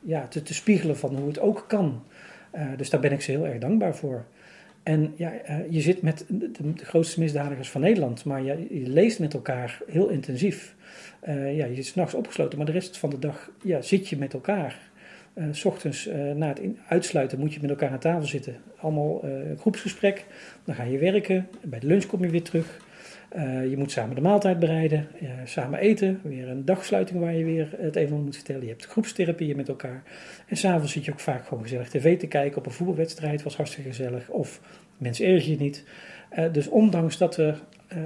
ja, 0.00 0.26
te, 0.26 0.42
te 0.42 0.54
spiegelen 0.54 0.96
van 0.96 1.16
hoe 1.16 1.28
het 1.28 1.40
ook 1.40 1.64
kan. 1.68 2.02
Dus 2.76 2.90
daar 2.90 3.00
ben 3.00 3.12
ik 3.12 3.20
ze 3.20 3.30
heel 3.30 3.46
erg 3.46 3.58
dankbaar 3.58 3.96
voor. 3.96 4.24
En 4.82 5.12
ja, 5.16 5.32
je 5.70 5.80
zit 5.80 6.02
met 6.02 6.24
de, 6.28 6.72
grootste 6.76 7.20
misdadigers 7.20 7.70
van 7.70 7.80
Nederland, 7.80 8.24
maar 8.24 8.42
je, 8.42 8.66
leest 8.70 9.18
met 9.18 9.34
elkaar 9.34 9.80
heel 9.86 10.08
intensief. 10.08 10.74
Ja, 11.26 11.64
je 11.64 11.74
zit 11.74 11.86
s'nachts 11.86 12.14
opgesloten, 12.14 12.56
maar 12.58 12.66
de 12.66 12.72
rest 12.72 12.98
van 12.98 13.10
de 13.10 13.18
dag 13.18 13.50
ja, 13.62 13.82
zit 13.82 14.08
je 14.08 14.16
met 14.16 14.32
elkaar. 14.32 14.90
Uh, 15.34 15.64
ochtends 15.64 16.08
uh, 16.08 16.32
na 16.32 16.48
het 16.48 16.60
uitsluiten 16.88 17.38
moet 17.38 17.54
je 17.54 17.60
met 17.60 17.70
elkaar 17.70 17.90
aan 17.90 17.98
tafel 17.98 18.26
zitten. 18.26 18.56
Allemaal 18.76 19.24
uh, 19.24 19.58
groepsgesprek. 19.58 20.26
Dan 20.64 20.74
ga 20.74 20.82
je 20.82 20.98
werken. 20.98 21.48
Bij 21.62 21.78
de 21.78 21.86
lunch 21.86 22.06
kom 22.06 22.22
je 22.22 22.30
weer 22.30 22.42
terug. 22.42 22.82
Je 23.68 23.74
moet 23.76 23.90
samen 23.90 24.14
de 24.14 24.20
maaltijd 24.20 24.58
bereiden. 24.58 25.08
samen 25.44 25.78
eten. 25.78 26.20
Weer 26.22 26.48
een 26.48 26.64
dagsluiting 26.64 27.20
waar 27.20 27.34
je 27.34 27.44
weer 27.44 27.74
het 27.76 27.96
een 27.96 28.22
moet 28.22 28.34
vertellen. 28.34 28.62
Je 28.62 28.68
hebt 28.68 28.86
groepstherapieën 28.86 29.56
met 29.56 29.68
elkaar. 29.68 30.02
En 30.46 30.56
s'avonds 30.56 30.92
zit 30.92 31.04
je 31.04 31.12
ook 31.12 31.20
vaak 31.20 31.46
gewoon 31.46 31.62
gezellig 31.62 31.88
tv 31.88 32.18
te 32.18 32.26
kijken. 32.26 32.58
Op 32.58 32.66
een 32.66 32.72
voetbalwedstrijd 32.72 33.42
was 33.42 33.56
hartstikke 33.56 33.88
gezellig. 33.88 34.28
Of 34.28 34.60
mensen 34.98 35.26
erg 35.26 35.46
je 35.46 35.56
niet. 35.56 35.84
Dus 36.52 36.68
ondanks 36.68 37.18
dat 37.18 37.36
we 37.36 37.54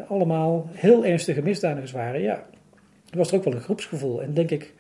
allemaal 0.06 0.70
heel 0.72 1.04
ernstige 1.04 1.42
misdadigers 1.42 1.92
waren. 1.92 2.20
Ja, 2.20 2.46
was 3.10 3.30
er 3.30 3.36
ook 3.36 3.44
wel 3.44 3.54
een 3.54 3.60
groepsgevoel. 3.60 4.22
En 4.22 4.34
denk 4.34 4.50
ik 4.50 4.74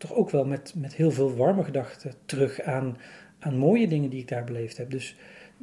toch 0.00 0.14
ook 0.14 0.30
wel 0.30 0.44
met, 0.44 0.72
met 0.76 0.94
heel 0.94 1.10
veel 1.10 1.36
warme 1.36 1.64
gedachten 1.64 2.12
terug 2.26 2.62
aan, 2.62 2.96
aan 3.38 3.56
mooie 3.56 3.88
dingen 3.88 4.10
die 4.10 4.20
ik 4.20 4.28
daar 4.28 4.44
beleefd 4.44 4.76
heb. 4.76 4.90
Dus 4.90 5.16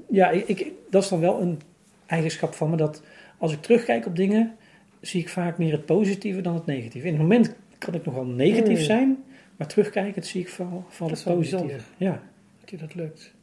ja, 0.09 0.29
ik, 0.29 0.71
dat 0.89 1.03
is 1.03 1.09
dan 1.09 1.19
wel 1.19 1.41
een 1.41 1.59
eigenschap 2.05 2.53
van 2.53 2.69
me 2.69 2.75
dat 2.77 3.03
als 3.37 3.53
ik 3.53 3.61
terugkijk 3.61 4.05
op 4.05 4.15
dingen, 4.15 4.55
zie 5.01 5.21
ik 5.21 5.29
vaak 5.29 5.57
meer 5.57 5.71
het 5.71 5.85
positieve 5.85 6.41
dan 6.41 6.53
het 6.53 6.65
negatieve. 6.65 7.07
In 7.07 7.13
het 7.13 7.21
moment 7.21 7.55
kan 7.77 7.93
ik 7.93 8.05
nogal 8.05 8.25
negatief 8.25 8.77
Mm. 8.79 8.83
zijn, 8.85 9.23
maar 9.55 9.67
terugkijkend 9.67 10.25
zie 10.25 10.41
ik 10.41 10.49
vooral, 10.49 10.85
vooral 10.89 11.15
het 11.15 11.23
positieve. 11.23 11.65
bijzonder. 11.65 11.85
Ja, 11.97 12.21
Dat 12.59 12.69
je 12.69 12.77
dat 12.77 12.95
lukt. 12.95 13.33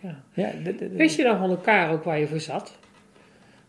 Ja. 0.00 0.22
ja 0.32 0.50
Wist 0.92 1.16
je 1.16 1.22
dan 1.22 1.38
van 1.38 1.50
elkaar 1.50 1.92
ook 1.92 2.04
waar 2.04 2.18
je 2.18 2.26
voor 2.26 2.40
zat? 2.40 2.78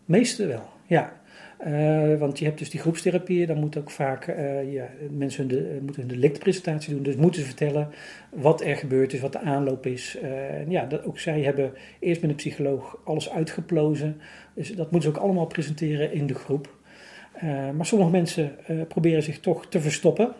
meeste 0.04 0.46
wel, 0.46 0.68
ja. 0.86 1.20
Uh, 1.64 2.18
want 2.18 2.38
je 2.38 2.44
hebt 2.44 2.58
dus 2.58 2.70
die 2.70 2.80
groepstherapieën, 2.80 3.46
dan 3.46 3.58
moet 3.58 3.76
ook 3.76 3.90
vaak 3.90 4.26
uh, 4.26 4.72
ja, 4.72 4.88
mensen 5.10 5.48
hun 5.48 5.58
de, 5.58 5.78
moeten 5.82 6.02
hun 6.02 6.10
delictpresentatie 6.10 6.94
doen. 6.94 7.02
Dus 7.02 7.16
moeten 7.16 7.40
ze 7.40 7.46
vertellen 7.46 7.88
wat 8.30 8.60
er 8.60 8.76
gebeurd 8.76 9.12
is, 9.12 9.20
wat 9.20 9.32
de 9.32 9.40
aanloop 9.40 9.86
is. 9.86 10.16
En 10.22 10.70
ja, 10.70 10.84
dat, 10.84 11.04
ook 11.04 11.18
zij 11.18 11.40
hebben 11.40 11.72
eerst 11.98 12.20
met 12.20 12.30
een 12.30 12.36
psycholoog 12.36 12.98
alles 13.04 13.30
uitgeplozen. 13.30 14.20
Dus 14.54 14.74
dat 14.74 14.90
moeten 14.90 15.10
ze 15.10 15.16
ook 15.16 15.24
allemaal 15.24 15.46
presenteren 15.46 16.12
in 16.12 16.26
de 16.26 16.34
groep. 16.34 16.74
maar 17.76 17.86
sommige 17.86 18.10
mensen 18.10 18.52
proberen 18.88 19.22
zich 19.22 19.40
toch 19.40 19.66
te 19.66 19.80
verstoppen. 19.80 20.32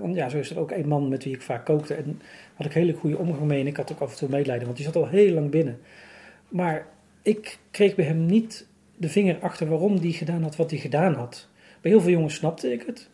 want 0.00 0.14
ja, 0.14 0.28
zo 0.28 0.38
is 0.38 0.50
er 0.50 0.58
ook 0.58 0.70
een 0.70 0.88
man 0.88 1.08
met 1.08 1.24
wie 1.24 1.34
ik 1.34 1.42
vaak 1.42 1.64
kookte. 1.64 1.94
En 1.94 2.20
had 2.54 2.66
ik 2.66 2.72
hele 2.72 2.92
goede 2.92 3.18
omgang 3.18 3.46
mee. 3.46 3.60
En 3.60 3.66
ik 3.66 3.76
had 3.76 3.92
ook 3.92 4.00
af 4.00 4.10
en 4.10 4.18
toe 4.18 4.28
medelijden, 4.28 4.64
want 4.64 4.76
die 4.76 4.86
zat 4.86 4.96
al 4.96 5.08
heel 5.08 5.32
lang 5.34 5.50
binnen. 5.50 5.78
Maar 6.48 6.86
ik 7.22 7.58
kreeg 7.70 7.94
bij 7.94 8.04
hem 8.04 8.26
niet 8.26 8.68
de 9.00 9.08
vinger 9.08 9.38
achter 9.38 9.68
waarom 9.68 10.00
die 10.00 10.12
gedaan 10.12 10.42
had 10.42 10.56
wat 10.56 10.70
hij 10.70 10.78
gedaan 10.78 11.14
had. 11.14 11.48
Bij 11.80 11.90
heel 11.90 12.00
veel 12.00 12.10
jongens 12.10 12.34
snapte 12.34 12.72
ik 12.72 12.82
het, 12.86 13.08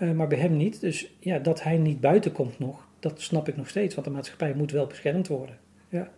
uh, 0.00 0.10
maar 0.10 0.26
bij 0.26 0.38
hem 0.38 0.56
niet. 0.56 0.80
Dus 0.80 1.14
ja, 1.18 1.38
dat 1.38 1.62
hij 1.62 1.76
niet 1.76 2.00
buiten 2.00 2.32
komt 2.32 2.58
nog, 2.58 2.86
dat 3.00 3.20
snap 3.20 3.48
ik 3.48 3.56
nog 3.56 3.68
steeds. 3.68 3.94
Want 3.94 4.06
de 4.06 4.12
maatschappij 4.12 4.54
moet 4.54 4.70
wel 4.70 4.86
beschermd 4.86 5.28
worden. 5.28 5.58
Ja. 5.88 6.08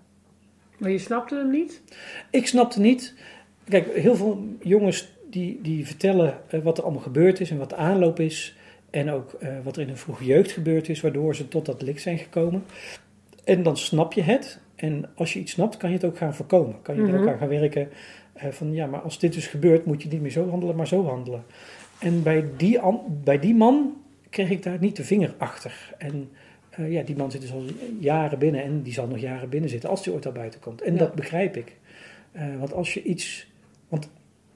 Maar 0.78 0.90
je 0.90 0.98
snapte 0.98 1.34
hem 1.34 1.50
niet? 1.50 1.82
Ik 2.30 2.46
snapte 2.46 2.80
niet. 2.80 3.14
Kijk, 3.68 3.94
heel 3.94 4.16
veel 4.16 4.48
jongens 4.60 5.12
die, 5.30 5.58
die 5.62 5.86
vertellen 5.86 6.38
uh, 6.50 6.62
wat 6.62 6.78
er 6.78 6.84
allemaal 6.84 7.02
gebeurd 7.02 7.40
is 7.40 7.50
en 7.50 7.58
wat 7.58 7.70
de 7.70 7.76
aanloop 7.76 8.20
is. 8.20 8.56
En 8.90 9.10
ook 9.10 9.36
uh, 9.42 9.48
wat 9.62 9.76
er 9.76 9.82
in 9.82 9.88
hun 9.88 9.96
vroege 9.96 10.24
jeugd 10.24 10.52
gebeurd 10.52 10.88
is, 10.88 11.00
waardoor 11.00 11.34
ze 11.34 11.48
tot 11.48 11.66
dat 11.66 11.82
lik 11.82 11.98
zijn 11.98 12.18
gekomen. 12.18 12.64
En 13.44 13.62
dan 13.62 13.76
snap 13.76 14.12
je 14.12 14.22
het. 14.22 14.60
En 14.74 15.10
als 15.14 15.32
je 15.32 15.40
iets 15.40 15.52
snapt, 15.52 15.76
kan 15.76 15.90
je 15.90 15.96
het 15.96 16.04
ook 16.04 16.16
gaan 16.16 16.34
voorkomen. 16.34 16.82
Kan 16.82 16.94
je 16.94 17.00
mm 17.00 17.06
-hmm. 17.06 17.16
met 17.16 17.26
elkaar 17.26 17.40
gaan 17.40 17.60
werken. 17.60 17.88
Uh, 18.36 18.50
van 18.50 18.72
ja, 18.72 18.86
maar 18.86 19.00
als 19.00 19.18
dit 19.18 19.32
dus 19.32 19.46
gebeurt, 19.46 19.84
moet 19.84 20.02
je 20.02 20.08
niet 20.08 20.20
meer 20.20 20.30
zo 20.30 20.48
handelen, 20.48 20.76
maar 20.76 20.86
zo 20.86 21.04
handelen. 21.04 21.44
En 21.98 22.22
bij 22.22 22.44
die, 22.56 22.80
bij 23.24 23.38
die 23.38 23.54
man 23.54 23.96
kreeg 24.30 24.50
ik 24.50 24.62
daar 24.62 24.78
niet 24.80 24.96
de 24.96 25.04
vinger 25.04 25.34
achter. 25.38 25.94
En 25.98 26.30
uh, 26.78 26.92
ja, 26.92 27.02
die 27.02 27.16
man 27.16 27.30
zit 27.30 27.40
dus 27.40 27.52
al 27.52 27.64
jaren 27.98 28.38
binnen 28.38 28.62
en 28.62 28.82
die 28.82 28.92
zal 28.92 29.06
nog 29.06 29.18
jaren 29.18 29.48
binnen 29.48 29.70
zitten 29.70 29.90
als 29.90 30.04
hij 30.04 30.14
ooit 30.14 30.26
al 30.26 30.32
buiten 30.32 30.60
komt. 30.60 30.82
En 30.82 30.92
ja. 30.92 30.98
dat 30.98 31.14
begrijp 31.14 31.56
ik. 31.56 31.76
Uh, 32.36 32.58
want 32.58 32.72
als 32.72 32.94
je 32.94 33.02
iets. 33.02 33.46
Want 33.88 34.08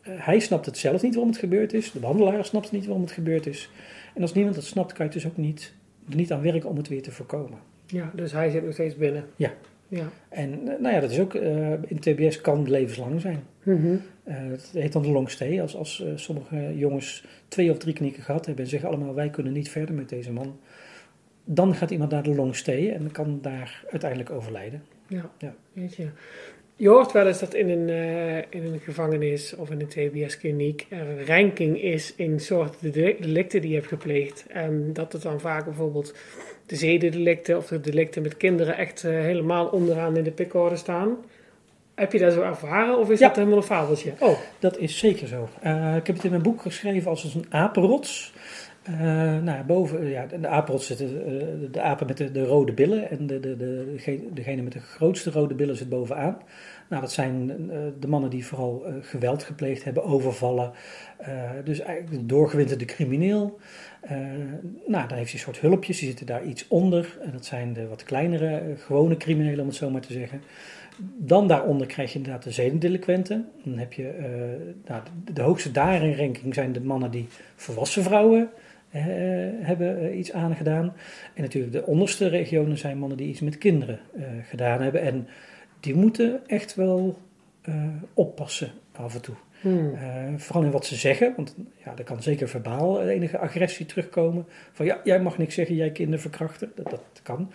hij 0.02 0.38
snapt 0.38 0.66
het 0.66 0.78
zelf 0.78 1.02
niet 1.02 1.14
waarom 1.14 1.30
het 1.30 1.40
gebeurd 1.40 1.72
is. 1.72 1.92
De 1.92 1.98
behandelaar 1.98 2.44
snapt 2.44 2.72
niet 2.72 2.84
waarom 2.84 3.02
het 3.02 3.12
gebeurd 3.12 3.46
is. 3.46 3.70
En 4.14 4.22
als 4.22 4.34
niemand 4.34 4.54
dat 4.54 4.64
snapt, 4.64 4.92
kan 4.92 5.06
je 5.06 5.12
dus 5.12 5.26
ook 5.26 5.36
niet, 5.36 5.72
niet 6.04 6.32
aan 6.32 6.42
werken 6.42 6.68
om 6.68 6.76
het 6.76 6.88
weer 6.88 7.02
te 7.02 7.10
voorkomen. 7.10 7.58
Ja, 7.86 8.10
dus 8.14 8.32
hij 8.32 8.50
zit 8.50 8.64
nog 8.64 8.72
steeds 8.72 8.96
binnen. 8.96 9.24
Ja. 9.36 9.52
Ja. 9.90 10.08
En 10.28 10.64
nou 10.64 10.94
ja, 10.94 11.00
dat 11.00 11.10
is 11.10 11.20
ook, 11.20 11.34
uh, 11.34 11.70
in 11.70 11.98
TBS 11.98 12.40
kan 12.40 12.70
levenslang 12.70 13.20
zijn. 13.20 13.42
Mm 13.62 13.76
-hmm. 13.76 14.00
uh, 14.24 14.50
het 14.50 14.70
heet 14.72 14.92
dan 14.92 15.02
de 15.02 15.10
long 15.10 15.30
stay. 15.30 15.60
Als, 15.60 15.76
als 15.76 16.02
uh, 16.06 16.12
sommige 16.14 16.76
jongens 16.76 17.24
twee 17.48 17.70
of 17.70 17.78
drie 17.78 17.94
knieken 17.94 18.22
gehad 18.22 18.46
hebben 18.46 18.64
en 18.64 18.70
zeggen 18.70 18.88
allemaal 18.88 19.14
wij 19.14 19.30
kunnen 19.30 19.52
niet 19.52 19.70
verder 19.70 19.94
met 19.94 20.08
deze 20.08 20.32
man. 20.32 20.58
Dan 21.44 21.74
gaat 21.74 21.90
iemand 21.90 22.10
naar 22.10 22.22
de 22.22 22.34
long 22.34 22.56
stay 22.56 22.90
en 22.90 23.10
kan 23.12 23.38
daar 23.42 23.84
uiteindelijk 23.90 24.30
overlijden. 24.30 24.82
Ja, 25.06 25.30
ja. 25.38 25.54
weet 25.72 25.96
je. 25.96 26.08
Je 26.80 26.88
hoort 26.88 27.12
wel 27.12 27.26
eens 27.26 27.38
dat 27.38 27.54
in 27.54 27.68
een, 27.68 27.88
in 28.50 28.64
een 28.64 28.80
gevangenis 28.84 29.54
of 29.56 29.70
in 29.70 29.80
een 29.80 29.88
TBS-kliniek 29.88 30.86
er 30.88 31.08
een 31.08 31.26
ranking 31.26 31.82
is 31.82 32.14
in 32.16 32.40
soorten 32.40 32.92
delicten 32.92 33.60
die 33.60 33.70
je 33.70 33.76
hebt 33.76 33.88
gepleegd. 33.88 34.44
En 34.48 34.92
dat 34.92 35.12
het 35.12 35.22
dan 35.22 35.40
vaak 35.40 35.64
bijvoorbeeld 35.64 36.14
de 36.66 36.76
zedendelicten 36.76 37.56
of 37.56 37.66
de 37.66 37.80
delicten 37.80 38.22
met 38.22 38.36
kinderen 38.36 38.76
echt 38.76 39.02
uh, 39.02 39.10
helemaal 39.10 39.66
onderaan 39.66 40.16
in 40.16 40.24
de 40.24 40.30
pikorde 40.30 40.76
staan. 40.76 41.16
Heb 41.94 42.12
je 42.12 42.18
dat 42.18 42.32
zo 42.32 42.42
ervaren 42.42 42.98
of 42.98 43.10
is 43.10 43.18
ja. 43.18 43.26
dat 43.26 43.36
helemaal 43.36 43.58
een 43.58 43.64
fabeltje? 43.64 44.12
Oh, 44.18 44.38
dat 44.58 44.78
is 44.78 44.98
zeker 44.98 45.26
zo. 45.26 45.48
Uh, 45.64 45.96
ik 45.96 46.06
heb 46.06 46.16
het 46.16 46.24
in 46.24 46.30
mijn 46.30 46.42
boek 46.42 46.62
geschreven 46.62 47.10
als 47.10 47.34
een 47.34 47.46
apenrots. 47.48 48.32
Uh, 48.88 49.38
nou, 49.38 49.64
boven, 49.64 50.06
ja, 50.06 50.26
de 50.26 50.48
apenrots 50.48 50.86
zitten 50.86 51.08
de, 51.08 51.68
de 51.70 51.80
apen 51.80 52.06
met 52.06 52.16
de, 52.16 52.30
de, 52.32 52.44
rode 52.44 52.72
billen 52.72 53.10
en 53.10 53.26
de, 53.26 53.40
de, 53.40 53.56
de, 53.56 53.96
degene 54.32 54.62
met 54.62 54.72
de 54.72 54.80
grootste 54.80 55.30
rode 55.30 55.54
billen 55.54 55.76
zit 55.76 55.88
bovenaan. 55.88 56.38
Nou, 56.88 57.02
dat 57.02 57.12
zijn 57.12 57.46
de 58.00 58.08
mannen 58.08 58.30
die 58.30 58.46
vooral 58.46 58.84
geweld 59.00 59.42
gepleegd 59.42 59.84
hebben, 59.84 60.04
overvallen. 60.04 60.72
dus 61.64 61.80
eigenlijk 61.80 62.20
de 62.20 62.26
doorgewinterde 62.26 62.84
crimineel. 62.84 63.58
Nou, 64.86 65.08
dan 65.08 65.16
heeft 65.16 65.30
hij 65.30 65.32
een 65.32 65.38
soort 65.38 65.60
hulpjes, 65.60 65.98
die 65.98 66.08
zitten 66.08 66.26
daar 66.26 66.44
iets 66.44 66.68
onder. 66.68 67.18
En 67.22 67.32
dat 67.32 67.44
zijn 67.44 67.72
de 67.72 67.88
wat 67.88 68.04
kleinere, 68.04 68.62
gewone 68.76 69.16
criminelen, 69.16 69.60
om 69.60 69.66
het 69.66 69.76
zo 69.76 69.90
maar 69.90 70.00
te 70.00 70.12
zeggen. 70.12 70.42
Dan 71.16 71.46
daaronder 71.46 71.86
krijg 71.86 72.12
je 72.12 72.18
inderdaad 72.18 72.42
de 72.42 72.50
zedendelinquenten. 72.50 73.48
Dan 73.64 73.78
heb 73.78 73.92
je, 73.92 74.12
nou, 74.86 75.02
de, 75.32 75.42
hoogste 75.42 75.70
daarin 75.70 76.16
ranking 76.16 76.54
zijn 76.54 76.72
de 76.72 76.80
mannen 76.80 77.10
die 77.10 77.28
volwassen 77.54 78.02
vrouwen 78.02 78.50
hebben 79.60 80.18
iets 80.18 80.32
aangedaan. 80.32 80.92
En 81.34 81.42
natuurlijk 81.42 81.72
de 81.72 81.86
onderste 81.86 82.28
regionen 82.28 82.78
zijn 82.78 82.98
mannen 82.98 83.18
die 83.18 83.28
iets 83.28 83.40
met 83.40 83.58
kinderen 83.58 84.00
gedaan 84.48 84.80
hebben. 84.82 85.00
En 85.00 85.26
die 85.80 85.94
moeten 85.94 86.40
echt 86.46 86.74
wel 86.74 87.18
oppassen 88.14 88.70
af 88.92 89.14
en 89.14 89.22
toe. 89.22 89.34
Hmm. 89.60 89.94
Uh, 89.94 90.00
vooral 90.36 90.64
in 90.64 90.70
wat 90.70 90.86
ze 90.86 90.94
zeggen, 90.94 91.32
want 91.36 91.56
ja, 91.84 91.94
er 91.96 92.04
kan 92.04 92.22
zeker 92.22 92.48
verbaal 92.48 93.02
enige 93.02 93.38
agressie 93.38 93.86
terugkomen. 93.86 94.46
Van 94.72 94.86
ja, 94.86 95.00
jij 95.04 95.20
mag 95.20 95.38
niks 95.38 95.54
zeggen, 95.54 95.74
jij 95.74 95.90
kinderverkrachten. 95.90 96.72
Dat, 96.74 96.90
dat 96.90 97.20
kan. 97.22 97.52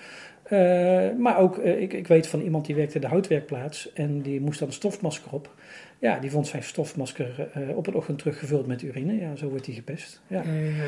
Uh, 0.49 1.09
maar 1.17 1.37
ook, 1.39 1.57
uh, 1.57 1.81
ik, 1.81 1.93
ik 1.93 2.07
weet 2.07 2.27
van 2.27 2.41
iemand 2.41 2.65
die 2.65 2.75
werkte 2.75 2.95
in 2.95 3.01
de 3.01 3.07
houtwerkplaats 3.07 3.93
en 3.93 4.21
die 4.21 4.41
moest 4.41 4.59
dan 4.59 4.67
een 4.67 4.73
stofmasker 4.73 5.31
op. 5.31 5.53
Ja, 5.99 6.19
die 6.19 6.31
vond 6.31 6.47
zijn 6.47 6.63
stofmasker 6.63 7.49
op 7.75 7.87
een 7.87 7.93
ochtend 7.93 8.17
teruggevuld 8.17 8.67
met 8.67 8.81
urine. 8.81 9.13
Ja, 9.13 9.35
zo 9.35 9.49
wordt 9.49 9.65
hij 9.65 9.75
gepest. 9.75 10.21
Ja. 10.27 10.43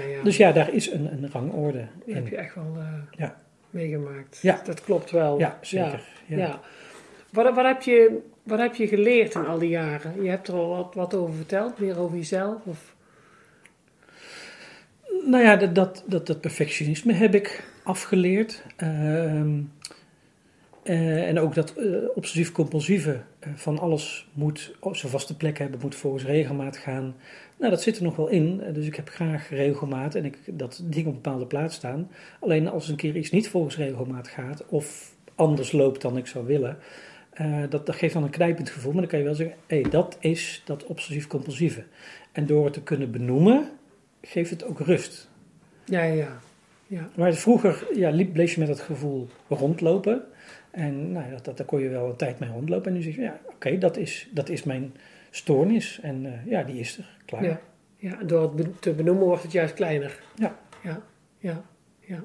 ja. 0.10 0.24
Dus 0.24 0.38
ja, 0.38 0.51
daar 0.51 0.74
is 0.74 0.91
een, 0.91 1.12
een 1.12 1.30
rangorde. 1.32 1.88
Heb 2.05 2.28
je 2.28 2.36
echt 2.36 2.55
wel 2.55 2.78
ja. 3.18 3.41
meegemaakt. 3.70 4.39
Ja. 4.41 4.62
Dat 4.66 4.82
klopt 4.82 5.12
wel. 5.12 5.39
Ja, 5.39 5.58
zeker. 5.62 6.03
Ja. 6.26 6.60
Wat, 7.32 7.55
wat 7.55 7.66
heb 7.66 7.82
je 7.82 8.22
wat 8.47 8.60
heb 8.60 8.76
je 8.76 8.88
geleerd 8.88 9.36
in 9.36 9.45
al 9.45 9.60
die 9.60 9.70
jaren? 9.70 10.24
Je 10.24 10.30
hebt 10.30 10.47
er 10.47 10.53
al 10.53 10.68
wat, 10.68 10.93
wat 10.93 11.14
over 11.14 11.36
verteld, 11.36 11.80
meer 11.80 11.99
over 11.99 12.18
jezelf? 12.18 12.66
Of? 12.66 12.95
Nou 15.26 15.43
ja, 15.43 15.55
dat, 15.55 15.76
dat, 15.76 16.03
dat, 16.08 16.28
dat 16.28 16.41
perfectionisme 16.41 17.14
heb 17.14 17.36
ik 17.36 17.64
afgeleerd. 17.84 18.64
Uh, 18.84 19.53
uh, 20.89 21.27
en 21.27 21.39
ook 21.39 21.55
dat 21.55 21.73
uh, 21.77 21.97
obsessief-compulsieve 22.15 23.11
uh, 23.11 23.53
van 23.55 23.79
alles 23.79 24.27
moet 24.33 24.75
zijn 24.91 25.11
vaste 25.11 25.38
plek 25.38 25.57
hebben, 25.57 25.79
moet 25.79 25.95
volgens 25.95 26.25
regelmaat 26.25 26.77
gaan. 26.77 27.15
Nou, 27.57 27.71
dat 27.71 27.81
zit 27.81 27.97
er 27.97 28.03
nog 28.03 28.15
wel 28.15 28.27
in. 28.27 28.61
dus 28.73 28.85
ik 28.85 28.95
heb 28.95 29.09
graag 29.09 29.49
regelmaat 29.49 30.15
en 30.15 30.25
ik, 30.25 30.38
dat 30.45 30.83
dingen 30.83 31.09
op 31.09 31.15
een 31.15 31.21
bepaalde 31.21 31.45
plaats 31.45 31.75
staan. 31.75 32.09
Alleen 32.39 32.69
als 32.69 32.89
een 32.89 32.95
keer 32.95 33.15
iets 33.15 33.31
niet 33.31 33.49
volgens 33.49 33.77
regelmaat 33.77 34.27
gaat 34.27 34.65
of 34.67 35.15
anders 35.35 35.71
loopt 35.71 36.01
dan 36.01 36.17
ik 36.17 36.27
zou 36.27 36.45
willen, 36.45 36.77
dat, 37.69 37.85
dat 37.85 37.95
geeft 37.95 38.13
dan 38.13 38.23
een 38.23 38.29
knijpend 38.29 38.69
gevoel, 38.69 38.91
maar 38.91 39.01
dan 39.01 39.09
kan 39.09 39.19
je 39.19 39.25
wel 39.25 39.35
zeggen: 39.35 39.55
hé, 39.67 39.81
hey, 39.81 39.89
dat 39.89 40.17
is 40.19 40.61
dat 40.65 40.85
obsessief-compulsieve. 40.85 41.83
En 42.31 42.45
door 42.45 42.63
het 42.63 42.73
te 42.73 42.83
kunnen 42.83 43.11
benoemen, 43.11 43.69
geeft 44.21 44.49
het 44.49 44.65
ook 44.65 44.79
rust. 44.79 45.29
Ja, 45.85 46.03
ja, 46.03 46.39
ja. 46.88 47.09
Maar 47.15 47.33
vroeger 47.33 47.88
ja, 47.93 48.09
liep, 48.09 48.33
bleef 48.33 48.53
je 48.53 48.59
met 48.59 48.67
dat 48.67 48.79
gevoel 48.79 49.27
rondlopen. 49.47 50.23
En 50.78 51.11
nou, 51.11 51.32
dat, 51.32 51.45
dat, 51.45 51.57
daar 51.57 51.65
kon 51.65 51.80
je 51.80 51.89
wel 51.89 52.09
een 52.09 52.15
tijd 52.15 52.39
mee 52.39 52.49
rondlopen. 52.49 52.88
En 52.88 52.93
nu 52.93 53.01
zeg 53.01 53.15
je: 53.15 53.21
ja, 53.21 53.39
oké, 53.45 53.78
dat, 53.78 53.97
is, 53.97 54.30
dat 54.32 54.49
is 54.49 54.63
mijn 54.63 54.93
stoornis. 55.30 55.99
En 56.01 56.25
uh, 56.25 56.45
ja, 56.45 56.63
die 56.63 56.80
is 56.80 56.97
er, 56.97 57.17
klaar. 57.25 57.43
Ja, 57.43 57.59
ja, 57.97 58.23
door 58.23 58.53
het 58.55 58.82
te 58.82 58.93
benoemen 58.93 59.25
wordt 59.25 59.43
het 59.43 59.51
juist 59.51 59.73
kleiner. 59.73 60.19
Ja. 60.36 60.57
Ja, 60.84 61.01
ja, 61.38 61.63
ja. 61.99 62.23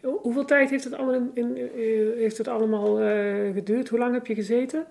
Hoeveel 0.00 0.44
tijd 0.44 0.70
heeft 0.70 0.84
het 0.84 0.94
allemaal, 0.94 1.14
in, 1.14 1.30
in, 1.34 1.70
heeft 2.16 2.38
het 2.38 2.48
allemaal 2.48 3.02
uh, 3.02 3.52
geduurd? 3.52 3.88
Hoe 3.88 3.98
lang 3.98 4.14
heb 4.14 4.26
je 4.26 4.34
gezeten? 4.34 4.86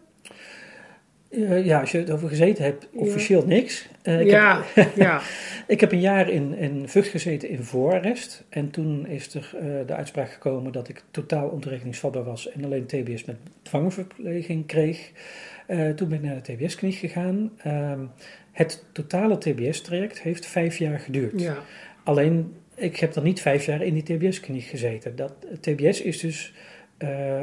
Uh, 1.36 1.66
ja, 1.66 1.80
als 1.80 1.92
je 1.92 1.98
het 1.98 2.12
over 2.12 2.30
gezeten 2.30 2.64
hebt, 2.64 2.88
officieel 2.94 3.42
ja. 3.42 3.48
niks. 3.48 3.90
Uh, 4.04 4.20
ik 4.20 4.28
ja, 4.28 4.62
heb, 4.74 4.96
ja. 5.06 5.22
ik 5.68 5.80
heb 5.80 5.92
een 5.92 6.00
jaar 6.00 6.30
in, 6.30 6.58
in 6.58 6.88
Vught 6.88 7.08
gezeten 7.08 7.50
in 7.50 7.64
voorarrest. 7.64 8.44
En 8.50 8.70
toen 8.70 9.08
is 9.08 9.34
er 9.34 9.50
de 9.86 9.94
uitspraak 9.94 10.32
gekomen 10.32 10.72
dat 10.72 10.90
ik 10.90 11.04
totaal 11.12 11.48
ontrekeningsvatbaar 11.48 12.24
was 12.24 12.52
en 12.52 12.66
alleen 12.66 12.86
TBS 12.86 13.26
met 13.26 13.36
dwangverpleging 13.62 14.66
kreeg. 14.66 15.12
toen 15.96 16.08
ben 16.10 16.18
ik 16.18 16.22
naar 16.22 16.42
de 16.42 16.54
TBS-kliniek 16.54 16.98
gegaan. 16.98 17.52
Ehm, 17.58 18.00
het 18.52 18.84
totale 18.92 19.38
TBS-traject 19.38 20.22
heeft 20.22 20.46
vijf 20.46 20.78
jaar 20.78 21.00
geduurd. 21.00 21.42
Ja. 21.42 21.58
Alleen 22.04 22.54
ik 22.76 22.98
heb 22.98 23.14
dan 23.14 23.24
niet 23.24 23.42
vijf 23.42 23.66
jaar 23.66 23.82
in 23.82 23.94
die 23.94 24.04
TBS-kliniek 24.04 24.66
gezeten. 24.66 25.16
Dat, 25.16 25.34
TBS 25.60 26.02
is 26.02 26.20
dus 26.20 26.54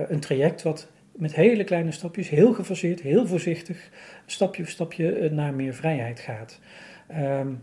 een 0.09 0.20
traject 0.20 0.62
wat 0.62 0.88
met 1.16 1.34
hele 1.34 1.64
kleine 1.64 1.92
stapjes, 1.92 2.28
heel 2.28 2.52
gefaseerd, 2.52 3.00
heel 3.00 3.26
voorzichtig, 3.26 3.90
stapje 4.26 4.62
voor 4.62 4.72
stapje 4.72 5.30
naar 5.32 5.54
meer 5.54 5.74
vrijheid 5.74 6.20
gaat. 6.20 6.61
Um, 7.11 7.62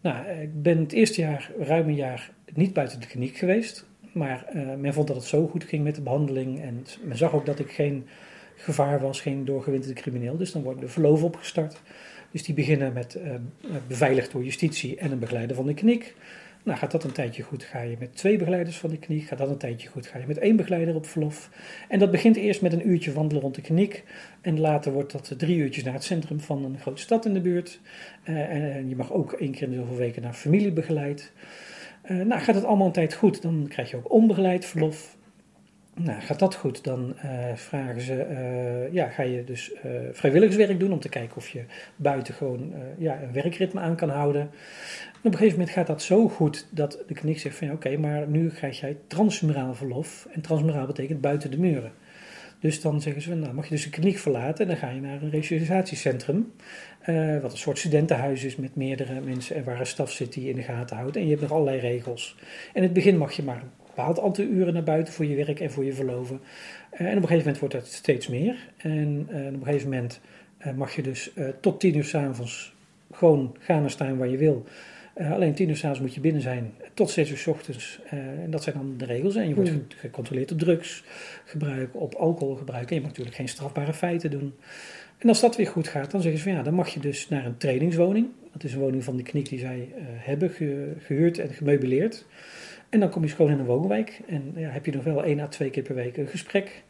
nou, 0.00 0.28
ik 0.28 0.62
ben 0.62 0.78
het 0.78 0.92
eerste 0.92 1.20
jaar, 1.20 1.50
ruim 1.58 1.88
een 1.88 1.94
jaar, 1.94 2.30
niet 2.54 2.72
buiten 2.72 3.00
de 3.00 3.06
kliniek 3.06 3.36
geweest. 3.36 3.86
Maar 4.12 4.46
uh, 4.54 4.74
men 4.74 4.94
vond 4.94 5.06
dat 5.06 5.16
het 5.16 5.24
zo 5.24 5.46
goed 5.46 5.64
ging 5.64 5.84
met 5.84 5.94
de 5.94 6.02
behandeling. 6.02 6.62
En 6.62 6.84
men 7.02 7.16
zag 7.16 7.34
ook 7.34 7.46
dat 7.46 7.58
ik 7.58 7.70
geen 7.70 8.06
gevaar 8.54 9.00
was, 9.00 9.20
geen 9.20 9.44
doorgewinterde 9.44 10.00
crimineel. 10.00 10.36
Dus 10.36 10.52
dan 10.52 10.62
wordt 10.62 10.80
de 10.80 10.88
verlof 10.88 11.22
opgestart. 11.22 11.80
Dus 12.30 12.42
die 12.42 12.54
beginnen 12.54 12.92
met 12.92 13.18
uh, 13.24 13.34
beveiligd 13.86 14.32
door 14.32 14.44
justitie 14.44 14.96
en 14.96 15.12
een 15.12 15.18
begeleider 15.18 15.56
van 15.56 15.66
de 15.66 15.74
kliniek. 15.74 16.14
Nou, 16.66 16.78
gaat 16.78 16.90
dat 16.90 17.04
een 17.04 17.12
tijdje 17.12 17.42
goed, 17.42 17.64
ga 17.64 17.80
je 17.80 17.96
met 17.98 18.16
twee 18.16 18.36
begeleiders 18.36 18.78
van 18.78 18.90
de 18.90 18.98
kliniek. 18.98 19.26
Gaat 19.26 19.38
dat 19.38 19.48
een 19.48 19.56
tijdje 19.56 19.88
goed, 19.88 20.06
ga 20.06 20.18
je 20.18 20.26
met 20.26 20.38
één 20.38 20.56
begeleider 20.56 20.94
op 20.94 21.06
verlof. 21.06 21.50
En 21.88 21.98
dat 21.98 22.10
begint 22.10 22.36
eerst 22.36 22.62
met 22.62 22.72
een 22.72 22.88
uurtje 22.88 23.12
wandelen 23.12 23.42
rond 23.42 23.54
de 23.54 23.60
kliniek. 23.60 24.04
En 24.40 24.60
later 24.60 24.92
wordt 24.92 25.12
dat 25.12 25.34
drie 25.36 25.56
uurtjes 25.56 25.84
naar 25.84 25.92
het 25.92 26.04
centrum 26.04 26.40
van 26.40 26.64
een 26.64 26.78
grote 26.80 27.02
stad 27.02 27.26
in 27.26 27.34
de 27.34 27.40
buurt. 27.40 27.80
Uh, 28.24 28.74
en 28.76 28.88
je 28.88 28.96
mag 28.96 29.12
ook 29.12 29.32
één 29.32 29.52
keer 29.52 29.62
in 29.62 29.70
de 29.70 29.76
zoveel 29.76 29.96
weken 29.96 30.22
naar 30.22 30.32
familie 30.32 30.72
begeleid. 30.72 31.32
Uh, 32.10 32.24
nou, 32.24 32.40
gaat 32.40 32.54
het 32.54 32.64
allemaal 32.64 32.86
een 32.86 32.92
tijd 32.92 33.14
goed, 33.14 33.42
dan 33.42 33.66
krijg 33.68 33.90
je 33.90 33.96
ook 33.96 34.12
onbegeleid 34.12 34.64
verlof. 34.64 35.16
Nou, 35.94 36.20
gaat 36.20 36.38
dat 36.38 36.54
goed, 36.54 36.84
dan 36.84 37.16
uh, 37.24 37.54
vragen 37.54 38.00
ze, 38.00 38.88
ja, 38.92 39.08
ga 39.08 39.22
je 39.22 39.44
dus 39.44 39.72
vrijwilligerswerk 40.12 40.80
doen 40.80 40.92
om 40.92 41.00
te 41.00 41.08
kijken 41.08 41.36
of 41.36 41.48
je 41.48 41.64
buiten 41.96 42.34
gewoon 42.34 42.72
ja, 42.98 43.22
een 43.22 43.32
werkritme 43.32 43.80
aan 43.80 43.96
kan 43.96 44.08
houden. 44.08 44.50
Op 45.26 45.32
een 45.32 45.38
gegeven 45.38 45.58
moment 45.58 45.76
gaat 45.76 45.86
dat 45.86 46.02
zo 46.02 46.28
goed 46.28 46.66
dat 46.70 47.02
de 47.06 47.14
kliniek 47.14 47.38
zegt 47.38 47.56
van 47.56 47.72
oké, 47.72 47.96
maar 47.96 48.28
nu 48.28 48.48
krijg 48.48 48.80
jij 48.80 48.96
transmuraal 49.06 49.74
verlof. 49.74 50.28
En 50.32 50.40
transmuraal 50.40 50.86
betekent 50.86 51.20
buiten 51.20 51.50
de 51.50 51.58
muren. 51.58 51.92
Dus 52.60 52.80
dan 52.80 53.00
zeggen 53.00 53.22
ze, 53.22 53.34
nou 53.34 53.54
mag 53.54 53.64
je 53.64 53.70
dus 53.70 53.84
de 53.84 53.90
kliniek 53.90 54.18
verlaten 54.18 54.64
en 54.64 54.70
dan 54.70 54.76
ga 54.76 54.90
je 54.90 55.00
naar 55.00 55.22
een 55.22 55.30
resocialisatiecentrum. 55.30 56.52
wat 57.42 57.52
een 57.52 57.58
soort 57.58 57.78
studentenhuis 57.78 58.44
is 58.44 58.56
met 58.56 58.76
meerdere 58.76 59.20
mensen 59.20 59.56
en 59.56 59.64
waar 59.64 59.80
een 59.80 59.86
staf 59.86 60.12
zit 60.12 60.32
die 60.32 60.44
je 60.44 60.50
in 60.50 60.56
de 60.56 60.62
gaten 60.62 60.96
houdt. 60.96 61.16
En 61.16 61.22
je 61.22 61.28
hebt 61.28 61.40
nog 61.40 61.52
allerlei 61.52 61.78
regels. 61.78 62.36
En 62.68 62.74
in 62.74 62.82
het 62.82 62.92
begin 62.92 63.16
mag 63.16 63.32
je 63.32 63.42
maar 63.42 63.62
bepaald 63.86 64.20
aantal 64.20 64.44
uren 64.44 64.72
naar 64.72 64.82
buiten 64.82 65.14
voor 65.14 65.24
je 65.24 65.44
werk 65.44 65.60
en 65.60 65.70
voor 65.70 65.84
je 65.84 65.92
verloven. 65.92 66.40
Uh, 66.92 67.00
en 67.00 67.06
op 67.06 67.06
een 67.06 67.12
gegeven 67.12 67.38
moment 67.38 67.58
wordt 67.58 67.74
dat 67.74 67.86
steeds 67.86 68.28
meer. 68.28 68.56
En 68.76 69.28
uh, 69.30 69.46
op 69.46 69.52
een 69.52 69.64
gegeven 69.64 69.88
moment 69.88 70.20
mag 70.74 70.94
je 70.94 71.02
dus 71.02 71.32
tot 71.60 71.80
tien 71.80 71.96
uur 71.96 72.04
s'avonds 72.04 72.74
gewoon 73.12 73.56
gaan 73.58 73.82
en 73.82 73.90
staan 73.90 74.16
waar 74.16 74.28
je 74.28 74.36
wil. 74.36 74.66
Alleen 75.16 75.54
tien 75.54 75.68
uur 75.68 75.76
s'avonds 75.76 76.00
moet 76.00 76.14
je 76.14 76.20
binnen 76.20 76.42
zijn 76.42 76.72
tot 76.94 77.10
zes 77.10 77.30
uur 77.30 77.36
s 77.36 77.46
ochtends. 77.46 78.00
en 78.10 78.50
dat 78.50 78.62
zijn 78.62 78.76
dan 78.76 78.94
de 78.96 79.04
regels. 79.04 79.34
En 79.34 79.48
je 79.48 79.54
wordt 79.54 79.70
mm. 79.70 79.86
gecontroleerd 79.96 80.52
op 80.52 80.58
drugsgebruik, 80.58 81.88
op 81.92 82.14
alcoholgebruik. 82.14 82.88
En 82.88 82.94
je 82.94 83.00
mag 83.00 83.10
natuurlijk 83.10 83.36
geen 83.36 83.48
strafbare 83.48 83.92
feiten 83.92 84.30
doen. 84.30 84.54
En 85.18 85.28
als 85.28 85.40
dat 85.40 85.56
weer 85.56 85.66
goed 85.66 85.88
gaat, 85.88 86.10
dan 86.10 86.20
zeggen 86.20 86.40
ze 86.40 86.48
van 86.48 86.56
ja, 86.56 86.62
dan 86.62 86.74
mag 86.74 86.88
je 86.88 87.00
dus 87.00 87.28
naar 87.28 87.46
een 87.46 87.56
trainingswoning. 87.56 88.26
Dat 88.52 88.64
is 88.64 88.72
een 88.72 88.80
woning 88.80 89.04
van 89.04 89.16
de 89.16 89.22
kniek 89.22 89.48
die 89.48 89.58
zij 89.58 89.88
hebben 90.02 90.50
gehuurd 90.98 91.38
en 91.38 91.48
gemeubileerd. 91.48 92.26
En 92.88 93.00
dan 93.00 93.10
kom 93.10 93.22
je 93.22 93.28
gewoon 93.28 93.52
in 93.52 93.58
een 93.58 93.64
woonwijk 93.64 94.20
en 94.26 94.52
ja, 94.56 94.68
heb 94.68 94.86
je 94.86 94.92
nog 94.92 95.04
wel 95.04 95.24
één 95.24 95.40
à 95.40 95.46
twee 95.48 95.70
keer 95.70 95.82
per 95.82 95.94
week 95.94 96.16
een 96.16 96.26
gesprek. 96.26 96.82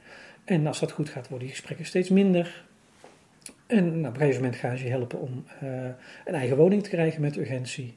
En 0.45 0.67
als 0.67 0.81
dat 0.81 0.93
goed 0.93 1.09
gaat, 1.09 1.29
worden 1.29 1.47
die 1.47 1.57
gesprekken 1.57 1.87
steeds 1.87 2.09
minder. 2.09 2.65
En 3.67 3.85
nou, 3.85 4.07
op 4.07 4.15
een 4.15 4.21
gegeven 4.21 4.43
moment 4.43 4.61
gaan 4.61 4.79
ze 4.79 4.85
je 4.85 4.91
helpen 4.91 5.21
om 5.21 5.45
een 6.25 6.35
eigen 6.35 6.57
woning 6.57 6.83
te 6.83 6.89
krijgen 6.89 7.21
met 7.21 7.37
urgentie. 7.37 7.95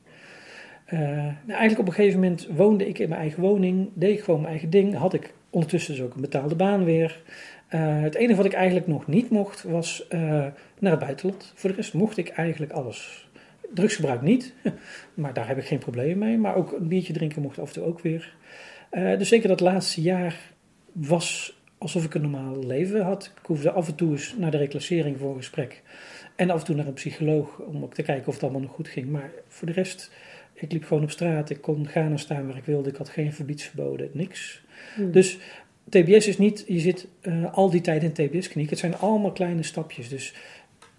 Uh, 0.94 1.00
nou, 1.00 1.34
eigenlijk 1.46 1.80
op 1.80 1.88
een 1.88 1.94
gegeven 1.94 2.20
moment 2.20 2.48
woonde 2.56 2.88
ik 2.88 3.00
in 3.00 3.10
mijn 3.10 3.22
eigen 3.22 3.42
woning, 3.42 3.90
deed 3.94 4.18
ik 4.18 4.24
gewoon 4.24 4.40
mijn 4.40 4.52
eigen 4.52 4.70
ding. 4.70 4.96
Had 4.96 5.14
ik 5.14 5.34
ondertussen 5.50 5.94
dus 5.96 6.04
ook 6.04 6.16
een 6.16 6.22
betaalde 6.22 6.56
baan 6.56 6.84
weer. 6.84 7.22
Uh, 7.70 8.02
het 8.02 8.16
enige 8.16 8.36
wat 8.36 8.46
ik 8.46 8.54
eigenlijk 8.54 8.88
nog 8.88 9.08
niet 9.08 9.30
mocht 9.30 9.64
was 9.64 10.06
naar 10.10 10.92
het 10.92 11.00
buitenland. 11.00 11.52
Voor 11.56 11.70
de 11.70 11.76
rest 11.76 11.94
mocht 11.94 12.18
ik 12.18 12.30
eigenlijk 12.30 12.72
alles. 12.72 13.30
Drugsgebruik 13.74 14.22
niet, 14.22 14.54
maar 15.14 15.34
daar 15.34 15.48
heb 15.48 15.58
ik 15.58 15.66
geen 15.66 15.80
probleem 15.80 16.18
mee. 16.18 16.38
Maar 16.38 16.56
ook 16.56 16.72
een 16.72 16.88
biertje 16.88 17.14
drinken 17.14 17.42
mocht 17.42 17.60
af 17.60 17.68
en 17.68 17.74
toe 17.74 17.84
ook 17.84 18.00
weer. 18.00 18.36
Dus 18.92 19.28
zeker 19.28 19.48
dat 19.48 19.60
laatste 19.60 20.02
jaar 20.02 20.36
was 20.92 21.60
alsof 21.80 22.06
ik 22.06 22.14
een 22.14 22.22
normaal 22.22 22.66
leven 22.66 23.02
had. 23.02 23.32
Ik 23.42 23.46
hoefde 23.46 23.72
af 23.72 23.88
en 23.88 23.96
toe 23.96 24.12
eens 24.12 24.36
naar 24.38 24.52
de 24.52 24.58
reclassering 24.58 25.18
voor 25.18 25.30
een 25.30 25.36
gesprek. 25.36 25.82
En 26.36 26.50
af 26.50 26.60
en 26.60 26.66
toe 26.66 26.76
naar 26.76 26.88
een 26.88 26.94
psycholoog 26.94 27.60
om 27.60 27.84
ook 27.84 27.94
te 27.94 28.02
kijken 28.02 28.28
of 28.28 28.34
het 28.34 28.44
allemaal 28.44 28.62
nog 28.62 28.72
goed 28.72 28.88
ging. 28.88 29.10
Maar 29.10 29.32
voor 29.48 29.68
de 29.68 29.74
rest, 29.74 30.12
ik 30.60 30.72
liep 30.72 30.84
gewoon 30.84 31.04
op 31.04 31.12
straat. 31.12 31.50
Ik 31.50 31.62
kon 31.62 31.88
gaan 31.88 32.12
en 32.12 32.20
staan 32.20 32.48
waar 32.48 32.58
ik 32.58 32.66
wilde. 32.66 32.90
Ik 32.90 32.96
had 32.96 33.10
geen 33.10 33.34
verbiedsverboden, 33.34 34.10
niks. 34.14 34.64
Hmm. 34.96 35.12
Dus 35.12 35.38
TBS 35.90 36.28
is 36.28 36.38
niet, 36.38 36.64
je 36.68 36.80
zit 36.80 37.08
uh, 37.22 37.54
al 37.54 37.70
die 37.70 37.82
tijd 37.82 38.04
in 38.04 38.14
TBS-kliniek. 38.14 38.70
Het 38.70 38.80
zijn 38.80 38.98
allemaal 38.98 39.32
kleine 39.32 39.64
stapjes. 39.64 40.10
Dus 40.10 40.34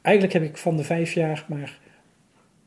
eigenlijk 0.03 0.35
heb 0.35 0.43
ik 0.43 0.57
van 0.57 0.77
de 0.77 0.85
vijf 0.85 1.13
jaar 1.13 1.45
maar 1.49 1.79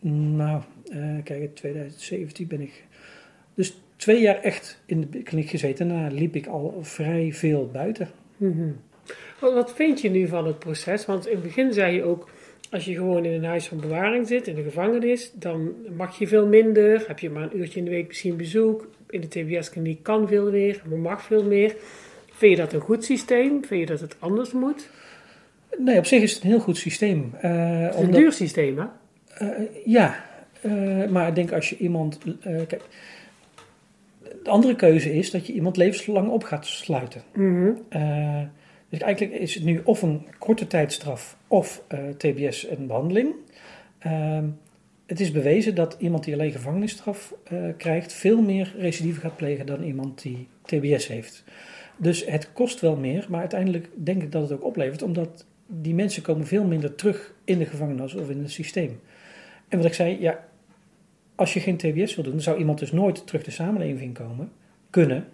nou, 0.10 0.62
uh, 0.92 1.24
kijk, 1.24 1.42
in 1.42 1.54
2017 1.54 2.48
ben 2.48 2.62
ik 2.62 2.84
dus 3.54 3.78
twee 3.96 4.22
jaar 4.22 4.42
echt 4.42 4.82
in 4.86 5.08
de 5.10 5.22
kliniek 5.22 5.50
gezeten. 5.50 5.88
Daarna 5.88 6.08
liep 6.16 6.36
ik 6.36 6.48
al 6.48 6.78
vrij 6.82 7.34
veel 7.34 7.70
buiten. 7.72 8.10
Mm 8.38 8.76
Wat 9.40 9.74
vind 9.74 10.02
je 10.02 10.10
nu 10.10 10.28
van 10.28 10.46
het 10.46 10.60
proces? 10.60 11.06
Want 11.06 11.28
in 11.28 11.34
het 11.34 11.44
begin 11.44 11.74
zei 11.74 11.96
je 11.96 12.04
ook, 12.04 12.30
als 12.74 12.86
je 12.86 12.94
gewoon 12.94 13.26
in 13.26 13.32
een 13.32 13.46
huis 13.46 13.68
van 13.68 13.80
bewaring 13.80 14.28
zit, 14.28 14.48
in 14.48 14.56
de 14.56 14.64
gevangenis, 14.64 15.32
dan 15.34 15.74
mag 15.98 16.20
je 16.20 16.28
veel 16.28 16.48
minder. 16.48 17.04
Heb 17.08 17.20
je 17.20 17.30
maar 17.30 17.44
een 17.44 17.58
uurtje 17.58 17.80
in 17.80 17.86
de 17.86 17.92
week 17.92 18.08
misschien 18.08 18.38
bezoek. 18.38 18.88
In 19.10 19.22
de 19.22 19.28
TBS-kliniek 19.28 20.04
kan 20.04 20.28
veel 20.28 20.52
meer, 20.52 20.82
maar 20.90 20.98
mag 20.98 21.24
veel 21.24 21.44
meer. 21.44 21.76
Vind 22.32 22.52
je 22.52 22.64
dat 22.64 22.74
een 22.74 22.80
goed 22.80 23.06
systeem? 23.06 23.66
Vind 23.66 23.80
je 23.80 23.86
dat 23.86 24.00
het 24.00 24.16
anders 24.20 24.52
moet? 24.52 24.90
Nee, 25.78 25.98
op 25.98 26.06
zich 26.06 26.22
is 26.22 26.34
het 26.34 26.44
een 26.44 26.50
heel 26.50 26.60
goed 26.60 26.78
systeem. 26.78 27.32
Uh, 27.44 27.80
het 27.80 27.96
is 27.96 28.02
een 28.02 28.12
duur 28.12 28.32
systeem, 28.32 28.78
hè? 28.78 28.86
Uh, 29.42 29.68
ja, 29.86 30.24
uh, 30.62 31.10
maar 31.10 31.28
ik 31.28 31.36
denk 31.36 31.52
als 31.52 31.70
je 31.70 31.78
iemand. 31.78 32.18
Kijk, 32.42 32.82
de 34.44 34.50
andere 34.50 34.76
keuze 34.76 35.14
is 35.14 35.32
dat 35.32 35.48
je 35.48 35.54
iemand 35.54 35.78
levenslang 35.78 36.30
op 36.30 36.44
gaat 36.44 36.66
sluiten. 36.66 37.22
Mm 37.34 37.56
-hmm. 37.90 38.52
Dus 38.94 39.02
eigenlijk 39.02 39.40
is 39.42 39.54
het 39.54 39.64
nu 39.64 39.82
of 39.84 40.02
een 40.02 40.28
korte 40.38 40.68
tijdstraf 40.68 41.38
of 41.48 41.84
TBS 42.18 42.66
en 42.66 42.88
behandeling. 42.88 43.34
Ehm, 44.00 44.46
het 45.06 45.20
is 45.20 45.32
bewezen 45.32 45.76
dat 45.76 45.96
iemand 46.00 46.24
die 46.24 46.34
alleen 46.34 46.52
gevangenisstraf 46.52 47.34
krijgt 47.78 48.14
veel 48.14 48.42
meer 48.42 48.74
recidive 48.78 49.20
gaat 49.20 49.36
plegen 49.36 49.66
dan 49.66 49.84
iemand 49.84 50.22
die 50.22 50.48
TBS 50.66 51.08
heeft. 51.08 51.44
Dus 51.98 52.26
het 52.26 52.54
kost 52.54 52.80
wel 52.80 52.96
meer, 52.96 53.26
maar 53.30 53.40
uiteindelijk 53.40 53.90
denk 53.94 54.24
ik 54.24 54.32
dat 54.32 54.42
het 54.42 54.52
ook 54.52 54.64
oplevert, 54.64 55.02
omdat 55.02 55.46
die 55.68 55.94
mensen 55.94 56.22
komen 56.22 56.48
veel 56.48 56.64
minder 56.64 56.96
terug 56.96 57.34
in 57.44 57.58
de 57.58 57.66
gevangenis 57.66 58.16
of 58.16 58.30
in 58.30 58.40
het 58.40 58.52
systeem. 58.52 59.00
En 59.68 59.78
wat 59.78 59.88
ik 59.88 59.94
zei, 59.94 60.22
ja, 60.22 60.46
als 61.36 61.54
je 61.54 61.60
geen 61.60 61.78
TBS 61.78 62.16
wil 62.16 62.24
doen, 62.24 62.34
dan 62.34 62.42
zou 62.42 62.58
iemand 62.58 62.80
dus 62.80 62.92
nooit 62.92 63.28
terug 63.28 63.44
de 63.44 63.52
samenleving 63.52 64.14
komen, 64.14 64.52
kunnen. 64.90 65.28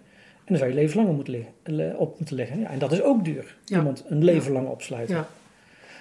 En 0.50 0.56
dan 0.56 0.66
zou 0.66 0.70
je 0.70 0.82
leven 0.82 0.96
lang 0.96 1.08
op 1.08 1.14
moeten, 1.14 1.34
liggen, 1.64 1.98
op 1.98 2.18
moeten 2.18 2.36
leggen. 2.36 2.60
Ja, 2.60 2.70
en 2.70 2.78
dat 2.78 2.92
is 2.92 3.02
ook 3.02 3.24
duur. 3.24 3.56
Iemand 3.66 4.04
een 4.08 4.24
leven 4.24 4.52
lang 4.52 4.68
opsluiten. 4.68 5.16
Ja. 5.16 5.28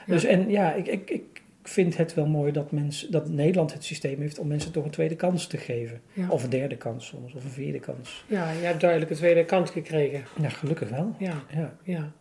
Dus 0.07 0.23
en 0.23 0.49
ja, 0.49 0.73
ik, 0.73 0.87
ik, 0.87 1.09
ik 1.09 1.41
vind 1.63 1.97
het 1.97 2.13
wel 2.13 2.25
mooi 2.25 2.51
dat, 2.51 2.71
mens, 2.71 3.07
dat 3.09 3.29
Nederland 3.29 3.73
het 3.73 3.83
systeem 3.83 4.21
heeft 4.21 4.39
om 4.39 4.47
mensen 4.47 4.71
toch 4.71 4.83
een 4.83 4.89
tweede 4.89 5.15
kans 5.15 5.47
te 5.47 5.57
geven. 5.57 6.01
Of 6.29 6.43
een 6.43 6.49
derde 6.49 6.77
kans 6.77 7.07
soms, 7.07 7.33
of 7.33 7.43
een 7.43 7.49
vierde 7.49 7.79
kans. 7.79 8.23
Ja, 8.27 8.51
je 8.51 8.65
hebt 8.65 8.81
duidelijk 8.81 9.11
een 9.11 9.17
tweede 9.17 9.45
kans 9.45 9.71
gekregen. 9.71 10.23
Ja, 10.41 10.49
gelukkig 10.49 10.89
wel. 10.89 11.15
Ja, 11.17 11.43
ja. 11.53 11.73
ja. 11.83 12.11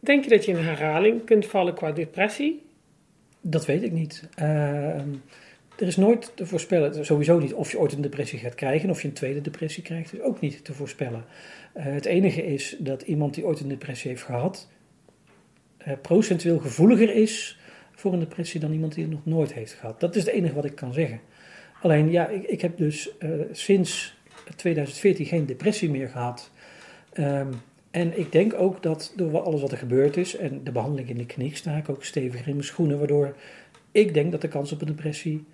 Denk 0.00 0.24
je 0.24 0.30
dat 0.30 0.44
je 0.44 0.52
in 0.52 0.64
herhaling 0.64 1.24
kunt 1.24 1.46
vallen 1.46 1.74
qua 1.74 1.92
depressie? 1.92 2.62
Dat 3.40 3.66
weet 3.66 3.82
ik 3.82 3.92
niet. 3.92 4.28
Uh, 4.42 5.00
er 5.80 5.86
is 5.86 5.96
nooit 5.96 6.32
te 6.34 6.46
voorspellen, 6.46 7.04
sowieso 7.04 7.38
niet, 7.38 7.54
of 7.54 7.70
je 7.70 7.78
ooit 7.78 7.92
een 7.92 8.00
depressie 8.00 8.38
gaat 8.38 8.54
krijgen. 8.54 8.90
Of 8.90 9.02
je 9.02 9.08
een 9.08 9.14
tweede 9.14 9.40
depressie 9.40 9.82
krijgt, 9.82 10.12
is 10.12 10.20
ook 10.20 10.40
niet 10.40 10.64
te 10.64 10.72
voorspellen. 10.72 11.24
Uh, 11.76 11.84
het 11.84 12.04
enige 12.04 12.46
is 12.46 12.76
dat 12.78 13.02
iemand 13.02 13.34
die 13.34 13.46
ooit 13.46 13.60
een 13.60 13.68
depressie 13.68 14.10
heeft 14.10 14.22
gehad, 14.22 14.68
uh, 15.86 15.92
procentueel 16.02 16.58
gevoeliger 16.58 17.14
is 17.14 17.58
voor 17.92 18.12
een 18.12 18.18
depressie 18.18 18.60
dan 18.60 18.72
iemand 18.72 18.94
die 18.94 19.04
het 19.04 19.12
nog 19.12 19.26
nooit 19.26 19.52
heeft 19.52 19.72
gehad. 19.72 20.00
Dat 20.00 20.16
is 20.16 20.24
het 20.24 20.34
enige 20.34 20.54
wat 20.54 20.64
ik 20.64 20.74
kan 20.74 20.92
zeggen. 20.92 21.20
Alleen 21.82 22.10
ja, 22.10 22.28
ik, 22.28 22.44
ik 22.44 22.60
heb 22.60 22.76
dus 22.76 23.10
uh, 23.18 23.30
sinds 23.52 24.16
2014 24.56 25.26
geen 25.26 25.46
depressie 25.46 25.90
meer 25.90 26.08
gehad. 26.08 26.50
Um, 27.18 27.50
en 27.90 28.18
ik 28.18 28.32
denk 28.32 28.54
ook 28.54 28.82
dat 28.82 29.12
door 29.16 29.40
alles 29.40 29.60
wat 29.60 29.72
er 29.72 29.78
gebeurd 29.78 30.16
is 30.16 30.36
en 30.36 30.64
de 30.64 30.72
behandeling 30.72 31.08
in 31.08 31.18
de 31.18 31.26
kliniek 31.26 31.56
sta 31.56 31.76
ik 31.76 31.88
ook 31.88 32.04
steviger 32.04 32.48
in 32.48 32.54
mijn 32.54 32.66
schoenen, 32.66 32.98
waardoor 32.98 33.36
ik 33.92 34.14
denk 34.14 34.32
dat 34.32 34.40
de 34.40 34.48
kans 34.48 34.72
op 34.72 34.80
een 34.80 34.86
depressie 34.86 35.44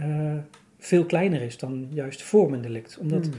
uh, 0.00 0.32
veel 0.78 1.04
kleiner 1.04 1.42
is 1.42 1.58
dan 1.58 1.88
juist 1.90 2.22
voor 2.22 2.50
mijn 2.50 2.62
delict. 2.62 2.98
Omdat, 3.00 3.24
hmm. 3.24 3.34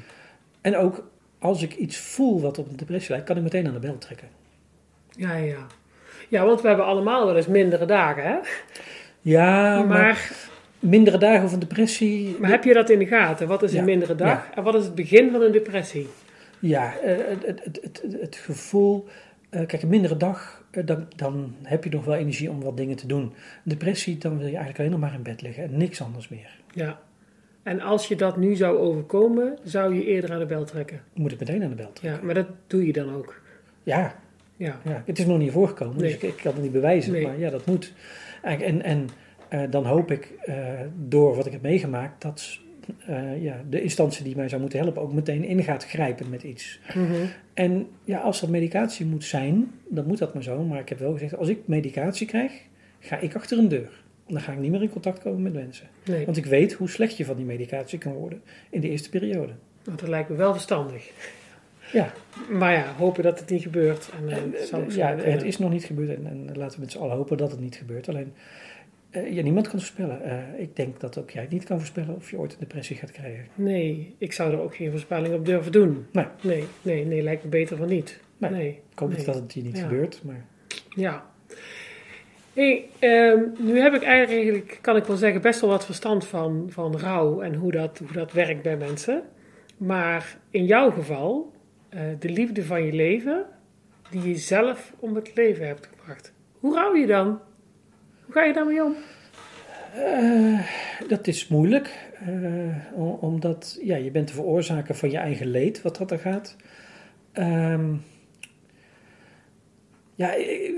En 0.62 0.78
ook 0.78 1.10
als 1.39 1.62
ik 1.62 1.76
iets 1.76 1.97
voel 1.97 2.41
wat 2.41 2.58
op 2.58 2.70
een 2.70 2.76
depressie 2.76 3.12
lijkt, 3.12 3.26
kan 3.26 3.38
ik 3.38 3.43
meteen 3.43 3.68
aan 3.68 3.74
de 3.74 3.80
bel 3.80 3.97
trekken. 3.97 4.28
Ja, 5.10 5.36
ja. 5.36 5.66
Ja, 6.28 6.45
want 6.45 6.62
we 6.62 6.68
hebben 6.68 6.86
allemaal 6.86 7.26
wel 7.26 7.36
eens 7.36 7.47
mindere 7.47 7.86
dagen, 7.86 8.24
hè? 8.24 8.36
Ja, 9.22 9.84
maar, 9.84 10.32
mindere 10.80 11.18
dagen 11.18 11.45
of 11.45 11.53
een 11.53 11.60
depressie... 11.60 12.36
Maar 12.39 12.49
heb 12.49 12.64
je 12.64 12.74
dat 12.74 12.89
in 12.89 12.99
de 12.99 13.05
gaten? 13.05 13.47
Wat 13.47 13.64
is 13.64 13.74
een 13.74 13.86
mindere 13.86 14.16
dag 14.16 14.49
en 14.55 14.64
wat 14.64 14.76
is 14.76 14.84
het 14.84 14.95
begin 14.95 15.32
van 15.32 15.41
een 15.41 15.51
depressie? 15.51 16.08
Ja, 16.60 16.97
eh, 16.97 17.16
het, 17.18 17.45
het, 17.45 17.80
het, 17.82 18.03
het, 18.22 18.36
gevoel. 18.36 19.08
Eh, 19.50 19.66
kijk, 19.66 19.82
een 19.82 19.89
mindere 19.89 20.18
dag, 20.18 20.64
eh, 20.72 20.86
dan, 20.86 21.06
dan 21.16 21.56
heb 21.64 21.84
je 21.84 21.89
nog 21.89 22.06
wel 22.06 22.16
energie 22.16 22.50
om 22.50 22.62
wat 22.62 22.78
dingen 22.78 22.95
te 22.95 23.08
doen. 23.08 23.34
Depressie, 23.64 24.18
dan 24.18 24.32
wil 24.32 24.48
je 24.48 24.56
eigenlijk 24.56 24.80
alleen 24.80 24.91
nog 24.91 25.00
maar 25.00 25.14
in 25.14 25.24
bed 25.24 25.41
liggen 25.41 25.64
en 25.64 25.78
niks 25.78 26.02
anders 26.02 26.28
meer. 26.28 26.60
Ja. 26.74 27.00
En 27.64 27.82
als 27.82 28.08
je 28.08 28.16
dat 28.16 28.38
nu 28.38 28.56
zou 28.56 28.78
overkomen, 28.78 29.58
zou 29.64 29.95
je 29.95 30.06
eerder 30.06 30.32
aan 30.32 30.39
de 30.39 30.45
bel 30.45 30.64
trekken? 30.64 31.02
Moet 31.14 31.32
ik 31.32 31.39
meteen 31.39 31.64
aan 31.64 31.70
de 31.70 31.76
bel 31.76 31.93
trekken. 31.93 32.20
Ja, 32.20 32.26
maar 32.26 32.36
dat 32.36 32.48
doe 32.68 32.86
je 32.86 32.93
dan 32.93 33.14
ook? 33.14 33.41
Ja. 33.84 34.16
Ja. 34.56 34.80
ja. 34.84 35.04
Het 35.06 35.20
is 35.20 35.26
nog 35.26 35.38
niet 35.38 35.52
voorgekomen, 35.52 35.98
dus 35.98 36.14
ik, 36.14 36.22
ik, 36.22 36.36
kan 36.36 36.54
het 36.54 36.62
niet 36.62 36.72
bewijzen, 36.72 37.22
maar 37.22 37.39
ja, 37.39 37.50
dat 37.50 37.66
moet. 37.66 37.93
En, 38.41 38.84
en 38.84 39.08
eh, 39.50 39.62
dan 39.70 39.86
hoop 39.86 40.12
ik 40.12 40.34
door 40.95 41.36
wat 41.36 41.45
ik 41.45 41.52
heb 41.52 41.62
meegemaakt 41.62 42.22
dat 42.22 42.60
eh, 43.06 43.44
ja, 43.44 43.62
de 43.70 43.82
instantie 43.82 44.24
die 44.24 44.36
mij 44.36 44.50
zou 44.50 44.62
moeten 44.62 44.80
helpen 44.80 45.02
ook 45.02 45.14
meteen 45.14 45.44
in 45.44 45.64
gaat 45.64 45.86
grijpen 45.86 46.30
met 46.30 46.44
iets. 46.44 46.80
Mhm. 46.96 47.26
En 47.54 47.88
ja, 48.04 48.20
als 48.20 48.40
dat 48.40 48.50
medicatie 48.50 49.06
moet 49.06 49.24
zijn, 49.24 49.72
dan 49.88 50.06
moet 50.06 50.18
dat 50.18 50.34
maar 50.34 50.44
zo. 50.44 50.64
Maar 50.64 50.80
ik 50.80 50.90
heb 50.90 51.00
wel 51.00 51.12
gezegd, 51.12 51.38
als 51.38 51.48
ik 51.48 51.60
medicatie 51.66 52.28
krijg, 52.28 52.52
ga 53.00 53.18
ik 53.20 53.36
achter 53.36 53.58
een 53.58 53.68
deur. 53.68 54.04
Dan 54.28 54.42
ga 54.42 54.52
ik 54.52 54.60
niet 54.60 54.72
meer 54.72 54.82
in 54.82 54.90
contact 54.90 55.20
komen 55.20 55.42
met 55.42 55.54
mensen. 55.54 55.88
Nee, 56.06 56.26
Want 56.26 56.38
ik 56.38 56.46
weet 56.46 56.74
hoe 56.74 56.90
slecht 56.90 57.18
je 57.18 57.26
van 57.26 57.36
die 57.36 57.46
medicatie 57.46 57.98
kan 57.98 58.14
worden 58.14 58.42
in 58.70 58.82
de 58.82 58.90
eerste 58.90 59.10
periode. 59.10 59.54
want 59.84 60.00
dat 60.00 60.10
lijkt 60.10 60.30
me 60.30 60.36
wel 60.36 60.54
verstandig. 60.54 61.12
Ja, 61.92 62.14
Maar 62.50 62.74
ja, 62.74 62.94
hopen 62.98 63.24
dat 63.24 63.40
het 63.40 63.50
niet 63.50 63.62
gebeurt. 63.62 64.10
En, 64.20 64.30
eh, 64.30 64.38
En, 64.74 64.90
eh, 64.90 64.96
ja 64.96 65.16
het 65.16 65.44
is 65.44 65.58
nog 65.58 65.72
niet 65.72 65.84
gebeurd 65.84 66.10
en, 66.18 66.28
en 66.28 66.58
laten 66.58 66.76
we 66.76 66.84
met 66.84 66.92
z'n 66.92 66.98
allen 66.98 67.16
hopen 67.16 67.38
dat 67.38 67.52
het 67.52 67.60
niet 67.60 67.76
gebeurt. 67.76 68.10
Alleen, 68.10 68.34
ja, 69.26 69.41
niemand 69.43 69.68
kan 69.68 69.80
voorspellen. 69.80 70.24
Eh, 70.24 70.61
ik 70.61 70.76
denk 70.76 70.99
dat 70.99 71.18
ook 71.18 71.30
jij 71.30 71.41
het 71.41 71.51
niet 71.51 71.63
kan 71.63 71.78
voorspellen 71.78 72.15
of 72.15 72.30
je 72.30 72.38
ooit 72.38 72.53
een 72.53 72.59
depressie 72.59 72.95
gaat 72.95 73.11
krijgen. 73.11 73.45
Nee, 73.55 74.15
ik 74.18 74.34
zou 74.34 74.53
er 74.53 74.59
ook 74.59 74.76
geen 74.76 74.91
voorspelling 74.91 75.34
op 75.34 75.45
durven 75.45 75.72
doen. 75.72 76.05
Nee. 76.11 76.26
Nee, 76.41 76.63
nee, 76.82 77.05
nee, 77.05 77.22
lijkt 77.22 77.43
me 77.43 77.49
beter 77.49 77.78
van 77.78 77.88
niet. 77.88 78.20
Nee. 78.38 78.51
nee. 78.51 78.70
Ik 78.91 78.99
hoop 78.99 79.09
nee. 79.15 79.26
dat 79.26 79.36
het 79.36 79.51
hier 79.51 79.63
niet 79.63 79.78
Ja. 79.78 79.84
gebeurt, 79.84 80.22
maar 80.24 80.45
Ja. 80.89 81.26
Hey, 82.53 82.89
ehm, 82.99 83.43
nu 83.57 83.80
heb 83.80 83.93
ik 83.93 84.03
eigenlijk, 84.03 84.78
kan 84.82 84.95
ik 84.95 85.03
wel 85.03 85.15
zeggen, 85.18 85.41
best 85.41 85.61
wel 85.61 85.70
wat 85.70 85.86
verstand 85.86 86.26
van, 86.26 86.65
van 86.70 86.97
rouw 86.97 87.41
en 87.41 87.53
hoe 87.55 87.72
dat, 87.72 87.97
hoe 87.97 88.11
dat 88.13 88.32
werkt 88.32 88.61
bij 88.61 88.78
mensen. 88.78 89.24
Maar 89.78 90.38
in 90.49 90.65
jouw 90.65 90.91
geval, 90.91 91.51
eh, 91.89 92.01
de 92.20 92.30
liefde 92.30 92.63
van 92.63 92.84
je 92.84 92.93
leven, 92.93 93.45
die 94.09 94.28
je 94.28 94.36
zelf 94.36 94.93
om 94.99 95.15
het 95.15 95.32
leven 95.36 95.68
hebt 95.68 95.89
gebracht. 95.97 96.34
Hoe 96.59 96.76
rouw 96.76 96.95
je 96.95 97.07
dan? 97.07 97.39
Hoe 98.28 98.36
ga 98.36 98.43
je 98.43 98.53
daarmee 98.53 98.84
om? 98.84 98.95
Eh, 99.95 100.59
dat 101.07 101.28
is 101.28 101.47
moeilijk, 101.47 102.09
eh, 102.19 102.75
om- 102.93 103.17
omdat 103.21 103.80
ja, 103.82 103.95
je 103.95 104.11
bent 104.11 104.28
de 104.28 104.34
veroorzaker 104.34 104.95
van 104.95 105.11
je 105.11 105.17
eigen 105.17 105.47
leed, 105.47 105.82
wat 105.82 105.97
dat 105.97 106.11
er 106.11 106.19
gaat. 106.19 106.55
Ehm, 107.32 107.93
ja, 110.15 110.30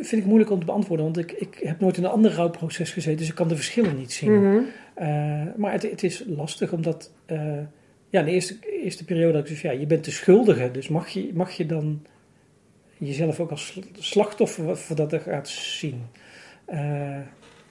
vind 0.02 0.12
ik 0.22 0.26
moeilijk 0.26 0.52
om 0.52 0.60
te 0.60 0.66
beantwoorden, 0.66 1.06
want 1.06 1.18
ik, 1.18 1.32
ik 1.32 1.60
heb 1.64 1.80
nooit 1.80 1.98
in 1.98 2.04
een 2.04 2.10
ander 2.10 2.32
rouwproces 2.34 2.92
gezeten, 2.92 3.18
dus 3.18 3.30
ik 3.30 3.36
kan 3.36 3.48
de 3.48 3.56
verschillen 3.56 3.98
niet 3.98 4.12
zien. 4.14 4.44
Mhm. 4.50 4.62
Eh, 4.94 5.44
maar 5.56 5.72
het, 5.72 5.82
het 5.84 6.04
is 6.04 6.24
lastig, 6.28 6.72
omdat 6.72 7.12
ja, 8.12 8.22
de 8.24 8.32
eerste, 8.32 8.58
eerste 8.84 9.06
periode 9.06 9.34
dat 9.34 9.42
ik 9.42 9.48
dus, 9.50 9.62
ja, 9.62 9.72
je 9.72 9.86
bent 9.86 10.06
de 10.06 10.12
schuldige, 10.12 10.72
dus 10.72 10.88
mag 10.88 11.08
je, 11.08 11.30
mag 11.34 11.52
je 11.52 11.66
dan 11.66 12.06
jezelf 12.98 13.40
ook 13.40 13.50
als 13.52 13.68
sl- 13.68 13.80
slachtoffer 14.00 14.78
voor 14.78 14.96
dat 14.96 15.14
er 15.14 15.20
gaat 15.20 15.48
zien? 15.50 16.02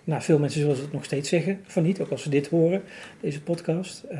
Nou, 0.09 0.23
veel 0.23 0.39
mensen 0.39 0.61
zullen 0.61 0.77
het 0.77 0.93
nog 0.93 1.05
steeds 1.05 1.29
zeggen 1.29 1.61
van 1.63 1.83
niet, 1.83 2.01
ook 2.01 2.11
als 2.11 2.23
ze 2.23 2.31
dit 2.31 2.49
horen, 2.49 2.83
deze 3.21 3.43
podcast. 3.43 4.03
Eh, 4.03 4.19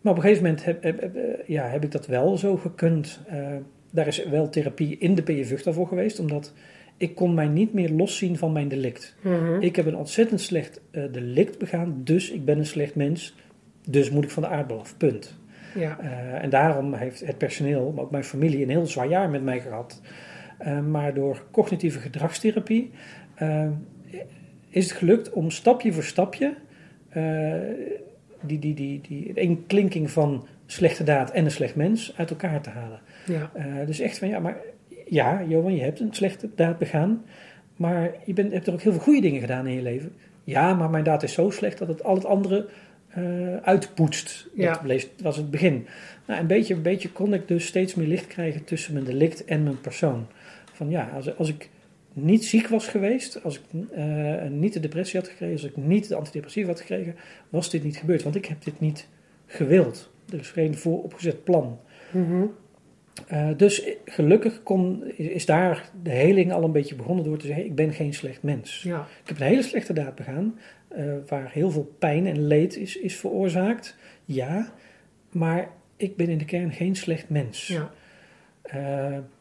maar 0.00 0.12
op 0.12 0.16
een 0.16 0.22
gegeven 0.22 0.42
moment 0.42 0.64
heb, 0.64 0.82
heb, 0.82 1.00
heb, 1.00 1.16
eh, 1.16 1.22
ja, 1.46 1.66
heb 1.66 1.84
ik 1.84 1.90
dat 1.90 2.06
wel 2.06 2.38
zo 2.38 2.56
gekund. 2.56 3.20
Eh, 3.26 3.38
daar 3.90 4.06
is 4.06 4.24
wel 4.24 4.48
therapie 4.48 4.98
in 4.98 5.14
de 5.14 5.22
PJ 5.22 5.44
Vughta 5.44 5.72
voor 5.72 5.86
geweest, 5.86 6.18
omdat 6.18 6.52
ik 6.96 7.14
kon 7.14 7.34
mij 7.34 7.48
niet 7.48 7.72
meer 7.72 7.90
loszien 7.90 8.38
van 8.38 8.52
mijn 8.52 8.68
delict. 8.68 9.16
Mhm. 9.20 9.60
Ik 9.60 9.76
heb 9.76 9.86
een 9.86 9.96
ontzettend 9.96 10.40
slecht 10.40 10.80
delict 10.90 11.58
begaan, 11.58 12.00
dus 12.04 12.30
ik 12.30 12.44
ben 12.44 12.58
een 12.58 12.66
slecht 12.66 12.94
mens. 12.94 13.34
Dus 13.88 14.10
moet 14.10 14.24
ik 14.24 14.30
van 14.30 14.42
de 14.42 14.48
aardbol 14.48 14.78
af, 14.78 14.96
punt. 14.96 15.38
Ja, 15.74 15.98
en 16.40 16.50
daarom 16.50 16.94
heeft 16.94 17.26
het 17.26 17.38
personeel, 17.38 17.92
maar 17.92 18.04
ook 18.04 18.10
mijn 18.10 18.24
familie, 18.24 18.62
een 18.62 18.70
heel 18.70 18.86
zwaar 18.86 19.08
jaar 19.08 19.30
met 19.30 19.42
mij 19.42 19.60
gehad. 19.60 20.00
Eh, 20.58 20.80
maar 20.80 21.14
door 21.14 21.42
cognitieve 21.50 21.98
gedragstherapie 21.98 22.90
is 24.76 24.88
het 24.88 24.98
gelukt 24.98 25.30
om 25.30 25.50
stapje 25.50 25.92
voor 25.92 26.04
stapje 26.04 26.54
eh, 27.08 27.22
die, 28.40 28.58
die, 28.58 28.74
die, 28.74 29.00
die 29.08 29.32
een 29.34 29.64
klinking 29.66 30.10
van 30.10 30.46
slechte 30.66 31.04
daad 31.04 31.30
en 31.30 31.44
een 31.44 31.50
slecht 31.50 31.74
mens 31.74 32.12
uit 32.16 32.30
elkaar 32.30 32.60
te 32.60 32.70
halen. 32.70 33.00
ja, 33.26 33.50
Eh, 33.54 33.86
dus 33.86 34.00
echt 34.00 34.18
van 34.18 34.28
ja, 34.28 34.38
maar 34.38 34.56
ja, 35.06 35.44
Johan, 35.48 35.74
je 35.74 35.82
hebt 35.82 36.00
een 36.00 36.14
slechte 36.14 36.48
daad 36.54 36.78
begaan, 36.78 37.24
maar 37.76 38.14
je 38.24 38.32
bent, 38.32 38.52
hebt 38.52 38.66
er 38.66 38.72
ook 38.72 38.82
heel 38.82 38.92
veel 38.92 39.00
goede 39.00 39.20
dingen 39.20 39.40
gedaan 39.40 39.66
in 39.66 39.74
je 39.74 39.82
leven. 39.82 40.12
Ja, 40.44 40.74
maar 40.74 40.90
mijn 40.90 41.04
daad 41.04 41.22
is 41.22 41.32
zo 41.32 41.50
slecht 41.50 41.78
dat 41.78 41.88
het 41.88 42.04
al 42.04 42.14
het 42.14 42.24
andere 42.24 42.68
eh, 43.08 43.56
uitpoetst. 43.56 44.48
Ja. 44.54 44.72
Dat 44.72 44.82
bleef, 44.82 45.08
was 45.22 45.36
het 45.36 45.50
begin. 45.50 45.86
Nou, 46.26 46.40
een 46.40 46.46
beetje, 46.46 46.74
een 46.74 46.82
beetje 46.82 47.10
kon 47.10 47.34
ik 47.34 47.48
dus 47.48 47.66
steeds 47.66 47.94
meer 47.94 48.08
licht 48.08 48.26
krijgen 48.26 48.64
tussen 48.64 48.92
mijn 48.92 49.04
delict 49.04 49.44
en 49.44 49.62
mijn 49.62 49.80
persoon. 49.80 50.26
Van 50.72 50.90
ja, 50.90 51.10
als, 51.14 51.36
als 51.36 51.48
ik 51.48 51.68
niet 52.18 52.44
ziek 52.44 52.68
was 52.68 52.88
geweest, 52.88 53.42
als 53.42 53.60
ik 53.60 53.88
eh, 53.92 54.48
niet 54.48 54.72
de 54.72 54.80
depressie 54.80 55.20
had 55.20 55.28
gekregen, 55.28 55.54
als 55.54 55.64
ik 55.64 55.76
niet 55.76 56.08
de 56.08 56.14
antidepressiva 56.16 56.68
had 56.68 56.80
gekregen, 56.80 57.16
was 57.48 57.70
dit 57.70 57.84
niet 57.84 57.96
gebeurd. 57.96 58.22
Want 58.22 58.36
ik 58.36 58.46
heb 58.46 58.64
dit 58.64 58.80
niet 58.80 59.08
gewild. 59.46 60.10
Er 60.32 60.38
is 60.38 60.50
geen 60.50 60.74
vooropgezet 60.74 61.44
plan. 61.44 61.80
Mhm. 62.10 62.44
Eh, 63.26 63.48
dus 63.56 63.88
gelukkig 64.04 64.62
kon, 64.62 65.04
is 65.16 65.46
daar 65.46 65.90
de 66.02 66.10
heling 66.10 66.52
al 66.52 66.64
een 66.64 66.72
beetje 66.72 66.94
begonnen 66.94 67.24
door 67.24 67.38
te 67.38 67.46
zeggen: 67.46 67.64
ik 67.64 67.74
ben 67.74 67.92
geen 67.92 68.14
slecht 68.14 68.42
mens. 68.42 68.82
ja, 68.82 69.06
Ik 69.22 69.28
heb 69.28 69.40
een 69.40 69.46
hele 69.46 69.62
slechte 69.62 69.92
daad 69.92 70.14
begaan, 70.14 70.58
eh, 70.88 71.04
waar 71.26 71.50
heel 71.52 71.70
veel 71.70 71.94
pijn 71.98 72.26
en 72.26 72.46
leed 72.46 72.76
is, 72.76 72.96
is 72.96 73.16
veroorzaakt. 73.16 73.96
Ja, 74.24 74.72
maar 75.30 75.68
ik 75.96 76.16
ben 76.16 76.28
in 76.28 76.38
de 76.38 76.44
kern 76.44 76.72
geen 76.72 76.96
slecht 76.96 77.28
mens. 77.28 77.66
ja, 77.66 77.90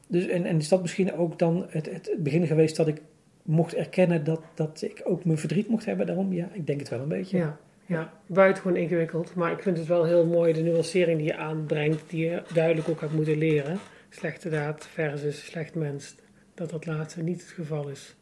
dus, 0.07 0.27
en, 0.27 0.45
en 0.45 0.57
is 0.57 0.69
dat 0.69 0.81
misschien 0.81 1.13
ook 1.13 1.39
dan 1.39 1.65
het, 1.69 1.85
het 1.85 2.15
begin 2.17 2.47
geweest 2.47 2.75
dat 2.75 2.87
ik 2.87 3.01
mocht 3.43 3.73
erkennen 3.75 4.23
dat, 4.23 4.41
dat 4.53 4.81
ik 4.81 5.01
ook 5.03 5.25
mijn 5.25 5.37
verdriet 5.37 5.67
mocht 5.67 5.85
hebben 5.85 6.05
daarom? 6.05 6.33
Ja, 6.33 6.49
ik 6.53 6.67
denk 6.67 6.79
het 6.79 6.89
wel 6.89 6.99
een 6.99 7.07
beetje. 7.07 7.37
ja. 7.37 7.57
Ja, 7.87 8.13
buitengewoon 8.25 8.77
ingewikkeld. 8.77 9.35
Maar 9.35 9.51
ik 9.51 9.61
vind 9.61 9.77
het 9.77 9.87
wel 9.87 10.03
heel 10.05 10.25
mooi 10.25 10.53
de 10.53 10.61
nuancering 10.61 11.17
die 11.17 11.27
je 11.27 11.35
aanbrengt, 11.37 12.09
die 12.09 12.25
je 12.29 12.41
duidelijk 12.53 12.89
ook 12.89 12.99
hebt 13.01 13.13
moeten 13.13 13.37
leren. 13.37 13.77
Slechte 14.09 14.49
daad 14.49 14.87
versus 14.87 15.45
slecht 15.45 15.75
mens. 15.75 16.15
Dat 16.53 16.69
dat 16.69 16.85
laatste 16.85 17.21
niet 17.23 17.41
het 17.41 17.49
geval 17.51 17.89
is. 17.89 18.15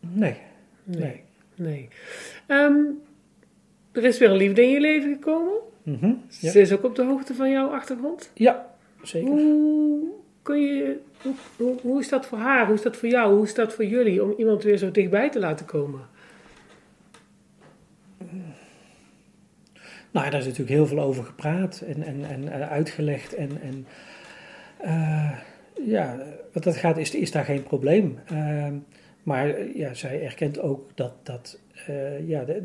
Nee, 0.00 0.36
Nee. 0.84 1.00
nee. 1.00 1.22
nee. 1.54 1.88
Ehm, 2.46 2.74
er 3.92 4.04
is 4.04 4.18
weer 4.18 4.30
een 4.30 4.36
liefde 4.36 4.62
in 4.62 4.70
je 4.70 4.80
leven 4.80 5.12
gekomen. 5.12 5.54
Ja. 6.40 6.50
Ze 6.50 6.60
is 6.60 6.72
ook 6.72 6.84
op 6.84 6.94
de 6.94 7.04
hoogte 7.04 7.34
van 7.34 7.50
jouw 7.50 7.68
achtergrond. 7.68 8.30
ja, 8.34 8.74
zeker. 9.02 9.28
Hoe, 9.28 10.08
hoe, 11.82 12.00
is 12.00 12.08
dat 12.08 12.26
voor 12.26 12.38
haar? 12.38 12.66
Hoe 12.66 12.74
is 12.74 12.82
dat 12.82 12.96
voor 12.96 13.08
jou? 13.08 13.34
Hoe 13.34 13.44
is 13.44 13.54
dat 13.54 13.74
voor 13.74 13.84
jullie 13.84 14.22
om 14.22 14.34
iemand 14.36 14.62
weer 14.62 14.76
zo 14.76 14.90
dichtbij 14.90 15.30
te 15.30 15.38
laten 15.38 15.66
komen? 15.66 16.00
Nou, 20.10 20.30
daar 20.30 20.40
is 20.40 20.46
natuurlijk 20.46 20.76
heel 20.76 20.86
veel 20.86 21.00
over 21.00 21.24
gepraat 21.24 21.80
en, 21.86 22.02
en, 22.02 22.24
en 22.24 22.52
eh, 22.52 22.70
uitgelegd. 22.70 23.34
En, 23.34 23.50
en 23.60 23.86
eh, 24.78 25.38
ja, 25.86 26.18
wat 26.52 26.62
dat 26.62 26.76
gaat, 26.76 26.96
is, 26.96 27.14
is 27.14 27.30
daar 27.30 27.44
geen 27.44 27.62
probleem. 27.62 28.18
Ehm, 28.26 28.74
maar 29.22 29.50
eh, 29.50 29.74
ja, 29.74 29.94
zij 29.94 30.22
erkent 30.22 30.60
ook 30.60 30.90
dat, 30.94 31.12
dat 31.22 31.58
ja, 32.26 32.44
de, 32.44 32.62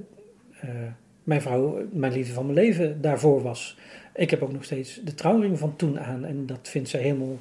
mijn 1.24 1.42
vrouw 1.42 1.88
mijn 1.92 2.14
liefde 2.14 2.34
van 2.34 2.46
mijn 2.46 2.58
leven 2.58 3.02
daarvoor 3.02 3.42
was. 3.42 3.78
Ik 4.16 4.30
heb 4.30 4.42
ook 4.42 4.52
nog 4.52 4.64
steeds 4.64 5.02
de 5.04 5.14
trouwring 5.14 5.60
van 5.60 5.76
toen 5.76 6.00
aan 6.00 6.26
en 6.26 6.46
dat 6.46 6.70
vindt 6.70 6.90
zij 6.90 7.02
helemaal 7.02 7.38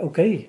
oké. 0.00 0.44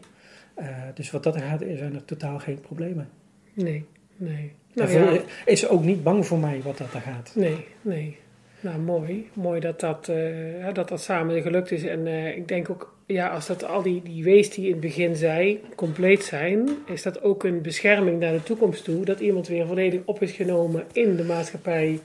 Eh, 0.54 0.68
dus 0.94 1.12
wat 1.12 1.24
dat 1.24 1.38
gaat, 1.38 1.60
zijn 1.60 1.96
er 1.96 2.06
totaal 2.06 2.40
geen 2.40 2.60
problemen. 2.60 3.10
Nee, 3.54 3.86
nee. 4.16 4.52
Nou 4.74 4.92
ja, 4.92 5.22
is 5.46 5.68
ook 5.68 5.84
niet 5.84 6.04
bang 6.04 6.26
voor 6.26 6.40
mij 6.40 6.62
wat 6.64 6.78
dat 6.78 6.94
er 6.94 7.02
gaat. 7.02 7.32
nee, 7.36 7.66
nee. 7.82 8.18
Nou, 8.66 8.80
mooi. 8.80 9.30
Mooi 9.34 9.60
dat 9.60 9.80
dat, 9.80 10.10
eh, 10.10 10.74
dat, 10.74 10.90
dat 10.90 11.02
samen 11.02 11.42
gelukt 11.42 11.72
is. 11.72 11.84
En 11.84 12.08
eh, 12.08 12.38
ik 12.38 12.48
denk 12.48 12.70
ook, 12.70 12.96
ja, 13.06 13.30
als 13.30 13.48
dat 13.48 13.64
al 13.64 13.82
die, 13.82 14.02
die 14.04 14.24
wees 14.24 14.50
die 14.50 14.66
in 14.66 14.72
het 14.72 14.80
begin 14.80 15.16
zei, 15.16 15.62
compleet 15.76 16.24
zijn, 16.24 16.70
is 16.86 17.02
dat 17.02 17.22
ook 17.22 17.44
een 17.44 17.62
bescherming 17.62 18.20
naar 18.20 18.32
de 18.32 18.44
toekomst 18.44 18.84
toe. 18.84 19.06
Dat 19.06 19.20
iemand 19.20 19.48
weer 19.48 19.68
volledig 19.68 20.02
op 20.06 20.22
is 20.22 20.32
genomen 20.32 20.84
in 20.92 21.16
de 21.16 21.24
maatschappij. 21.24 22.00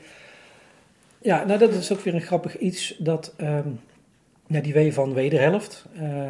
Ja, 1.19 1.45
nou 1.45 1.59
dat 1.59 1.73
is 1.73 1.93
ook 1.93 2.01
weer 2.01 2.15
een 2.15 2.21
grappig 2.21 2.59
iets 2.59 2.97
dat 2.99 3.35
ehm, 3.37 3.69
die 4.47 4.73
W 4.73 4.93
van 4.93 5.15
wederhelft. 5.15 5.87
eh, 5.95 6.29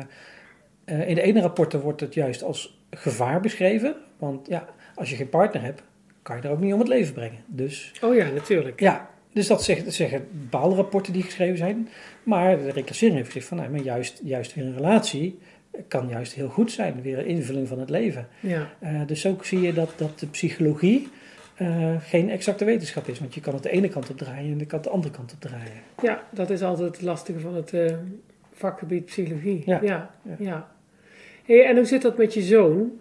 eh, 0.90 1.08
in 1.08 1.14
de 1.14 1.22
ene 1.22 1.40
rapporten 1.40 1.80
wordt 1.80 2.00
het 2.00 2.14
juist 2.14 2.42
als 2.42 2.78
gevaar 2.90 3.40
beschreven. 3.40 3.96
Want 4.18 4.48
ja, 4.48 4.68
als 4.94 5.10
je 5.10 5.16
geen 5.16 5.28
partner 5.28 5.62
hebt, 5.62 5.82
kan 6.22 6.36
je 6.36 6.42
er 6.42 6.50
ook 6.50 6.60
niet 6.60 6.72
om 6.72 6.78
het 6.78 6.88
leven 6.88 7.14
brengen. 7.14 7.38
Dus 7.46 7.92
Oh 8.02 8.14
ja, 8.14 8.30
natuurlijk. 8.30 8.80
ja, 8.80 9.10
dus 9.32 9.46
dat 9.46 9.64
zeggen, 9.64 9.84
dat 9.84 9.94
zeggen 9.94 10.28
bepaalde 10.32 10.74
rapporten 10.74 11.12
die 11.12 11.22
geschreven 11.22 11.56
zijn. 11.56 11.88
Maar 12.22 12.58
de 12.58 12.70
reclassering 12.70 13.16
heeft 13.16 13.26
gezegd 13.26 13.46
van 13.46 13.56
nou, 13.56 13.70
maar 13.70 13.80
juist, 13.80 14.20
juist 14.24 14.54
weer 14.54 14.64
een 14.64 14.74
relatie 14.74 15.38
kan 15.88 16.08
juist 16.08 16.32
heel 16.32 16.48
goed 16.48 16.72
zijn. 16.72 17.02
Weer 17.02 17.18
een 17.18 17.26
invulling 17.26 17.68
van 17.68 17.78
het 17.78 17.90
leven. 17.90 18.28
Ja, 18.40 18.70
Eh, 18.78 19.06
dus 19.06 19.26
ook 19.26 19.44
zie 19.44 19.60
je 19.60 19.72
dat, 19.72 19.92
dat 19.96 20.18
de 20.18 20.26
psychologie 20.26 21.08
eh, 21.54 21.94
geen 22.00 22.30
exacte 22.30 22.64
wetenschap 22.64 23.06
is. 23.06 23.18
Want 23.18 23.34
je 23.34 23.40
kan 23.40 23.54
het 23.54 23.62
de 23.62 23.70
ene 23.70 23.88
kant 23.88 24.10
op 24.10 24.18
draaien 24.18 24.52
en 24.52 24.58
de, 24.58 24.66
kant, 24.66 24.84
de 24.84 24.90
andere 24.90 25.14
kant 25.14 25.32
op 25.32 25.40
draaien. 25.40 25.82
ja 26.02 26.22
dat 26.30 26.50
is 26.50 26.62
altijd 26.62 26.92
het 26.96 27.02
lastige 27.02 27.40
van 27.40 27.54
het 27.54 27.72
vakgebied 28.52 29.04
psychologie. 29.04 29.62
Ja. 29.66 29.80
ja. 29.82 30.10
Ja. 30.22 30.36
ja. 30.38 30.68
Hey, 31.50 31.64
en 31.64 31.76
hoe 31.76 31.84
zit 31.84 32.02
dat 32.02 32.18
met 32.18 32.34
je 32.34 32.42
zoon? 32.42 32.92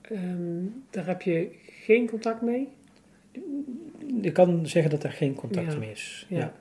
Ehm, 0.00 0.64
daar 0.90 1.06
heb 1.06 1.22
je 1.22 1.48
geen 1.84 2.08
contact 2.08 2.42
mee? 2.42 2.68
je 4.20 4.32
kan 4.32 4.66
zeggen 4.66 4.90
dat 4.90 5.04
er 5.04 5.12
geen 5.12 5.34
contact 5.34 5.72
Ja. 5.72 5.78
meer 5.78 5.90
is. 5.90 6.26
Ja. 6.28 6.38
Ja. 6.38 6.52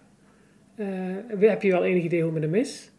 Eh, 1.40 1.50
heb 1.50 1.62
je 1.62 1.72
wel 1.72 1.84
enig 1.86 2.04
idee 2.04 2.24
hoe 2.24 2.32
met 2.32 2.44
hem 2.44 2.56
is? 2.56 2.92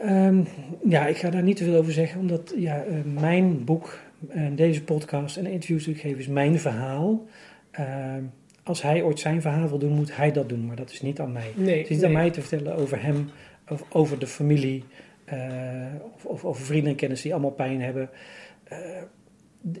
Ehm, 0.00 0.42
ja, 0.88 1.06
ik 1.06 1.16
ga 1.16 1.30
daar 1.30 1.42
niet 1.42 1.56
te 1.56 1.64
veel 1.64 1.76
over 1.76 1.92
zeggen, 1.92 2.20
omdat 2.20 2.54
ja, 2.56 2.84
eh, 2.84 2.94
mijn 3.20 3.64
boek 3.64 3.98
en 4.28 4.56
deze 4.56 4.84
podcast 4.84 5.36
en 5.36 5.44
de 5.44 5.50
interviews 5.50 5.84
die 5.84 5.94
ik 5.94 6.00
geef 6.00 6.18
is 6.18 6.28
mijn 6.28 6.58
verhaal. 6.60 7.26
Ehm, 7.70 8.22
als 8.62 8.82
hij 8.82 9.02
ooit 9.02 9.18
zijn 9.18 9.40
verhaal 9.40 9.68
wil 9.68 9.78
doen, 9.78 9.92
moet 9.92 10.16
hij 10.16 10.32
dat 10.32 10.48
doen, 10.48 10.66
maar 10.66 10.76
dat 10.76 10.90
is 10.90 11.02
niet 11.02 11.20
aan 11.20 11.32
mij. 11.32 11.50
Nee. 11.54 11.78
Het 11.78 11.90
is 11.90 11.96
niet 11.96 12.04
aan 12.04 12.12
mij 12.12 12.30
te 12.30 12.40
vertellen 12.40 12.76
over 12.76 13.02
hem, 13.02 13.30
of 13.68 13.84
over 13.92 14.18
de 14.18 14.26
familie, 14.26 14.84
of, 16.14 16.24
of 16.26 16.44
over 16.44 16.64
vrienden 16.64 16.90
en 16.90 16.96
kennissen 16.96 17.26
die 17.28 17.36
allemaal 17.38 17.54
pijn 17.56 17.80
hebben. 17.80 18.10
Eh, 18.64 18.78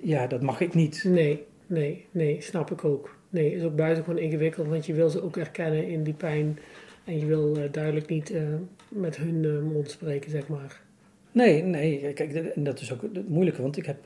ja, 0.02 0.26
dat 0.26 0.42
mag 0.42 0.60
ik 0.60 0.74
niet. 0.74 1.04
Nee, 1.06 1.44
nee, 1.66 2.06
nee, 2.10 2.40
snap 2.40 2.70
ik 2.70 2.84
ook. 2.84 3.16
Nee, 3.30 3.54
is 3.54 3.62
ook 3.62 3.76
buitengewoon 3.76 4.18
ingewikkeld, 4.22 4.66
want 4.68 4.86
je 4.86 4.94
wil 4.94 5.08
ze 5.10 5.22
ook 5.22 5.36
erkennen 5.36 5.88
in 5.88 6.02
die 6.02 6.14
pijn. 6.14 6.58
En 7.04 7.18
je 7.18 7.26
wil 7.26 7.56
eh, 7.56 7.72
duidelijk 7.72 8.08
niet 8.08 8.30
eh, 8.30 8.42
met 8.88 9.16
hun 9.16 9.44
eh, 9.44 9.72
mond 9.72 9.90
spreken, 9.90 10.30
zeg 10.30 10.48
maar. 10.48 10.80
Nee, 11.32 11.62
nee, 11.62 12.12
kijk, 12.12 12.34
en 12.34 12.64
dat 12.64 12.80
is 12.80 12.92
ook 12.92 13.02
het 13.02 13.28
moeilijke, 13.28 13.62
want 13.62 13.76
ik 13.76 13.86
heb 13.86 13.96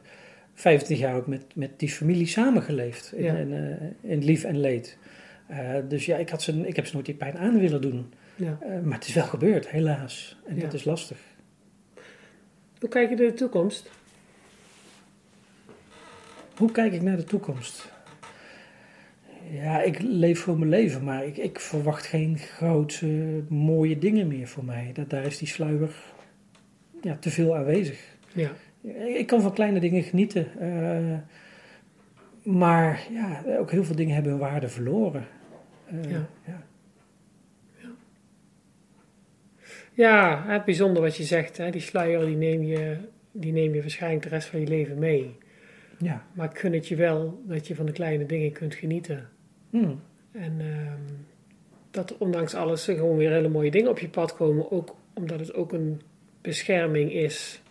25 0.54 1.06
jaar 1.06 1.16
ook 1.16 1.26
met, 1.26 1.44
met 1.54 1.78
die 1.78 1.88
familie 1.88 2.26
samengeleefd. 2.26 3.12
In, 3.16 3.22
Ja. 3.24 3.34
in, 3.36 3.52
eh, 3.52 4.10
in 4.10 4.24
lief 4.24 4.44
en 4.44 4.60
leed. 4.60 4.98
Eh, 5.46 5.74
dus 5.88 6.06
ja, 6.06 6.16
ik, 6.16 6.28
had 6.28 6.42
ze, 6.42 6.66
ik 6.66 6.76
heb 6.76 6.86
ze 6.86 6.94
nooit 6.94 7.06
die 7.06 7.14
pijn 7.14 7.38
aan 7.38 7.58
willen 7.58 7.80
doen. 7.80 8.12
Ja. 8.36 8.58
Eh, 8.60 8.80
maar 8.80 8.98
het 8.98 9.08
is 9.08 9.14
wel 9.14 9.24
gebeurd, 9.24 9.68
helaas. 9.68 10.38
En 10.46 10.54
Ja. 10.56 10.60
dat 10.60 10.72
is 10.74 10.84
lastig. 10.84 11.18
Hoe 12.82 12.90
kijk 12.90 13.08
je 13.10 13.16
naar 13.16 13.26
de 13.26 13.34
toekomst? 13.34 13.90
Hoe 16.56 16.70
kijk 16.72 16.92
ik 16.92 17.02
naar 17.02 17.16
de 17.16 17.24
toekomst? 17.24 17.90
Ja, 19.50 19.82
ik 19.82 19.98
leef 20.00 20.40
voor 20.40 20.58
mijn 20.58 20.70
leven, 20.70 21.04
maar 21.04 21.24
ik, 21.26 21.36
ik 21.36 21.60
verwacht 21.60 22.06
geen 22.06 22.38
grote, 22.38 23.06
mooie 23.48 23.98
dingen 23.98 24.26
meer 24.26 24.48
voor 24.48 24.64
mij. 24.64 24.90
Dat, 24.92 25.10
daar 25.10 25.24
is 25.24 25.38
die 25.38 25.48
sluier 25.48 25.94
ja, 27.02 27.16
te 27.16 27.30
veel 27.30 27.56
aanwezig. 27.56 28.00
Ja, 28.32 28.50
Ik 29.06 29.26
kan 29.26 29.40
van 29.42 29.52
kleine 29.52 29.80
dingen 29.80 30.02
genieten. 30.02 30.46
eh, 30.60 31.18
maar 32.52 33.06
ja, 33.10 33.42
ook 33.58 33.70
heel 33.70 33.84
veel 33.84 33.96
dingen 33.96 34.14
hebben 34.14 34.32
hun 34.32 34.40
waarde 34.40 34.68
verloren. 34.68 35.26
Eh, 35.86 36.10
Ja. 36.10 36.26
ja. 36.46 36.62
Ja 39.92 40.44
het 40.46 40.64
bijzonder 40.64 41.02
wat 41.02 41.16
je 41.16 41.22
zegt. 41.24 41.56
Hè? 41.56 41.70
Die 41.70 41.80
sluier 41.80 42.24
die 42.26 42.36
neem, 42.36 42.62
je, 42.62 42.96
die 43.32 43.52
neem 43.52 43.74
je 43.74 43.80
waarschijnlijk 43.80 44.22
de 44.22 44.28
rest 44.28 44.48
van 44.48 44.60
je 44.60 44.66
leven 44.66 44.98
mee. 44.98 45.36
ja. 45.98 46.24
Maar 46.32 46.50
ik 46.50 46.58
gun 46.58 46.72
het 46.72 46.88
je 46.88 46.96
wel 46.96 47.42
dat 47.46 47.66
je 47.66 47.74
van 47.74 47.86
de 47.86 47.92
kleine 47.92 48.26
dingen 48.26 48.52
kunt 48.52 48.74
genieten. 48.74 49.28
Hmm. 49.70 50.00
En 50.32 50.54
ehm, 50.60 51.00
dat 51.90 52.10
er 52.10 52.16
ondanks 52.18 52.54
alles 52.54 52.88
er 52.88 52.94
gewoon 52.96 53.16
weer 53.16 53.30
hele 53.30 53.48
mooie 53.48 53.70
dingen 53.70 53.90
op 53.90 53.98
je 53.98 54.08
pad 54.08 54.36
komen. 54.36 54.70
Ook 54.70 54.96
omdat 55.14 55.38
het 55.40 55.54
ook 55.54 55.72
een 55.72 56.00
bescherming 56.40 57.12
is. 57.12 57.62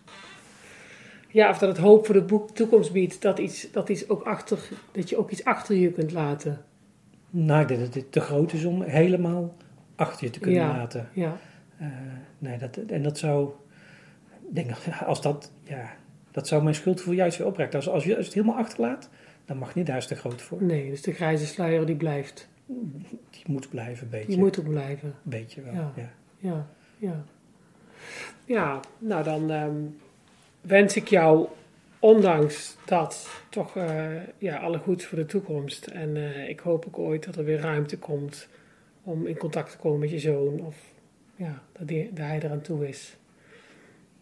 Ja, 1.28 1.50
of 1.50 1.58
dat 1.58 1.68
het 1.68 1.78
hoop 1.78 2.06
voor 2.06 2.14
de 2.14 2.22
boek, 2.22 2.50
toekomst 2.50 2.92
biedt. 2.92 3.22
Dat, 3.22 3.38
iets, 3.38 3.70
dat, 3.70 3.88
iets 3.88 4.08
ook 4.08 4.22
achter, 4.22 4.58
dat 4.92 5.08
je 5.08 5.16
ook 5.18 5.30
iets 5.30 5.44
achter 5.44 5.76
je 5.76 5.90
kunt 5.92 6.12
laten. 6.12 6.60
Nou, 7.30 7.60
ik 7.62 7.68
denk 7.68 7.80
dat 7.80 7.92
dit 7.92 8.12
te 8.12 8.20
groot 8.20 8.52
is 8.52 8.64
om 8.64 8.82
helemaal 8.82 9.54
achter 9.96 10.24
je 10.26 10.32
te 10.32 10.40
kunnen 10.40 10.60
Ja. 10.60 10.76
laten. 10.76 11.08
Ja, 11.12 11.36
Eh, 11.82 11.88
nee, 12.38 12.58
dat, 12.58 12.76
en 12.76 13.02
dat 13.02 13.18
zou, 13.18 13.50
ik 14.48 14.54
denk, 14.54 14.70
als 15.06 15.22
dat, 15.22 15.52
ja, 15.62 15.90
dat 16.30 16.48
zou 16.48 16.62
mijn 16.62 16.74
schuldgevoel 16.74 17.14
juist 17.14 17.38
weer 17.38 17.46
oprekken. 17.46 17.78
Als, 17.78 17.88
als 17.88 18.04
je 18.04 18.14
het 18.16 18.34
helemaal 18.34 18.56
achterlaat, 18.56 19.08
dan 19.44 19.56
mag 19.56 19.74
niet, 19.74 19.86
daar 19.86 19.96
is 19.96 20.06
te 20.06 20.14
groot 20.14 20.42
voor. 20.42 20.62
nee, 20.62 20.90
dus 20.90 21.02
de 21.02 21.12
grijze 21.12 21.46
sluier 21.46 21.86
die 21.86 21.96
blijft. 21.96 22.48
Die 23.30 23.44
moet 23.46 23.68
blijven, 23.68 24.04
een 24.04 24.10
beetje. 24.10 24.26
Die 24.26 24.38
moet 24.38 24.60
ook 24.60 24.68
blijven. 24.68 25.08
Een 25.08 25.30
beetje 25.30 25.62
wel, 25.62 25.72
Ja. 25.72 25.92
ja. 25.96 26.10
Ja, 26.38 26.66
ja. 26.98 27.24
Ja, 28.44 28.80
nou 28.98 29.24
dan 29.24 29.50
ehm, 29.50 29.76
wens 30.60 30.96
ik 30.96 31.08
jou, 31.08 31.48
ondanks 31.98 32.76
dat, 32.84 33.28
toch 33.48 33.76
eh, 33.76 34.06
ja, 34.38 34.56
alle 34.56 34.78
goeds 34.78 35.04
voor 35.04 35.18
de 35.18 35.26
toekomst. 35.26 35.86
En 35.86 36.16
eh, 36.16 36.48
ik 36.48 36.60
hoop 36.60 36.84
ook 36.86 36.98
ooit 36.98 37.24
dat 37.24 37.36
er 37.36 37.44
weer 37.44 37.60
ruimte 37.60 37.98
komt 37.98 38.48
om 39.02 39.26
in 39.26 39.36
contact 39.36 39.70
te 39.70 39.76
komen 39.78 39.98
met 39.98 40.10
je 40.10 40.18
zoon. 40.18 40.60
Of 40.60 40.91
ja, 41.36 41.62
dat, 41.72 41.88
die, 41.88 42.12
dat 42.12 42.26
hij 42.26 42.40
eraan 42.42 42.60
toe 42.60 42.88
is. 42.88 43.16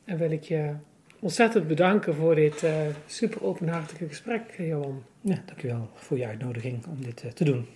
En 0.04 0.18
wil 0.18 0.30
ik 0.30 0.42
je 0.42 0.72
ontzettend 1.20 1.68
bedanken 1.68 2.14
voor 2.14 2.34
dit 2.34 2.62
eh, 2.62 2.72
super 3.06 3.44
openhartige 3.44 4.08
gesprek, 4.08 4.42
Johan. 4.58 5.02
Ja, 5.20 5.42
dankjewel 5.46 5.88
voor 5.94 6.18
je 6.18 6.26
uitnodiging 6.26 6.86
om 6.86 7.02
dit 7.04 7.22
eh, 7.22 7.30
te 7.30 7.44
doen. 7.44 7.66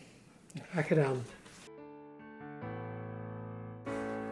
Graag 0.71 0.87
gedaan. 0.87 1.17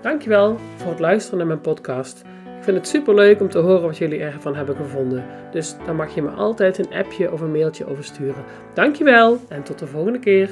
Dankjewel 0.00 0.58
voor 0.76 0.90
het 0.90 1.00
luisteren 1.00 1.38
naar 1.38 1.46
mijn 1.46 1.60
podcast. 1.60 2.22
Ik 2.58 2.68
vind 2.68 2.76
het 2.76 2.88
super 2.88 3.14
leuk 3.14 3.40
om 3.40 3.48
te 3.48 3.58
horen 3.58 3.82
wat 3.82 3.98
jullie 3.98 4.20
ervan 4.20 4.56
hebben 4.56 4.76
gevonden. 4.76 5.24
Dus 5.50 5.76
dan 5.86 5.96
mag 5.96 6.14
je 6.14 6.22
me 6.22 6.30
altijd 6.30 6.78
een 6.78 6.92
appje 6.92 7.32
of 7.32 7.40
een 7.40 7.50
mailtje 7.50 7.86
over 7.86 8.04
sturen. 8.04 8.44
Dankjewel 8.74 9.38
en 9.48 9.62
tot 9.62 9.78
de 9.78 9.86
volgende 9.86 10.18
keer. 10.18 10.50